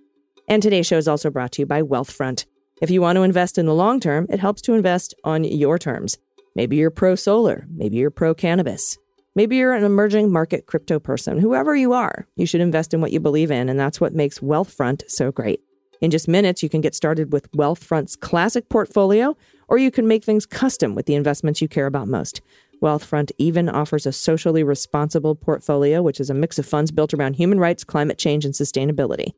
And 0.49 0.63
today's 0.63 0.87
show 0.87 0.97
is 0.97 1.09
also 1.09 1.31
brought 1.31 1.53
to 1.53 1.63
you 1.63 1.67
by 1.67 1.83
Wealthfront. 1.83 2.45
If 2.83 2.91
you 2.91 3.01
want 3.01 3.17
to 3.17 3.23
invest 3.23 3.57
in 3.57 3.65
the 3.65 3.75
long 3.75 4.01
term, 4.01 4.27
it 4.29 4.39
helps 4.39 4.61
to 4.63 4.75
invest 4.75 5.15
on 5.25 5.45
your 5.45 5.79
terms. 5.79 6.19
Maybe 6.55 6.77
you're 6.77 6.91
pro 6.91 7.15
solar, 7.15 7.67
maybe 7.71 7.97
you're 7.97 8.11
pro 8.11 8.35
cannabis. 8.35 8.99
Maybe 9.35 9.57
you're 9.57 9.75
an 9.75 9.85
emerging 9.85 10.31
market 10.31 10.67
crypto 10.67 10.99
person. 10.99 11.39
Whoever 11.39 11.75
you 11.75 11.93
are, 11.93 12.27
you 12.37 12.47
should 12.47 12.61
invest 12.61 12.93
in 12.93 13.01
what 13.01 13.13
you 13.13 13.21
believe 13.21 13.51
in, 13.51 13.69
and 13.69 13.79
that's 13.79 14.01
what 14.01 14.15
makes 14.15 14.41
Wealthfront 14.41 15.03
so 15.09 15.31
great. 15.31 15.61
In 16.01 16.11
just 16.11 16.29
minutes, 16.29 16.63
you 16.63 16.69
can 16.69 16.83
get 16.83 16.95
started 16.95 17.33
with 17.33 17.51
Wealthfront's 17.53 18.17
classic 18.17 18.69
portfolio, 18.69 19.37
or 19.69 19.79
you 19.79 19.91
can 19.91 20.07
make 20.07 20.25
things 20.25 20.47
custom 20.47 20.95
with 20.95 21.07
the 21.07 21.15
investments 21.15 21.63
you 21.63 21.69
care 21.69 21.87
about 21.87 22.09
most. 22.09 22.43
Wealthfront 22.83 23.31
even 23.39 23.69
offers 23.71 24.05
a 24.05 24.13
socially 24.13 24.63
responsible 24.63 25.35
portfolio, 25.35 26.03
which 26.03 26.21
is 26.21 26.29
a 26.29 26.35
mix 26.35 26.59
of 26.59 26.67
funds 26.67 26.91
built 26.91 27.15
around 27.15 27.35
human 27.35 27.59
rights, 27.59 27.85
climate 27.85 28.19
change, 28.19 28.45
and 28.45 28.55
sustainability. 28.55 29.33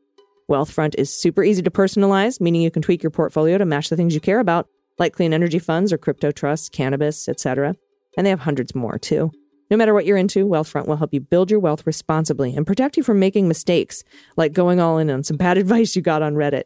Wealthfront 0.49 0.95
is 0.97 1.13
super 1.13 1.43
easy 1.43 1.61
to 1.61 1.69
personalize, 1.69 2.41
meaning 2.41 2.61
you 2.61 2.71
can 2.71 2.81
tweak 2.81 3.03
your 3.03 3.11
portfolio 3.11 3.57
to 3.59 3.65
match 3.65 3.89
the 3.89 3.95
things 3.95 4.15
you 4.15 4.19
care 4.19 4.39
about, 4.39 4.67
like 4.97 5.13
clean 5.13 5.31
energy 5.31 5.59
funds 5.59 5.93
or 5.93 5.97
crypto 5.97 6.31
trusts, 6.31 6.69
cannabis, 6.69 7.29
etc. 7.29 7.75
And 8.17 8.25
they 8.25 8.31
have 8.31 8.39
hundreds 8.39 8.73
more 8.73 8.97
too. 8.97 9.31
No 9.69 9.77
matter 9.77 9.93
what 9.93 10.05
you're 10.07 10.17
into, 10.17 10.47
Wealthfront 10.47 10.87
will 10.87 10.97
help 10.97 11.13
you 11.13 11.19
build 11.19 11.51
your 11.51 11.59
wealth 11.59 11.85
responsibly 11.85 12.55
and 12.55 12.65
protect 12.65 12.97
you 12.97 13.03
from 13.03 13.19
making 13.19 13.47
mistakes, 13.47 14.03
like 14.35 14.51
going 14.51 14.79
all 14.79 14.97
in 14.97 15.11
on 15.11 15.23
some 15.23 15.37
bad 15.37 15.57
advice 15.59 15.95
you 15.95 16.01
got 16.01 16.23
on 16.23 16.33
Reddit. 16.33 16.63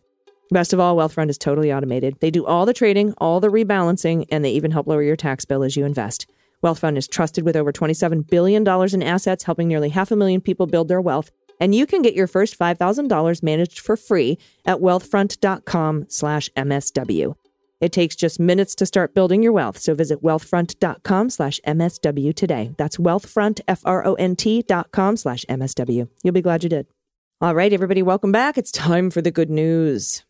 Best 0.51 0.71
of 0.71 0.79
all, 0.79 0.95
Wealthfront 0.95 1.29
is 1.29 1.38
totally 1.38 1.73
automated. 1.73 2.15
They 2.21 2.31
do 2.31 2.45
all 2.45 2.65
the 2.65 2.73
trading, 2.73 3.13
all 3.17 3.41
the 3.41 3.49
rebalancing, 3.49 4.25
and 4.31 4.45
they 4.45 4.51
even 4.51 4.71
help 4.71 4.88
lower 4.88 5.03
your 5.03 5.15
tax 5.17 5.43
bill 5.43 5.63
as 5.63 5.75
you 5.75 5.84
invest. 5.84 6.25
Wealthfront 6.63 6.95
is 6.95 7.07
trusted 7.07 7.43
with 7.43 7.57
over 7.57 7.73
$27 7.73 8.29
billion 8.29 8.65
in 8.65 9.03
assets, 9.03 9.43
helping 9.43 9.67
nearly 9.67 9.89
half 9.89 10.11
a 10.11 10.15
million 10.15 10.39
people 10.39 10.67
build 10.67 10.88
their 10.88 11.01
wealth. 11.01 11.31
And 11.64 11.74
you 11.74 11.86
can 11.86 12.01
get 12.01 12.14
your 12.14 12.28
first 12.28 12.59
$5,000 12.59 13.41
managed 13.41 13.80
for 13.80 13.95
free 13.95 14.38
at 14.66 14.80
wealthfront.com 14.80 16.07
slash 16.09 16.49
MSW. 16.57 17.36
It 17.80 17.93
takes 17.93 18.18
just 18.18 18.38
minutes 18.38 18.76
to 18.76 18.86
start 18.86 19.14
building 19.14 19.41
your 19.41 19.53
wealth, 19.53 19.78
so 19.78 19.95
visit 19.95 20.22
wealthfront.com 20.22 21.30
slash 21.30 21.61
MSW 21.66 22.36
today. 22.36 22.72
That's 22.78 22.97
wealthfront, 22.97 23.61
F-R-O-N-T 23.66 24.64
dot 24.64 24.91
com 24.91 25.16
slash 25.16 25.45
MSW. 25.49 26.09
You'll 26.22 26.34
be 26.34 26.41
glad 26.41 26.64
you 26.64 26.70
did. 26.70 26.86
All 27.39 27.55
right, 27.55 27.72
everybody, 27.72 28.01
welcome 28.03 28.34
back. 28.34 28.57
It's 28.57 28.72
time 28.72 29.09
for 29.09 29.22
the 29.22 29.32
good 29.32 29.49
news. 29.49 30.26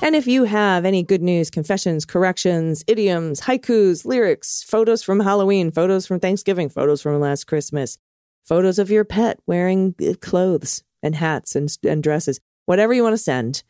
And 0.00 0.14
if 0.14 0.28
you 0.28 0.44
have 0.44 0.84
any 0.84 1.02
good 1.02 1.22
news, 1.22 1.50
confessions, 1.50 2.04
corrections, 2.04 2.84
idioms, 2.86 3.40
haikus, 3.42 4.04
lyrics, 4.04 4.62
photos 4.62 5.02
from 5.02 5.18
Halloween, 5.20 5.72
photos 5.72 6.06
from 6.06 6.20
Thanksgiving, 6.20 6.68
photos 6.68 7.02
from 7.02 7.18
last 7.20 7.48
Christmas, 7.48 7.98
photos 8.46 8.78
of 8.78 8.90
your 8.90 9.04
pet 9.04 9.40
wearing 9.46 9.94
clothes 10.20 10.84
and 11.02 11.16
hats 11.16 11.56
and, 11.56 11.76
and 11.84 12.02
dresses, 12.02 12.40
whatever 12.66 12.94
you 12.94 13.02
want 13.02 13.14
to 13.14 13.18
send. 13.18 13.64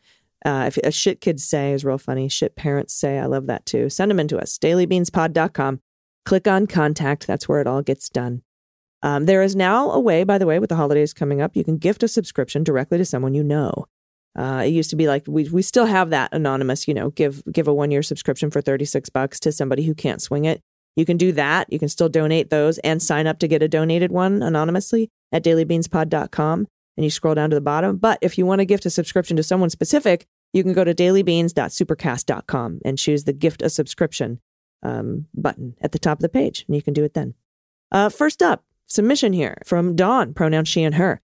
Uh, 0.45 0.65
if 0.67 0.77
a 0.77 0.91
shit 0.91 1.19
kids 1.19 1.43
say 1.43 1.73
is 1.73 1.83
real 1.83 1.97
funny, 1.97 2.29
shit 2.29 2.55
parents 2.55 2.93
say, 2.93 3.17
I 3.17 3.25
love 3.25 3.47
that 3.47 3.65
too. 3.65 3.89
Send 3.89 4.11
them 4.11 4.19
in 4.19 4.27
to 4.29 4.37
us, 4.37 4.57
dailybeanspod.com. 4.59 5.81
Click 6.25 6.47
on 6.47 6.67
contact. 6.67 7.25
That's 7.25 7.49
where 7.49 7.59
it 7.59 7.67
all 7.67 7.81
gets 7.81 8.07
done. 8.07 8.43
Um, 9.01 9.25
there 9.25 9.41
is 9.41 9.55
now 9.55 9.91
a 9.91 9.99
way, 9.99 10.23
by 10.23 10.37
the 10.37 10.45
way, 10.45 10.59
with 10.59 10.69
the 10.69 10.75
holidays 10.75 11.11
coming 11.11 11.41
up, 11.41 11.55
you 11.55 11.63
can 11.63 11.77
gift 11.77 12.03
a 12.03 12.07
subscription 12.07 12.63
directly 12.63 12.99
to 12.99 13.05
someone 13.05 13.33
you 13.33 13.43
know. 13.43 13.87
Uh, 14.37 14.63
it 14.65 14.69
used 14.69 14.89
to 14.91 14.95
be 14.95 15.07
like 15.07 15.23
we 15.27 15.49
we 15.49 15.61
still 15.61 15.85
have 15.85 16.11
that 16.11 16.33
anonymous, 16.33 16.87
you 16.87 16.93
know, 16.93 17.09
give 17.09 17.43
give 17.51 17.67
a 17.67 17.73
one 17.73 17.91
year 17.91 18.03
subscription 18.03 18.51
for 18.51 18.61
thirty 18.61 18.85
six 18.85 19.09
bucks 19.09 19.39
to 19.41 19.51
somebody 19.51 19.83
who 19.83 19.93
can't 19.93 20.21
swing 20.21 20.45
it. 20.45 20.61
You 20.95 21.05
can 21.05 21.17
do 21.17 21.31
that. 21.33 21.71
You 21.71 21.79
can 21.79 21.89
still 21.89 22.09
donate 22.09 22.49
those 22.49 22.77
and 22.79 23.01
sign 23.01 23.27
up 23.27 23.39
to 23.39 23.47
get 23.47 23.63
a 23.63 23.67
donated 23.67 24.11
one 24.11 24.41
anonymously 24.43 25.09
at 25.31 25.43
dailybeanspod.com. 25.43 26.67
and 26.97 27.03
you 27.03 27.09
scroll 27.09 27.35
down 27.35 27.49
to 27.51 27.55
the 27.55 27.61
bottom. 27.61 27.97
But 27.97 28.19
if 28.21 28.37
you 28.37 28.45
want 28.45 28.59
to 28.59 28.65
gift 28.65 28.85
a 28.85 28.89
subscription 28.89 29.37
to 29.37 29.43
someone 29.43 29.69
specific, 29.69 30.25
you 30.51 30.63
can 30.63 30.73
go 30.73 30.83
to 30.83 30.93
dailybeans.supercast.com 30.93 32.79
and 32.83 32.97
choose 32.97 33.23
the 33.23 33.33
gift 33.33 33.61
a 33.61 33.69
subscription 33.69 34.39
um, 34.83 35.27
button 35.33 35.75
at 35.81 35.91
the 35.91 35.99
top 35.99 36.17
of 36.17 36.21
the 36.21 36.29
page, 36.29 36.65
and 36.67 36.75
you 36.75 36.81
can 36.81 36.93
do 36.93 37.03
it 37.03 37.13
then. 37.13 37.33
Uh, 37.91 38.09
first 38.09 38.41
up, 38.41 38.63
submission 38.85 39.33
here 39.33 39.57
from 39.65 39.95
Dawn, 39.95 40.33
pronoun 40.33 40.65
she 40.65 40.83
and 40.83 40.95
her. 40.95 41.21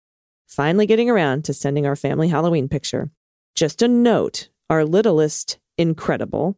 Finally 0.48 0.86
getting 0.86 1.10
around 1.10 1.46
to 1.46 1.54
sending 1.54 1.86
our 1.86 1.96
family 1.96 2.28
Halloween 2.28 2.70
picture. 2.70 3.10
Just 3.56 3.82
a 3.82 3.88
note 3.88 4.50
our 4.70 4.84
littlest, 4.84 5.60
incredible, 5.78 6.58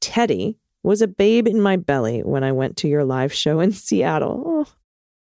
Teddy, 0.00 0.58
was 0.82 1.02
a 1.02 1.08
babe 1.08 1.48
in 1.48 1.60
my 1.60 1.76
belly 1.76 2.20
when 2.20 2.44
I 2.44 2.52
went 2.52 2.76
to 2.78 2.88
your 2.88 3.04
live 3.04 3.32
show 3.32 3.60
in 3.60 3.72
Seattle. 3.72 4.42
Oh, 4.46 4.66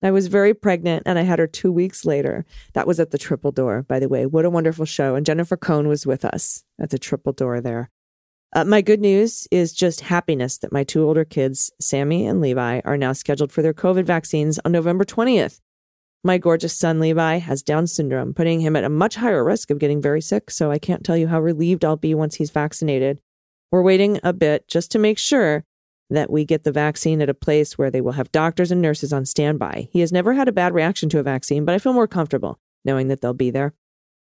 I 0.03 0.11
was 0.11 0.29
very 0.29 0.55
pregnant 0.55 1.03
and 1.07 1.19
I 1.19 1.23
had 1.23 1.39
her 1.39 1.47
two 1.47 1.73
weeks 1.73 2.05
later. 2.05 2.45
That 2.75 2.87
was 2.87 3.01
at 3.01 3.11
the 3.11 3.19
Triple 3.19 3.53
Door, 3.53 3.83
by 3.83 3.99
the 3.99 4.09
way. 4.09 4.27
What 4.27 4.45
a 4.45 4.51
wonderful 4.51 4.87
show. 4.87 5.15
And 5.15 5.27
Jennifer 5.27 5.57
Cohn 5.57 5.89
was 5.89 6.07
with 6.07 6.25
us 6.25 6.65
at 6.79 6.91
the 6.91 6.99
Triple 6.99 7.33
Door 7.33 7.63
there. 7.63 7.91
Uh, 8.53 8.65
my 8.65 8.81
good 8.81 9.01
news 9.01 9.47
is 9.51 9.73
just 9.73 10.01
happiness 10.01 10.59
that 10.59 10.73
my 10.73 10.83
two 10.83 11.05
older 11.05 11.25
kids, 11.25 11.71
Sammy 11.81 12.27
and 12.27 12.41
Levi, 12.41 12.81
are 12.85 12.97
now 12.97 13.13
scheduled 13.13 13.53
for 13.53 13.63
their 13.63 13.75
COVID 13.75 14.05
vaccines 14.05 14.59
on 14.65 14.73
November 14.73 15.05
20th. 15.05 15.61
My 16.23 16.37
gorgeous 16.37 16.77
son, 16.77 17.01
Levi, 17.01 17.39
has 17.39 17.63
Down 17.63 17.87
syndrome, 17.87 18.35
putting 18.35 18.61
him 18.61 18.77
at 18.77 18.85
a 18.85 18.91
much 18.91 19.15
higher 19.15 19.43
risk 19.43 19.71
of 19.71 19.79
getting 19.79 20.03
very 20.03 20.21
sick. 20.21 20.51
So 20.51 20.71
I 20.71 20.79
can't 20.79 21.03
tell 21.03 21.17
you 21.17 21.29
how 21.29 21.41
relieved 21.41 21.85
I'll 21.85 21.97
be 21.97 22.15
once 22.15 22.35
he's 22.35 22.51
vaccinated. 22.51 23.21
We're 23.73 23.83
waiting 23.83 24.21
a 24.23 24.33
bit 24.33 24.69
just 24.69 24.93
to 24.93 24.99
make 24.99 25.19
sure 25.19 25.65
that 26.11 26.31
we 26.31 26.45
get 26.45 26.65
the 26.65 26.73
vaccine 26.73 27.23
at 27.23 27.31
a 27.31 27.35
place 27.35 27.79
where 27.79 27.91
they 27.91 28.01
will 28.01 28.13
have 28.13 28.33
doctors 28.33 28.71
and 28.71 28.83
nurses 28.83 29.13
on 29.13 29.25
standby. 29.25 29.89
He 29.93 30.01
has 30.01 30.13
never 30.13 30.35
had 30.35 30.49
a 30.49 30.53
bad 30.53 30.75
reaction 30.75 31.09
to 31.11 31.21
a 31.21 31.23
vaccine, 31.23 31.65
but 31.65 31.75
I 31.75 31.79
feel 31.79 31.93
more 31.93 32.09
comfortable 32.09 32.59
knowing 32.85 33.09
that 33.09 33.21
they'll 33.21 33.33
be 33.33 33.51
there. 33.51 33.73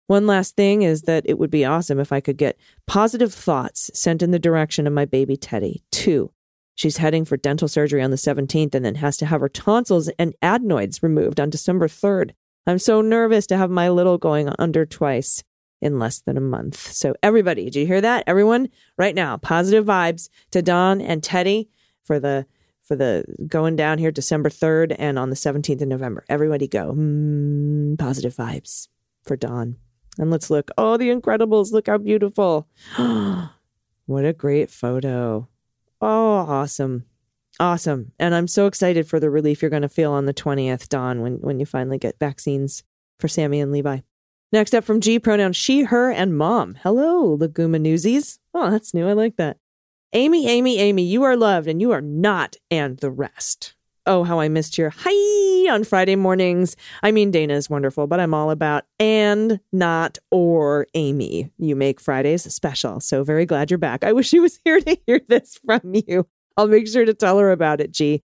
One 0.07 0.27
last 0.27 0.57
thing 0.57 0.83
is 0.83 1.03
that 1.03 1.25
it 1.27 1.39
would 1.39 1.51
be 1.51 1.65
awesome 1.65 2.01
if 2.01 2.13
I 2.13 2.21
could 2.21 2.37
get 2.37 2.59
positive 2.87 3.33
thoughts 3.33 3.91
sent 3.95 4.23
in 4.23 4.31
the 4.31 4.39
direction 4.39 4.87
of 4.87 4.93
my 4.93 5.05
baby 5.05 5.37
Teddy. 5.37 5.83
Two, 5.93 6.33
she's 6.81 6.97
heading 6.97 7.27
for 7.27 7.37
dental 7.37 7.69
surgery 7.69 8.01
on 8.01 8.11
the 8.11 8.17
17th 8.17 8.75
and 8.75 8.83
then 8.83 8.95
has 8.95 9.19
to 9.19 9.27
have 9.27 9.43
her 9.43 9.51
tonsils 9.51 10.09
and 10.19 10.35
adenoids 10.41 11.03
removed 11.03 11.39
on 11.39 11.51
December 11.51 11.89
3rd. 11.89 12.31
I'm 12.67 12.79
so 12.79 13.03
nervous 13.03 13.47
to 13.49 13.59
have 13.59 13.69
my 13.69 13.91
little 13.91 14.17
going 14.17 14.51
under 14.59 14.87
twice 14.87 15.45
in 15.83 15.99
less 15.99 16.21
than 16.21 16.39
a 16.39 16.41
month. 16.41 16.91
So, 16.93 17.15
everybody, 17.23 17.69
do 17.69 17.81
you 17.81 17.87
hear 17.87 18.01
that? 18.01 18.25
Everyone, 18.27 18.69
right 18.97 19.15
now, 19.15 19.37
positive 19.37 19.85
vibes 19.85 20.31
to 20.53 20.63
Dawn 20.63 21.03
and 21.03 21.23
Teddy 21.23 21.69
for 22.03 22.19
the 22.19 22.47
for 22.83 22.97
the 22.97 23.25
going 23.47 23.77
down 23.77 23.99
here 23.99 24.11
December 24.11 24.49
3rd 24.49 24.97
and 24.99 25.19
on 25.19 25.29
the 25.29 25.37
17th 25.37 25.83
of 25.83 25.89
November. 25.89 26.25
Everybody 26.31 26.67
go. 26.67 26.93
Mm, 26.93 27.99
positive 27.99 28.35
vibes 28.35 28.89
for 29.23 29.37
Dawn. 29.37 29.77
And 30.19 30.31
let's 30.31 30.49
look. 30.49 30.71
Oh, 30.79 30.97
the 30.97 31.11
Incredibles. 31.11 31.73
Look 31.73 31.89
how 31.89 31.99
beautiful. 31.99 32.67
what 34.07 34.25
a 34.25 34.33
great 34.33 34.71
photo. 34.71 35.47
Oh, 36.01 36.37
awesome. 36.37 37.05
Awesome. 37.59 38.13
And 38.19 38.35
I'm 38.35 38.49
so 38.49 38.67
excited 38.67 39.07
for 39.07 39.21
the 39.21 39.29
relief 39.29 39.61
you're 39.61 39.71
going 39.71 39.83
to 39.83 39.89
feel 39.89 40.13
on 40.13 40.25
the 40.25 40.35
20th, 40.35 40.89
Dawn, 40.89 41.21
when, 41.21 41.35
when 41.35 41.61
you 41.61 41.67
finally 41.67 41.99
get 41.99 42.19
vaccines 42.19 42.83
for 43.19 43.29
Sammy 43.29 43.61
and 43.61 43.71
Levi. 43.71 43.99
Next 44.53 44.75
up 44.75 44.83
from 44.83 45.01
G, 45.01 45.19
pronouns 45.19 45.57
she, 45.57 45.83
her, 45.83 46.11
and 46.11 46.37
mom. 46.37 46.77
Hello, 46.83 47.37
Laguma 47.37 47.81
Newsies. 47.81 48.39
Oh, 48.55 48.71
that's 48.71 48.95
new. 48.95 49.07
I 49.07 49.13
like 49.13 49.37
that. 49.37 49.59
Amy, 50.13 50.49
Amy, 50.49 50.79
Amy, 50.79 51.03
you 51.05 51.23
are 51.23 51.37
loved 51.37 51.69
and 51.69 51.81
you 51.81 51.93
are 51.93 52.01
not 52.01 52.57
and 52.71 52.99
the 52.99 53.11
rest. 53.11 53.75
Oh, 54.11 54.25
how 54.25 54.41
I 54.41 54.49
missed 54.49 54.77
your 54.77 54.93
hi 54.93 55.73
on 55.73 55.85
Friday 55.85 56.17
mornings. 56.17 56.75
I 57.01 57.13
mean, 57.13 57.31
Dana 57.31 57.55
is 57.55 57.71
wonderful, 57.71 58.09
but 58.09 58.19
I'm 58.19 58.35
all 58.35 58.51
about 58.51 58.83
and, 58.99 59.61
not, 59.73 60.19
or 60.33 60.89
Amy. 60.95 61.53
You 61.59 61.77
make 61.77 62.01
Fridays 62.01 62.53
special. 62.53 62.99
So 62.99 63.23
very 63.23 63.47
glad 63.47 63.71
you're 63.71 63.79
back. 63.79 64.03
I 64.03 64.13
wish 64.13 64.27
she 64.27 64.41
was 64.41 64.59
here 64.65 64.81
to 64.81 64.99
hear 65.07 65.21
this 65.29 65.61
from 65.65 65.95
you. 65.95 66.27
I'll 66.57 66.67
make 66.67 66.89
sure 66.89 67.05
to 67.05 67.15
tell 67.15 67.39
her 67.39 67.53
about 67.53 67.81
it, 67.81 67.93
G. 67.93 68.25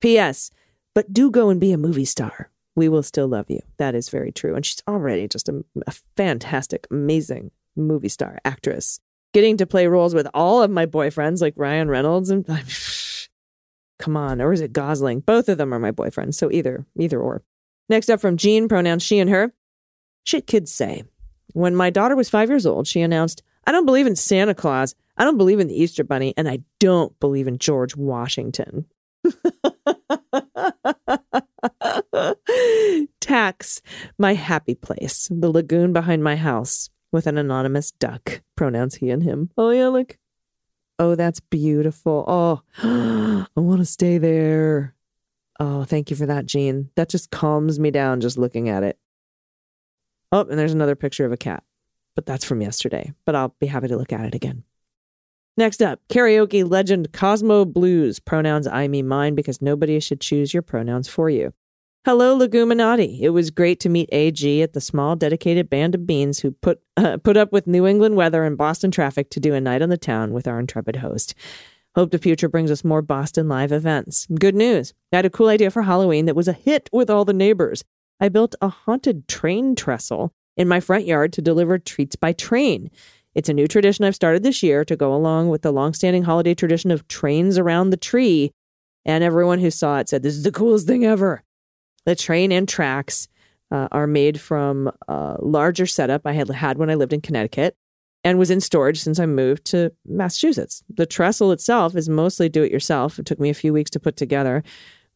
P.S. 0.00 0.50
But 0.94 1.12
do 1.12 1.30
go 1.30 1.50
and 1.50 1.60
be 1.60 1.70
a 1.70 1.76
movie 1.76 2.06
star. 2.06 2.50
We 2.74 2.88
will 2.88 3.02
still 3.02 3.28
love 3.28 3.50
you. 3.50 3.60
That 3.76 3.94
is 3.94 4.08
very 4.08 4.32
true. 4.32 4.54
And 4.54 4.64
she's 4.64 4.82
already 4.88 5.28
just 5.28 5.50
a, 5.50 5.62
a 5.86 5.92
fantastic, 6.16 6.86
amazing 6.90 7.50
movie 7.76 8.08
star 8.08 8.38
actress 8.46 9.00
getting 9.36 9.58
to 9.58 9.66
play 9.66 9.86
roles 9.86 10.14
with 10.14 10.26
all 10.32 10.62
of 10.62 10.70
my 10.70 10.86
boyfriends, 10.86 11.42
like 11.42 11.52
Ryan 11.58 11.90
Reynolds 11.90 12.30
and 12.30 12.46
come 13.98 14.16
on, 14.16 14.40
or 14.40 14.52
is 14.52 14.60
it 14.60 14.72
Gosling? 14.72 15.20
Both 15.20 15.48
of 15.48 15.58
them 15.58 15.72
are 15.72 15.78
my 15.78 15.92
boyfriends, 15.92 16.34
so 16.34 16.50
either, 16.50 16.84
either 16.98 17.20
or. 17.20 17.42
Next 17.88 18.10
up 18.10 18.20
from 18.20 18.36
Jean, 18.36 18.68
pronouns 18.68 19.02
she 19.02 19.18
and 19.18 19.30
her. 19.30 19.52
Shit 20.24 20.46
kids 20.46 20.72
say. 20.72 21.04
When 21.52 21.76
my 21.76 21.90
daughter 21.90 22.16
was 22.16 22.28
five 22.28 22.48
years 22.48 22.66
old, 22.66 22.86
she 22.86 23.00
announced, 23.00 23.42
I 23.66 23.72
don't 23.72 23.86
believe 23.86 24.06
in 24.06 24.16
Santa 24.16 24.54
Claus, 24.54 24.94
I 25.16 25.24
don't 25.24 25.38
believe 25.38 25.60
in 25.60 25.68
the 25.68 25.80
Easter 25.80 26.04
Bunny, 26.04 26.34
and 26.36 26.48
I 26.48 26.60
don't 26.78 27.18
believe 27.20 27.48
in 27.48 27.58
George 27.58 27.96
Washington. 27.96 28.86
Tax, 33.20 33.80
my 34.18 34.34
happy 34.34 34.74
place, 34.74 35.28
the 35.30 35.50
lagoon 35.50 35.92
behind 35.92 36.22
my 36.22 36.36
house 36.36 36.90
with 37.12 37.26
an 37.26 37.38
anonymous 37.38 37.90
duck, 37.92 38.42
pronouns 38.56 38.96
he 38.96 39.10
and 39.10 39.22
him. 39.22 39.50
Oh, 39.56 39.70
yeah, 39.70 39.88
look. 39.88 40.18
Oh, 40.98 41.14
that's 41.14 41.40
beautiful. 41.40 42.24
Oh, 42.26 42.62
I 43.56 43.60
want 43.60 43.80
to 43.80 43.84
stay 43.84 44.18
there. 44.18 44.94
Oh, 45.58 45.84
thank 45.84 46.10
you 46.10 46.16
for 46.16 46.26
that, 46.26 46.46
Jean. 46.46 46.90
That 46.96 47.08
just 47.08 47.30
calms 47.30 47.78
me 47.78 47.90
down 47.90 48.20
just 48.20 48.38
looking 48.38 48.68
at 48.68 48.82
it. 48.82 48.98
Oh, 50.32 50.40
and 50.40 50.58
there's 50.58 50.74
another 50.74 50.96
picture 50.96 51.24
of 51.24 51.32
a 51.32 51.36
cat, 51.36 51.62
but 52.14 52.26
that's 52.26 52.44
from 52.44 52.60
yesterday. 52.60 53.12
But 53.24 53.34
I'll 53.34 53.54
be 53.60 53.66
happy 53.66 53.88
to 53.88 53.96
look 53.96 54.12
at 54.12 54.24
it 54.24 54.34
again. 54.34 54.64
Next 55.56 55.80
up, 55.80 56.00
karaoke 56.08 56.68
legend 56.68 57.12
Cosmo 57.12 57.64
Blues. 57.64 58.18
Pronouns 58.18 58.66
I, 58.66 58.88
me, 58.88 59.02
mine, 59.02 59.34
because 59.34 59.62
nobody 59.62 59.98
should 60.00 60.20
choose 60.20 60.52
your 60.52 60.62
pronouns 60.62 61.08
for 61.08 61.30
you. 61.30 61.54
Hello, 62.06 62.38
Leguminati. 62.38 63.18
It 63.20 63.30
was 63.30 63.50
great 63.50 63.80
to 63.80 63.88
meet 63.88 64.08
AG 64.12 64.62
at 64.62 64.74
the 64.74 64.80
small, 64.80 65.16
dedicated 65.16 65.68
band 65.68 65.92
of 65.96 66.06
beans 66.06 66.38
who 66.38 66.52
put 66.52 66.80
uh, 66.96 67.16
put 67.24 67.36
up 67.36 67.50
with 67.50 67.66
New 67.66 67.84
England 67.84 68.14
weather 68.14 68.44
and 68.44 68.56
Boston 68.56 68.92
traffic 68.92 69.28
to 69.30 69.40
do 69.40 69.54
a 69.54 69.60
night 69.60 69.82
on 69.82 69.88
the 69.88 69.96
town 69.96 70.32
with 70.32 70.46
our 70.46 70.60
intrepid 70.60 70.94
host. 70.94 71.34
Hope 71.96 72.12
the 72.12 72.18
future 72.18 72.48
brings 72.48 72.70
us 72.70 72.84
more 72.84 73.02
Boston 73.02 73.48
live 73.48 73.72
events. 73.72 74.28
Good 74.32 74.54
news. 74.54 74.94
I 75.12 75.16
had 75.16 75.26
a 75.26 75.30
cool 75.30 75.48
idea 75.48 75.68
for 75.68 75.82
Halloween 75.82 76.26
that 76.26 76.36
was 76.36 76.46
a 76.46 76.52
hit 76.52 76.88
with 76.92 77.10
all 77.10 77.24
the 77.24 77.32
neighbors. 77.32 77.82
I 78.20 78.28
built 78.28 78.54
a 78.60 78.68
haunted 78.68 79.26
train 79.26 79.74
trestle 79.74 80.32
in 80.56 80.68
my 80.68 80.78
front 80.78 81.06
yard 81.06 81.32
to 81.32 81.42
deliver 81.42 81.76
treats 81.76 82.14
by 82.14 82.34
train. 82.34 82.88
It's 83.34 83.48
a 83.48 83.52
new 83.52 83.66
tradition 83.66 84.04
I've 84.04 84.14
started 84.14 84.44
this 84.44 84.62
year 84.62 84.84
to 84.84 84.94
go 84.94 85.12
along 85.12 85.48
with 85.48 85.62
the 85.62 85.72
longstanding 85.72 86.22
holiday 86.22 86.54
tradition 86.54 86.92
of 86.92 87.08
trains 87.08 87.58
around 87.58 87.90
the 87.90 87.96
tree. 87.96 88.52
And 89.04 89.24
everyone 89.24 89.58
who 89.58 89.72
saw 89.72 89.98
it 89.98 90.08
said, 90.08 90.22
This 90.22 90.36
is 90.36 90.44
the 90.44 90.52
coolest 90.52 90.86
thing 90.86 91.04
ever. 91.04 91.42
The 92.06 92.16
train 92.16 92.52
and 92.52 92.68
tracks 92.68 93.28
uh, 93.70 93.88
are 93.92 94.06
made 94.06 94.40
from 94.40 94.90
a 95.08 95.36
larger 95.40 95.86
setup 95.86 96.22
I 96.24 96.32
had 96.32 96.48
had 96.48 96.78
when 96.78 96.88
I 96.88 96.94
lived 96.94 97.12
in 97.12 97.20
Connecticut 97.20 97.76
and 98.24 98.38
was 98.38 98.50
in 98.50 98.60
storage 98.60 99.00
since 99.00 99.18
I 99.18 99.26
moved 99.26 99.64
to 99.66 99.92
Massachusetts. 100.04 100.82
The 100.88 101.06
trestle 101.06 101.52
itself 101.52 101.94
is 101.94 102.08
mostly 102.08 102.48
do 102.48 102.62
it 102.62 102.72
yourself. 102.72 103.18
It 103.18 103.26
took 103.26 103.40
me 103.40 103.50
a 103.50 103.54
few 103.54 103.72
weeks 103.72 103.90
to 103.90 104.00
put 104.00 104.16
together 104.16 104.62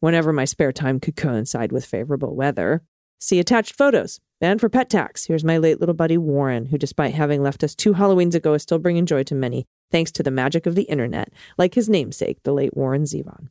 whenever 0.01 0.33
my 0.33 0.45
spare 0.45 0.71
time 0.71 0.99
could 0.99 1.15
coincide 1.15 1.71
with 1.71 1.85
favorable 1.85 2.35
weather. 2.35 2.83
See 3.19 3.39
attached 3.39 3.75
photos. 3.75 4.19
And 4.41 4.59
for 4.59 4.69
pet 4.69 4.89
tax, 4.89 5.25
here's 5.25 5.43
my 5.43 5.59
late 5.59 5.79
little 5.79 5.93
buddy 5.93 6.17
Warren, 6.17 6.65
who, 6.65 6.77
despite 6.77 7.13
having 7.13 7.43
left 7.43 7.63
us 7.63 7.75
two 7.75 7.93
Halloweens 7.93 8.33
ago, 8.33 8.53
is 8.53 8.63
still 8.63 8.79
bringing 8.79 9.05
joy 9.05 9.23
to 9.23 9.35
many, 9.35 9.67
thanks 9.91 10.11
to 10.13 10.23
the 10.23 10.31
magic 10.31 10.65
of 10.65 10.75
the 10.75 10.83
internet, 10.83 11.31
like 11.57 11.75
his 11.75 11.87
namesake, 11.87 12.41
the 12.43 12.53
late 12.53 12.75
Warren 12.75 13.03
Zevon. 13.03 13.49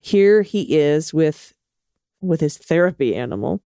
Here 0.00 0.42
he 0.42 0.76
is 0.76 1.14
with 1.14 1.54
with 2.22 2.40
his 2.40 2.56
therapy 2.56 3.14
animal. 3.14 3.62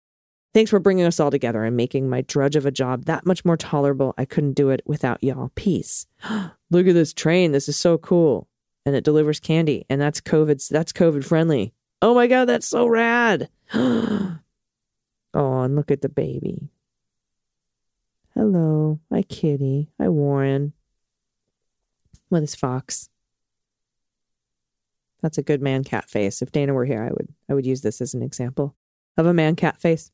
Thanks 0.52 0.70
for 0.70 0.80
bringing 0.80 1.06
us 1.06 1.20
all 1.20 1.30
together 1.30 1.64
and 1.64 1.76
making 1.76 2.08
my 2.08 2.22
drudge 2.22 2.56
of 2.56 2.66
a 2.66 2.72
job 2.72 3.04
that 3.04 3.24
much 3.24 3.44
more 3.44 3.56
tolerable. 3.56 4.14
I 4.18 4.24
couldn't 4.24 4.54
do 4.54 4.70
it 4.70 4.82
without 4.84 5.22
y'all. 5.22 5.52
Peace. 5.54 6.06
Look 6.70 6.86
at 6.88 6.94
this 6.94 7.12
train. 7.12 7.52
This 7.52 7.68
is 7.68 7.76
so 7.76 7.98
cool. 7.98 8.48
And 8.84 8.96
it 8.96 9.04
delivers 9.04 9.38
candy. 9.38 9.86
And 9.88 10.00
that's 10.00 10.20
COVID. 10.20 10.68
That's 10.68 10.92
COVID 10.92 11.24
friendly. 11.24 11.72
Oh 12.02 12.14
my 12.14 12.26
God, 12.26 12.46
that's 12.46 12.66
so 12.66 12.86
rad. 12.86 13.48
oh, 13.74 14.38
and 15.34 15.76
look 15.76 15.90
at 15.90 16.00
the 16.00 16.08
baby. 16.08 16.70
Hello. 18.34 18.98
Hi, 19.12 19.22
kitty. 19.22 19.90
Hi, 20.00 20.08
Warren. 20.08 20.72
With 22.30 22.40
his 22.40 22.54
fox. 22.54 23.09
That's 25.20 25.38
a 25.38 25.42
good 25.42 25.62
man 25.62 25.84
cat 25.84 26.08
face. 26.08 26.42
If 26.42 26.52
Dana 26.52 26.74
were 26.74 26.84
here, 26.84 27.02
I 27.02 27.10
would 27.10 27.28
I 27.48 27.54
would 27.54 27.66
use 27.66 27.82
this 27.82 28.00
as 28.00 28.14
an 28.14 28.22
example 28.22 28.76
of 29.16 29.26
a 29.26 29.34
man 29.34 29.56
cat 29.56 29.80
face. 29.80 30.10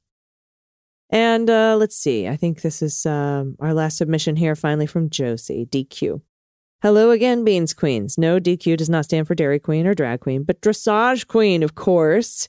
And 1.11 1.49
uh, 1.49 1.77
let's 1.77 1.97
see. 1.97 2.27
I 2.27 2.37
think 2.37 2.63
this 2.63 2.83
is 2.83 3.07
um, 3.07 3.57
our 3.61 3.73
last 3.73 3.97
submission 3.97 4.37
here, 4.37 4.57
finally 4.57 4.87
from 4.87 5.09
Josie 5.09 5.67
DQ. 5.67 6.21
Hello 6.83 7.11
again, 7.11 7.45
Beans 7.45 7.73
Queens. 7.73 8.19
No, 8.19 8.39
DQ 8.39 8.77
does 8.77 8.91
not 8.91 9.05
stand 9.05 9.27
for 9.27 9.35
Dairy 9.35 9.59
Queen 9.59 9.87
or 9.87 9.95
Drag 9.95 10.21
Queen, 10.21 10.43
but 10.43 10.61
Dressage 10.61 11.27
Queen, 11.27 11.63
of 11.63 11.75
course. 11.75 12.49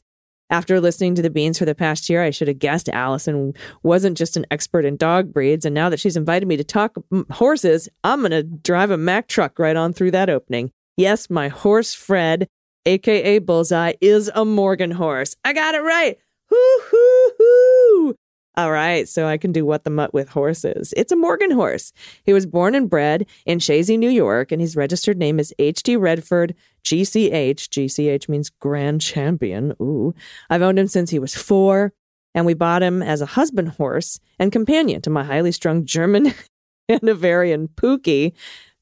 After 0.50 0.80
listening 0.80 1.16
to 1.16 1.22
the 1.22 1.30
beans 1.30 1.60
for 1.60 1.66
the 1.66 1.76
past 1.76 2.10
year, 2.10 2.24
I 2.24 2.30
should 2.30 2.48
have 2.48 2.60
guessed 2.60 2.88
Allison 2.88 3.54
wasn't 3.84 4.18
just 4.18 4.38
an 4.38 4.46
expert 4.50 4.86
in 4.86 4.96
dog 4.96 5.34
breeds. 5.34 5.66
And 5.66 5.76
now 5.76 5.90
that 5.90 6.00
she's 6.00 6.16
invited 6.16 6.48
me 6.48 6.56
to 6.56 6.64
talk 6.64 6.96
horses, 7.32 7.90
I'm 8.04 8.22
going 8.22 8.32
to 8.32 8.44
drive 8.44 8.90
a 8.90 8.98
Mack 8.98 9.28
truck 9.28 9.60
right 9.60 9.76
on 9.76 9.92
through 9.92 10.12
that 10.12 10.30
opening. 10.30 10.72
Yes, 10.98 11.30
my 11.30 11.48
horse, 11.48 11.94
Fred, 11.94 12.48
aka 12.88 13.38
Bullseye, 13.38 13.94
is 14.02 14.32
a 14.34 14.44
Morgan 14.44 14.92
horse. 14.92 15.36
I 15.46 15.54
got 15.54 15.76
it 15.76 15.82
right. 15.82 16.18
Hoo, 16.50 16.80
hoo, 16.90 17.32
hoo. 17.38 18.16
All 18.56 18.72
right, 18.72 19.08
so 19.08 19.28
I 19.28 19.38
can 19.38 19.52
do 19.52 19.64
what 19.64 19.84
the 19.84 19.92
mutt 19.92 20.16
with 20.16 20.30
horses. 20.30 20.92
It's 20.98 21.12
a 21.12 21.16
Morgan 21.16 21.52
horse. 21.52 21.94
He 22.24 22.34
was 22.34 22.48
born 22.48 22.74
and 22.74 22.90
bred 22.90 23.28
in 23.46 23.60
Chazy, 23.60 24.00
New 24.00 24.10
York, 24.10 24.52
and 24.52 24.60
his 24.60 24.76
registered 24.76 25.20
name 25.20 25.40
is 25.40 25.54
H.D. 25.60 25.96
Redford 25.98 26.56
GCH. 26.84 27.70
GCH 27.70 28.28
means 28.28 28.50
Grand 28.50 29.00
Champion. 29.00 29.76
Ooh. 29.80 30.16
I've 30.50 30.64
owned 30.64 30.80
him 30.80 30.88
since 30.88 31.12
he 31.12 31.20
was 31.20 31.36
four, 31.36 31.94
and 32.34 32.48
we 32.48 32.56
bought 32.56 32.82
him 32.82 33.04
as 33.04 33.22
a 33.22 33.28
husband 33.28 33.70
horse 33.70 34.20
and 34.40 34.52
companion 34.52 35.04
to 35.04 35.12
my 35.12 35.24
highly 35.24 35.52
strung 35.52 35.86
German 35.86 36.34
Hanoverian 36.90 37.68
Pookie. 37.68 38.34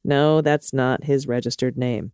No, 0.06 0.42
that's 0.42 0.74
not 0.74 1.04
his 1.04 1.28
registered 1.28 1.78
name. 1.78 2.12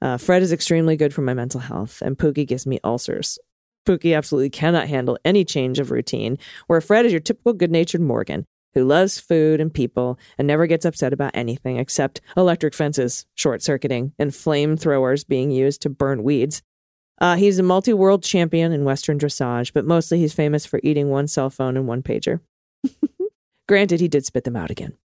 Uh, 0.00 0.16
Fred 0.16 0.42
is 0.42 0.52
extremely 0.52 0.96
good 0.96 1.12
for 1.12 1.22
my 1.22 1.34
mental 1.34 1.60
health, 1.60 2.02
and 2.02 2.16
Pookie 2.16 2.46
gives 2.46 2.66
me 2.66 2.78
ulcers. 2.84 3.38
Pookie 3.86 4.16
absolutely 4.16 4.50
cannot 4.50 4.88
handle 4.88 5.18
any 5.24 5.44
change 5.44 5.78
of 5.78 5.90
routine, 5.90 6.38
where 6.66 6.80
Fred 6.80 7.06
is 7.06 7.12
your 7.12 7.20
typical 7.20 7.52
good 7.52 7.70
natured 7.70 8.00
Morgan 8.00 8.46
who 8.74 8.84
loves 8.84 9.18
food 9.18 9.60
and 9.60 9.72
people 9.72 10.18
and 10.36 10.46
never 10.46 10.66
gets 10.66 10.84
upset 10.84 11.12
about 11.12 11.32
anything 11.34 11.78
except 11.78 12.20
electric 12.36 12.74
fences 12.74 13.26
short 13.34 13.62
circuiting 13.62 14.12
and 14.18 14.30
flamethrowers 14.30 15.26
being 15.26 15.50
used 15.50 15.82
to 15.82 15.90
burn 15.90 16.22
weeds. 16.22 16.62
Uh, 17.20 17.34
he's 17.34 17.58
a 17.58 17.62
multi 17.62 17.92
world 17.92 18.22
champion 18.22 18.72
in 18.72 18.84
Western 18.84 19.18
dressage, 19.18 19.72
but 19.72 19.84
mostly 19.84 20.18
he's 20.18 20.32
famous 20.32 20.64
for 20.64 20.80
eating 20.82 21.08
one 21.08 21.26
cell 21.26 21.50
phone 21.50 21.76
and 21.76 21.88
one 21.88 22.02
pager. 22.02 22.40
Granted, 23.68 24.00
he 24.00 24.08
did 24.08 24.24
spit 24.24 24.44
them 24.44 24.56
out 24.56 24.70
again. 24.70 24.96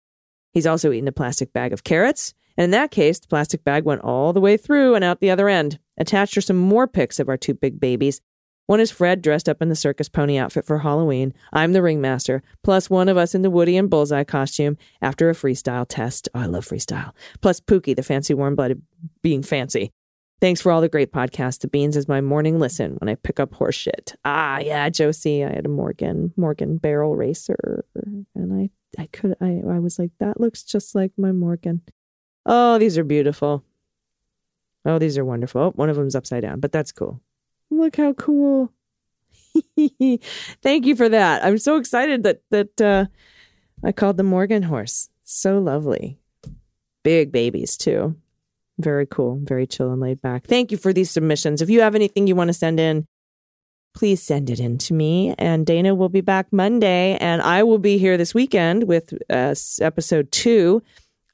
He's 0.53 0.67
also 0.67 0.91
eaten 0.91 1.07
a 1.07 1.11
plastic 1.11 1.51
bag 1.53 1.73
of 1.73 1.83
carrots, 1.83 2.33
and 2.57 2.65
in 2.65 2.71
that 2.71 2.91
case, 2.91 3.19
the 3.19 3.27
plastic 3.27 3.63
bag 3.63 3.83
went 3.83 4.01
all 4.01 4.33
the 4.33 4.41
way 4.41 4.57
through 4.57 4.95
and 4.95 5.03
out 5.03 5.19
the 5.19 5.31
other 5.31 5.49
end. 5.49 5.79
Attached 5.97 6.37
are 6.37 6.41
some 6.41 6.57
more 6.57 6.87
pics 6.87 7.19
of 7.19 7.29
our 7.29 7.37
two 7.37 7.53
big 7.53 7.79
babies, 7.79 8.21
one 8.65 8.79
is 8.79 8.91
Fred 8.91 9.21
dressed 9.21 9.49
up 9.49 9.61
in 9.61 9.67
the 9.67 9.75
circus 9.75 10.07
pony 10.07 10.37
outfit 10.37 10.65
for 10.65 10.79
Halloween. 10.79 11.33
I'm 11.51 11.73
the 11.73 11.81
ringmaster, 11.81 12.41
plus 12.63 12.89
one 12.89 13.09
of 13.09 13.17
us 13.17 13.35
in 13.35 13.41
the 13.41 13.49
Woody 13.49 13.75
and 13.75 13.89
Bullseye 13.89 14.23
costume 14.23 14.77
after 15.01 15.29
a 15.29 15.33
freestyle 15.33 15.85
test. 15.87 16.29
Oh, 16.33 16.39
I 16.39 16.45
love 16.45 16.65
freestyle. 16.65 17.11
Plus 17.41 17.59
Pookie, 17.59 17.95
the 17.95 18.03
fancy 18.03 18.33
warm 18.33 18.55
blooded 18.55 18.81
being 19.21 19.43
fancy. 19.43 19.91
Thanks 20.39 20.61
for 20.61 20.71
all 20.71 20.81
the 20.81 20.89
great 20.89 21.11
podcasts. 21.11 21.59
The 21.59 21.67
Beans 21.67 21.97
is 21.97 22.07
my 22.07 22.21
morning 22.21 22.57
listen 22.57 22.95
when 22.99 23.09
I 23.09 23.15
pick 23.15 23.39
up 23.39 23.53
horse 23.53 23.75
shit. 23.75 24.15
Ah, 24.23 24.59
yeah, 24.59 24.89
Josie. 24.89 25.43
I 25.43 25.53
had 25.53 25.65
a 25.65 25.69
Morgan, 25.69 26.33
Morgan 26.37 26.77
barrel 26.77 27.15
racer. 27.15 27.85
And 27.95 28.53
I, 28.53 28.69
I 28.97 29.07
could, 29.07 29.35
I, 29.41 29.61
I 29.67 29.79
was 29.79 29.97
like, 29.97 30.11
that 30.19 30.39
looks 30.39 30.63
just 30.63 30.95
like 30.95 31.11
my 31.17 31.31
Morgan. 31.31 31.81
Oh, 32.45 32.77
these 32.77 32.97
are 32.97 33.03
beautiful. 33.03 33.63
Oh, 34.85 34.99
these 34.99 35.17
are 35.17 35.25
wonderful. 35.25 35.61
Oh, 35.61 35.71
one 35.71 35.89
of 35.89 35.95
them's 35.95 36.15
upside 36.15 36.41
down, 36.41 36.59
but 36.59 36.71
that's 36.71 36.91
cool. 36.91 37.21
Look 37.69 37.95
how 37.95 38.13
cool. 38.13 38.71
Thank 40.61 40.85
you 40.85 40.95
for 40.95 41.09
that. 41.09 41.43
I'm 41.43 41.57
so 41.57 41.77
excited 41.77 42.23
that 42.23 42.41
that 42.49 42.81
uh, 42.81 43.05
I 43.83 43.91
called 43.91 44.17
the 44.17 44.23
Morgan 44.23 44.63
horse. 44.63 45.09
So 45.23 45.59
lovely. 45.59 46.19
Big 47.03 47.31
babies 47.31 47.77
too. 47.77 48.15
Very 48.79 49.05
cool. 49.05 49.39
Very 49.41 49.67
chill 49.67 49.91
and 49.91 50.01
laid 50.01 50.21
back. 50.21 50.45
Thank 50.47 50.71
you 50.71 50.77
for 50.77 50.91
these 50.91 51.11
submissions. 51.11 51.61
If 51.61 51.69
you 51.69 51.81
have 51.81 51.95
anything 51.95 52.27
you 52.27 52.35
want 52.35 52.49
to 52.49 52.53
send 52.53 52.79
in, 52.79 53.05
please 53.93 54.21
send 54.21 54.49
it 54.49 54.59
in 54.59 54.77
to 54.79 54.93
me. 54.93 55.35
And 55.37 55.65
Dana 55.65 55.95
will 55.95 56.09
be 56.09 56.21
back 56.21 56.47
Monday, 56.51 57.17
and 57.19 57.41
I 57.41 57.63
will 57.63 57.79
be 57.79 57.97
here 57.97 58.17
this 58.17 58.33
weekend 58.33 58.83
with 58.83 59.13
uh, 59.29 59.55
episode 59.81 60.31
two 60.31 60.81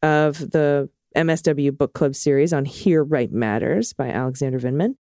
of 0.01 0.51
the 0.51 0.89
MSW 1.15 1.77
Book 1.77 1.93
Club 1.93 2.15
series 2.15 2.53
on 2.53 2.65
Here 2.65 3.03
Right 3.03 3.31
Matters 3.31 3.93
by 3.93 4.09
Alexander 4.09 4.59
Vindman. 4.59 4.95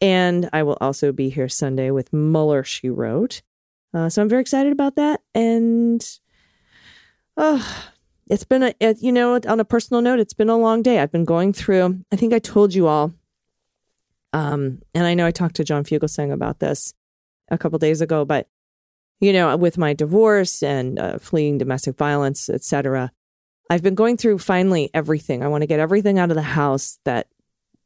And 0.00 0.50
I 0.52 0.62
will 0.62 0.76
also 0.80 1.12
be 1.12 1.30
here 1.30 1.48
Sunday 1.48 1.90
with 1.90 2.12
Mueller, 2.12 2.64
she 2.64 2.90
wrote. 2.90 3.42
Uh, 3.92 4.08
so 4.08 4.20
I'm 4.20 4.28
very 4.28 4.42
excited 4.42 4.72
about 4.72 4.96
that. 4.96 5.20
And 5.34 6.04
oh, 7.36 7.86
it's 8.28 8.44
been 8.44 8.62
a, 8.62 8.74
you 8.98 9.12
know, 9.12 9.38
on 9.46 9.60
a 9.60 9.64
personal 9.64 10.02
note, 10.02 10.18
it's 10.18 10.34
been 10.34 10.48
a 10.48 10.56
long 10.56 10.82
day. 10.82 10.98
I've 10.98 11.12
been 11.12 11.24
going 11.24 11.52
through, 11.52 12.00
I 12.12 12.16
think 12.16 12.32
I 12.32 12.38
told 12.38 12.74
you 12.74 12.86
all, 12.86 13.12
um, 14.34 14.80
and 14.94 15.06
I 15.06 15.14
know 15.14 15.26
I 15.26 15.30
talked 15.30 15.56
to 15.56 15.64
John 15.64 15.84
Fugelsang 15.84 16.32
about 16.32 16.58
this 16.58 16.92
a 17.50 17.56
couple 17.56 17.78
days 17.78 18.00
ago, 18.02 18.24
but 18.24 18.48
you 19.20 19.32
know, 19.32 19.56
with 19.56 19.78
my 19.78 19.94
divorce 19.94 20.62
and 20.62 20.98
uh, 20.98 21.18
fleeing 21.18 21.56
domestic 21.56 21.96
violence, 21.96 22.50
etc., 22.50 23.10
I've 23.70 23.82
been 23.82 23.94
going 23.94 24.18
through 24.18 24.38
finally 24.38 24.90
everything. 24.92 25.42
I 25.42 25.48
want 25.48 25.62
to 25.62 25.66
get 25.66 25.80
everything 25.80 26.18
out 26.18 26.30
of 26.30 26.34
the 26.34 26.42
house 26.42 26.98
that 27.04 27.28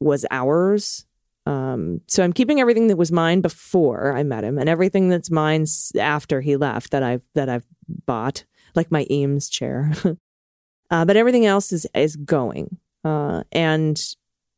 was 0.01 0.25
ours 0.29 1.05
um, 1.49 2.01
so 2.07 2.23
I'm 2.23 2.33
keeping 2.33 2.59
everything 2.59 2.87
that 2.87 2.97
was 2.97 3.11
mine 3.11 3.41
before 3.41 4.15
I 4.15 4.21
met 4.21 4.43
him, 4.43 4.59
and 4.59 4.69
everything 4.69 5.09
that's 5.09 5.31
mine 5.31 5.65
after 5.99 6.41
he 6.41 6.55
left 6.55 6.91
that 6.91 7.01
I've 7.01 7.23
that 7.33 7.49
I've 7.49 7.65
bought, 8.05 8.45
like 8.75 8.91
my 8.91 9.07
Eames 9.09 9.49
chair. 9.49 9.91
uh, 10.91 11.05
but 11.05 11.17
everything 11.17 11.47
else 11.47 11.71
is 11.71 11.87
is 11.95 12.15
going, 12.15 12.77
uh, 13.03 13.43
and 13.51 13.99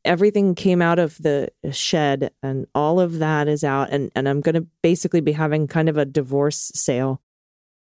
everything 0.04 0.54
came 0.54 0.82
out 0.82 0.98
of 0.98 1.16
the 1.18 1.50
shed, 1.70 2.32
and 2.42 2.66
all 2.74 3.00
of 3.00 3.18
that 3.18 3.48
is 3.48 3.64
out, 3.64 3.90
and 3.90 4.10
and 4.14 4.28
I'm 4.28 4.40
going 4.40 4.54
to 4.54 4.66
basically 4.82 5.20
be 5.20 5.32
having 5.32 5.66
kind 5.66 5.88
of 5.88 5.96
a 5.96 6.04
divorce 6.04 6.70
sale 6.74 7.20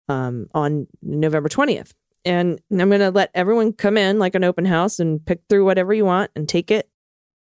um, 0.08 0.48
on 0.54 0.86
November 1.02 1.48
20th. 1.48 1.92
And 2.24 2.58
I'm 2.70 2.88
going 2.88 3.00
to 3.00 3.10
let 3.10 3.30
everyone 3.34 3.74
come 3.74 3.98
in 3.98 4.18
like 4.18 4.34
an 4.34 4.44
open 4.44 4.64
house 4.64 4.98
and 4.98 5.24
pick 5.24 5.42
through 5.48 5.64
whatever 5.64 5.92
you 5.92 6.06
want 6.06 6.30
and 6.34 6.48
take 6.48 6.70
it. 6.70 6.88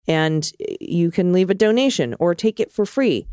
And 0.07 0.49
you 0.79 1.11
can 1.11 1.33
leave 1.33 1.49
a 1.49 1.53
donation 1.53 2.15
or 2.19 2.33
take 2.33 2.59
it 2.59 2.71
for 2.71 2.85
free 2.85 3.27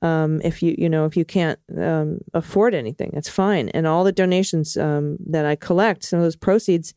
um, 0.00 0.40
if 0.42 0.62
you 0.62 0.74
you 0.78 0.88
know 0.88 1.04
if 1.04 1.16
you 1.16 1.24
can't 1.24 1.58
um, 1.76 2.20
afford 2.34 2.74
anything 2.74 3.10
that's 3.12 3.28
fine. 3.28 3.68
And 3.70 3.86
all 3.86 4.04
the 4.04 4.12
donations 4.12 4.76
um, 4.76 5.18
that 5.26 5.44
i 5.44 5.56
collect 5.56 6.04
some 6.04 6.18
of 6.18 6.24
those 6.24 6.36
proceeds 6.36 6.94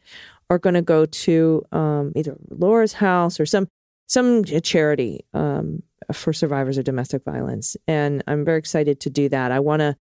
are 0.52 0.60
going 0.60 0.74
to 0.74 0.82
go 0.82 1.06
to 1.06 1.64
um, 1.72 2.12
either 2.16 2.36
laura's 2.50 2.92
house 2.92 3.40
or 3.40 3.46
some 3.46 3.68
some 4.08 4.44
charity 4.44 5.26
um, 5.34 5.82
for 6.12 6.34
survivors 6.34 6.78
of 6.78 6.84
domestic 6.84 7.24
violence. 7.24 7.78
And 7.88 8.22
i'm 8.28 8.44
very 8.44 8.60
excited 8.60 9.00
to 9.02 9.10
do 9.10 9.30
that. 9.30 9.52
I 9.52 9.62
want 9.62 9.80
to 9.80 9.96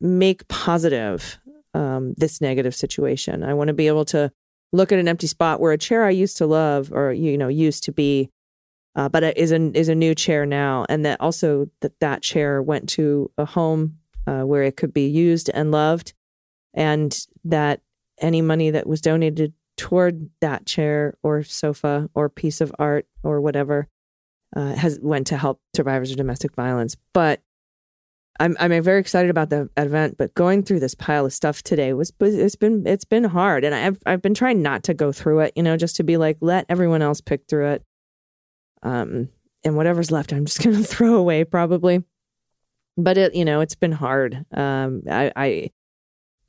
make 0.00 0.48
positive 0.48 1.38
um, 1.74 2.14
this 2.16 2.40
negative 2.40 2.74
situation. 2.74 3.42
I 3.44 3.54
want 3.54 3.68
to 3.68 3.74
be 3.74 3.86
able 3.86 4.06
to 4.06 4.32
look 4.72 4.92
at 4.92 4.98
an 4.98 5.08
empty 5.08 5.26
spot 5.26 5.60
where 5.60 5.72
a 5.72 5.78
chair 5.78 6.04
i 6.04 6.10
used 6.10 6.38
to 6.38 6.46
love 6.46 6.90
or 6.92 7.12
you 7.12 7.36
know 7.36 7.48
used 7.48 7.84
to 7.84 7.92
be 7.92 8.30
uh, 8.94 9.08
but 9.10 9.22
it 9.22 9.36
is 9.36 9.52
a 9.52 9.60
is 9.76 9.88
a 9.88 9.94
new 9.94 10.14
chair 10.14 10.44
now, 10.44 10.84
and 10.88 11.04
that 11.04 11.20
also 11.20 11.68
that 11.80 11.98
that 12.00 12.22
chair 12.22 12.62
went 12.62 12.88
to 12.90 13.30
a 13.38 13.44
home 13.44 13.98
uh, 14.26 14.42
where 14.42 14.62
it 14.62 14.76
could 14.76 14.92
be 14.92 15.06
used 15.08 15.50
and 15.52 15.70
loved, 15.70 16.12
and 16.74 17.26
that 17.44 17.80
any 18.18 18.42
money 18.42 18.70
that 18.70 18.86
was 18.86 19.00
donated 19.00 19.54
toward 19.76 20.30
that 20.40 20.66
chair 20.66 21.16
or 21.22 21.42
sofa 21.42 22.08
or 22.14 22.28
piece 22.28 22.60
of 22.60 22.72
art 22.78 23.06
or 23.22 23.40
whatever 23.40 23.88
uh, 24.54 24.74
has 24.74 24.98
went 25.00 25.26
to 25.28 25.36
help 25.36 25.60
survivors 25.74 26.10
of 26.10 26.16
domestic 26.16 26.54
violence. 26.54 26.96
But 27.12 27.40
I'm 28.40 28.56
I'm 28.58 28.82
very 28.82 29.00
excited 29.00 29.30
about 29.30 29.50
the 29.50 29.68
event. 29.76 30.16
But 30.18 30.34
going 30.34 30.62
through 30.62 30.80
this 30.80 30.94
pile 30.94 31.26
of 31.26 31.32
stuff 31.32 31.62
today 31.62 31.92
was 31.92 32.12
it's 32.20 32.56
been 32.56 32.86
it's 32.86 33.04
been 33.04 33.24
hard, 33.24 33.64
and 33.64 33.74
I've 33.74 33.98
I've 34.06 34.22
been 34.22 34.34
trying 34.34 34.62
not 34.62 34.84
to 34.84 34.94
go 34.94 35.12
through 35.12 35.40
it, 35.40 35.52
you 35.56 35.62
know, 35.62 35.76
just 35.76 35.96
to 35.96 36.02
be 36.02 36.16
like 36.16 36.38
let 36.40 36.66
everyone 36.68 37.02
else 37.02 37.20
pick 37.20 37.46
through 37.46 37.72
it 37.72 37.84
um, 38.82 39.28
and 39.64 39.76
whatever's 39.76 40.10
left, 40.10 40.32
I'm 40.32 40.44
just 40.44 40.60
going 40.62 40.76
to 40.76 40.84
throw 40.84 41.14
away 41.14 41.44
probably. 41.44 42.02
But 42.96 43.16
it, 43.16 43.34
you 43.34 43.44
know, 43.44 43.60
it's 43.60 43.74
been 43.74 43.92
hard. 43.92 44.44
Um, 44.52 45.02
I, 45.10 45.32
I, 45.34 45.70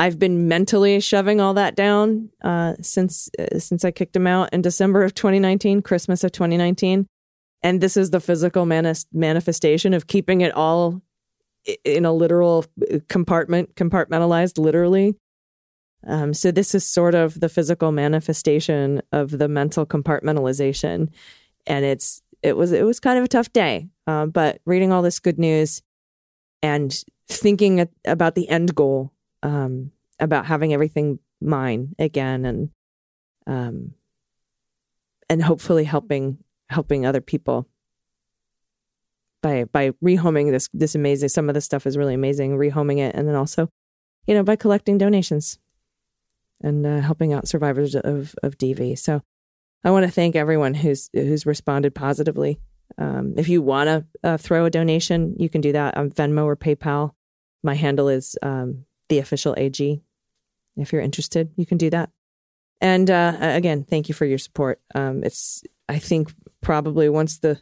I've 0.03 0.19
been 0.19 0.49
mentally 0.49 0.99
shoving 0.99 1.39
all 1.39 1.53
that 1.53 1.77
down 1.77 2.29
uh, 2.43 2.73
since 2.81 3.29
uh, 3.39 3.57
since 3.57 3.85
I 3.85 3.91
kicked 3.91 4.13
him 4.13 4.27
out 4.27 4.49
in 4.51 4.61
December 4.61 5.01
of 5.01 5.13
2019, 5.13 5.81
Christmas 5.81 6.25
of 6.25 6.33
2019, 6.33 7.07
and 7.61 7.79
this 7.79 7.95
is 7.95 8.09
the 8.09 8.19
physical 8.19 8.65
manis- 8.65 9.05
manifestation 9.13 9.93
of 9.93 10.07
keeping 10.07 10.41
it 10.41 10.53
all 10.55 11.01
in 11.85 12.03
a 12.03 12.11
literal 12.11 12.65
uh, 12.91 12.97
compartment, 13.07 13.75
compartmentalized, 13.75 14.57
literally. 14.57 15.15
Um, 16.05 16.33
so 16.33 16.51
this 16.51 16.75
is 16.75 16.85
sort 16.85 17.15
of 17.15 17.39
the 17.39 17.47
physical 17.47 17.93
manifestation 17.93 19.01
of 19.13 19.31
the 19.31 19.47
mental 19.47 19.85
compartmentalization, 19.85 21.13
and 21.65 21.85
it's 21.85 22.21
it 22.41 22.57
was 22.57 22.73
it 22.73 22.83
was 22.83 22.99
kind 22.99 23.19
of 23.19 23.23
a 23.23 23.29
tough 23.29 23.53
day. 23.53 23.87
Uh, 24.05 24.25
but 24.25 24.59
reading 24.65 24.91
all 24.91 25.01
this 25.01 25.21
good 25.21 25.39
news 25.39 25.81
and 26.61 26.93
thinking 27.29 27.87
about 28.03 28.35
the 28.35 28.49
end 28.49 28.75
goal, 28.75 29.13
um, 29.43 29.91
about 30.19 30.45
having 30.45 30.73
everything 30.73 31.19
mine 31.41 31.95
again, 31.99 32.45
and 32.45 32.69
um, 33.47 33.93
and 35.29 35.43
hopefully 35.43 35.83
helping 35.83 36.37
helping 36.69 37.05
other 37.05 37.21
people 37.21 37.67
by 39.43 39.65
by 39.65 39.91
rehoming 40.03 40.49
this 40.49 40.69
this 40.73 40.95
amazing. 40.95 41.29
Some 41.29 41.49
of 41.49 41.53
the 41.53 41.61
stuff 41.61 41.85
is 41.85 41.97
really 41.97 42.15
amazing. 42.15 42.57
Rehoming 42.57 42.97
it, 42.97 43.13
and 43.13 43.27
then 43.27 43.35
also, 43.35 43.69
you 44.25 44.33
know, 44.33 44.43
by 44.43 44.55
collecting 44.55 44.97
donations 44.97 45.59
and 46.61 46.85
uh, 46.85 47.01
helping 47.01 47.33
out 47.33 47.47
survivors 47.47 47.93
of 47.95 48.33
of 48.41 48.57
DV. 48.57 48.97
So, 48.97 49.21
I 49.83 49.91
want 49.91 50.05
to 50.05 50.11
thank 50.11 50.35
everyone 50.35 50.73
who's 50.73 51.11
who's 51.13 51.45
responded 51.45 51.93
positively. 51.93 52.59
Um, 52.97 53.35
if 53.37 53.49
you 53.49 53.61
want 53.61 53.87
to 53.87 54.05
uh, 54.23 54.37
throw 54.37 54.65
a 54.65 54.69
donation, 54.69 55.35
you 55.37 55.49
can 55.49 55.61
do 55.61 55.71
that 55.73 55.97
on 55.97 56.11
Venmo 56.11 56.45
or 56.45 56.55
PayPal. 56.55 57.11
My 57.63 57.75
handle 57.75 58.07
is 58.07 58.37
um, 58.41 58.85
the 59.13 59.19
official 59.19 59.53
AG. 59.57 60.01
If 60.75 60.91
you're 60.91 61.01
interested, 61.01 61.51
you 61.55 61.67
can 61.67 61.77
do 61.77 61.91
that. 61.91 62.09
And 62.81 63.09
uh, 63.09 63.37
again, 63.39 63.83
thank 63.83 64.09
you 64.09 64.15
for 64.15 64.25
your 64.25 64.39
support. 64.39 64.81
Um, 64.95 65.23
it's 65.23 65.63
I 65.87 65.99
think 65.99 66.33
probably 66.61 67.09
once 67.09 67.37
the 67.37 67.61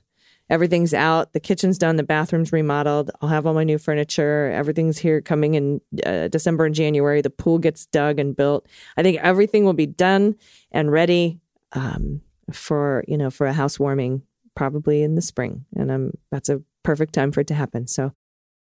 everything's 0.49 0.93
out, 0.93 1.34
the 1.34 1.39
kitchen's 1.41 1.78
done, 1.78 1.97
the 1.97 2.04
bathroom's 2.04 2.54
remodeled. 2.54 3.12
I'll 3.22 3.30
have 3.30 3.45
all 3.45 3.54
my 3.54 3.66
new 3.66 3.78
furniture. 3.78 4.49
Everything's 4.52 4.97
here 4.97 5.22
coming 5.22 5.56
in 5.56 5.82
uh, 6.06 6.30
December 6.30 6.66
and 6.66 6.74
January. 6.74 7.22
The 7.22 7.30
pool 7.30 7.60
gets 7.60 7.86
dug 7.88 8.18
and 8.18 8.36
built. 8.36 8.66
I 8.95 9.04
think 9.04 9.18
everything 9.18 9.66
will 9.66 9.74
be 9.74 9.88
done 9.88 10.36
and 10.72 10.89
ready 10.89 11.39
um, 11.74 12.22
for 12.52 13.04
you 13.10 13.18
know 13.18 13.30
for 13.30 13.45
a 13.45 13.54
housewarming 13.54 14.22
probably 14.56 15.04
in 15.04 15.16
the 15.16 15.22
spring, 15.22 15.66
and 15.76 15.91
um, 15.91 16.12
that's 16.32 16.47
a 16.47 16.62
perfect 16.84 17.14
time 17.14 17.34
for 17.34 17.41
it 17.41 17.47
to 17.47 17.56
happen. 17.56 17.88
So. 17.88 18.14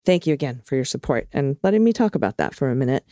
Thank 0.07 0.25
you 0.25 0.33
again 0.33 0.61
for 0.63 0.75
your 0.75 0.85
support 0.85 1.27
and 1.33 1.57
letting 1.63 1.83
me 1.83 1.91
talk 1.91 2.15
about 2.15 2.37
that 2.37 2.55
for 2.55 2.69
a 2.69 2.75
minute. 2.75 3.03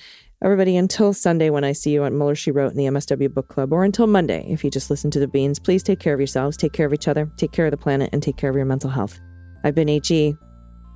Everybody, 0.41 0.77
until 0.77 1.11
Sunday 1.11 1.49
when 1.49 1.65
I 1.65 1.73
see 1.73 1.91
you 1.91 2.05
at 2.05 2.13
Mueller 2.13 2.35
She 2.35 2.51
Wrote 2.51 2.71
in 2.71 2.77
the 2.77 2.85
MSW 2.85 3.33
Book 3.33 3.49
Club, 3.49 3.73
or 3.73 3.83
until 3.83 4.07
Monday 4.07 4.45
if 4.47 4.63
you 4.63 4.71
just 4.71 4.89
listen 4.89 5.11
to 5.11 5.19
the 5.19 5.27
beans, 5.27 5.59
please 5.59 5.83
take 5.83 5.99
care 5.99 6.13
of 6.13 6.21
yourselves, 6.21 6.55
take 6.55 6.71
care 6.71 6.85
of 6.85 6.93
each 6.93 7.09
other, 7.09 7.29
take 7.35 7.51
care 7.51 7.65
of 7.65 7.71
the 7.71 7.77
planet, 7.77 8.11
and 8.13 8.23
take 8.23 8.37
care 8.37 8.49
of 8.49 8.55
your 8.55 8.63
mental 8.63 8.89
health. 8.89 9.19
I've 9.65 9.75
been 9.75 9.89
HE, 9.89 10.37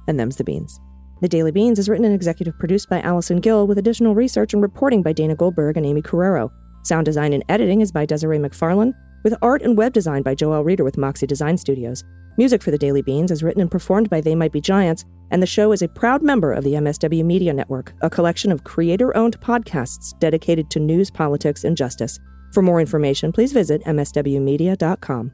and 0.08 0.18
them's 0.18 0.38
the 0.38 0.46
beans. 0.46 0.80
The 1.20 1.28
Daily 1.28 1.52
Beans 1.52 1.78
is 1.78 1.90
written 1.90 2.06
and 2.06 2.16
executive 2.16 2.58
produced 2.58 2.90
by 2.90 3.02
Allison 3.02 3.42
Gill 3.42 3.68
with 3.68 3.78
additional 3.78 4.16
research 4.16 4.54
and 4.54 4.62
reporting 4.62 5.04
by 5.04 5.12
Dana 5.12 5.36
Goldberg 5.36 5.76
and 5.76 5.86
Aimee 5.86 6.02
Carrero. 6.02 6.50
Sound 6.86 7.04
design 7.04 7.34
and 7.34 7.44
editing 7.50 7.82
is 7.82 7.92
by 7.92 8.06
Desiree 8.06 8.40
McFarlane, 8.40 8.94
with 9.26 9.36
art 9.42 9.64
and 9.64 9.78
web 9.78 9.92
design 9.92 10.24
by 10.24 10.34
Joel 10.34 10.64
Reeder 10.64 10.86
with 10.86 10.98
Moxie 10.98 11.28
Design 11.28 11.58
Studios. 11.58 12.06
Music 12.40 12.64
for 12.64 12.72
the 12.72 12.78
Daily 12.78 13.02
Beans 13.02 13.32
is 13.32 13.44
written 13.44 13.60
and 13.60 13.70
performed 13.70 14.10
by 14.10 14.22
They 14.22 14.34
Might 14.34 14.54
Be 14.54 14.62
Giants, 14.62 15.04
and 15.30 15.44
the 15.44 15.46
show 15.46 15.74
is 15.74 15.82
a 15.82 15.90
proud 15.90 16.24
member 16.24 16.54
of 16.54 16.64
the 16.64 16.76
MSW 16.76 17.26
Media 17.26 17.52
Network, 17.52 17.92
a 18.00 18.10
collection 18.10 18.50
of 18.50 18.64
creator 18.64 19.14
owned 19.18 19.38
podcasts 19.42 20.18
dedicated 20.20 20.70
to 20.70 20.80
news, 20.80 21.12
politics, 21.12 21.66
and 21.66 21.76
justice. 21.76 22.18
For 22.54 22.64
more 22.64 22.80
information, 22.80 23.34
please 23.34 23.52
visit 23.52 23.84
MSWmedia.com. 23.84 25.34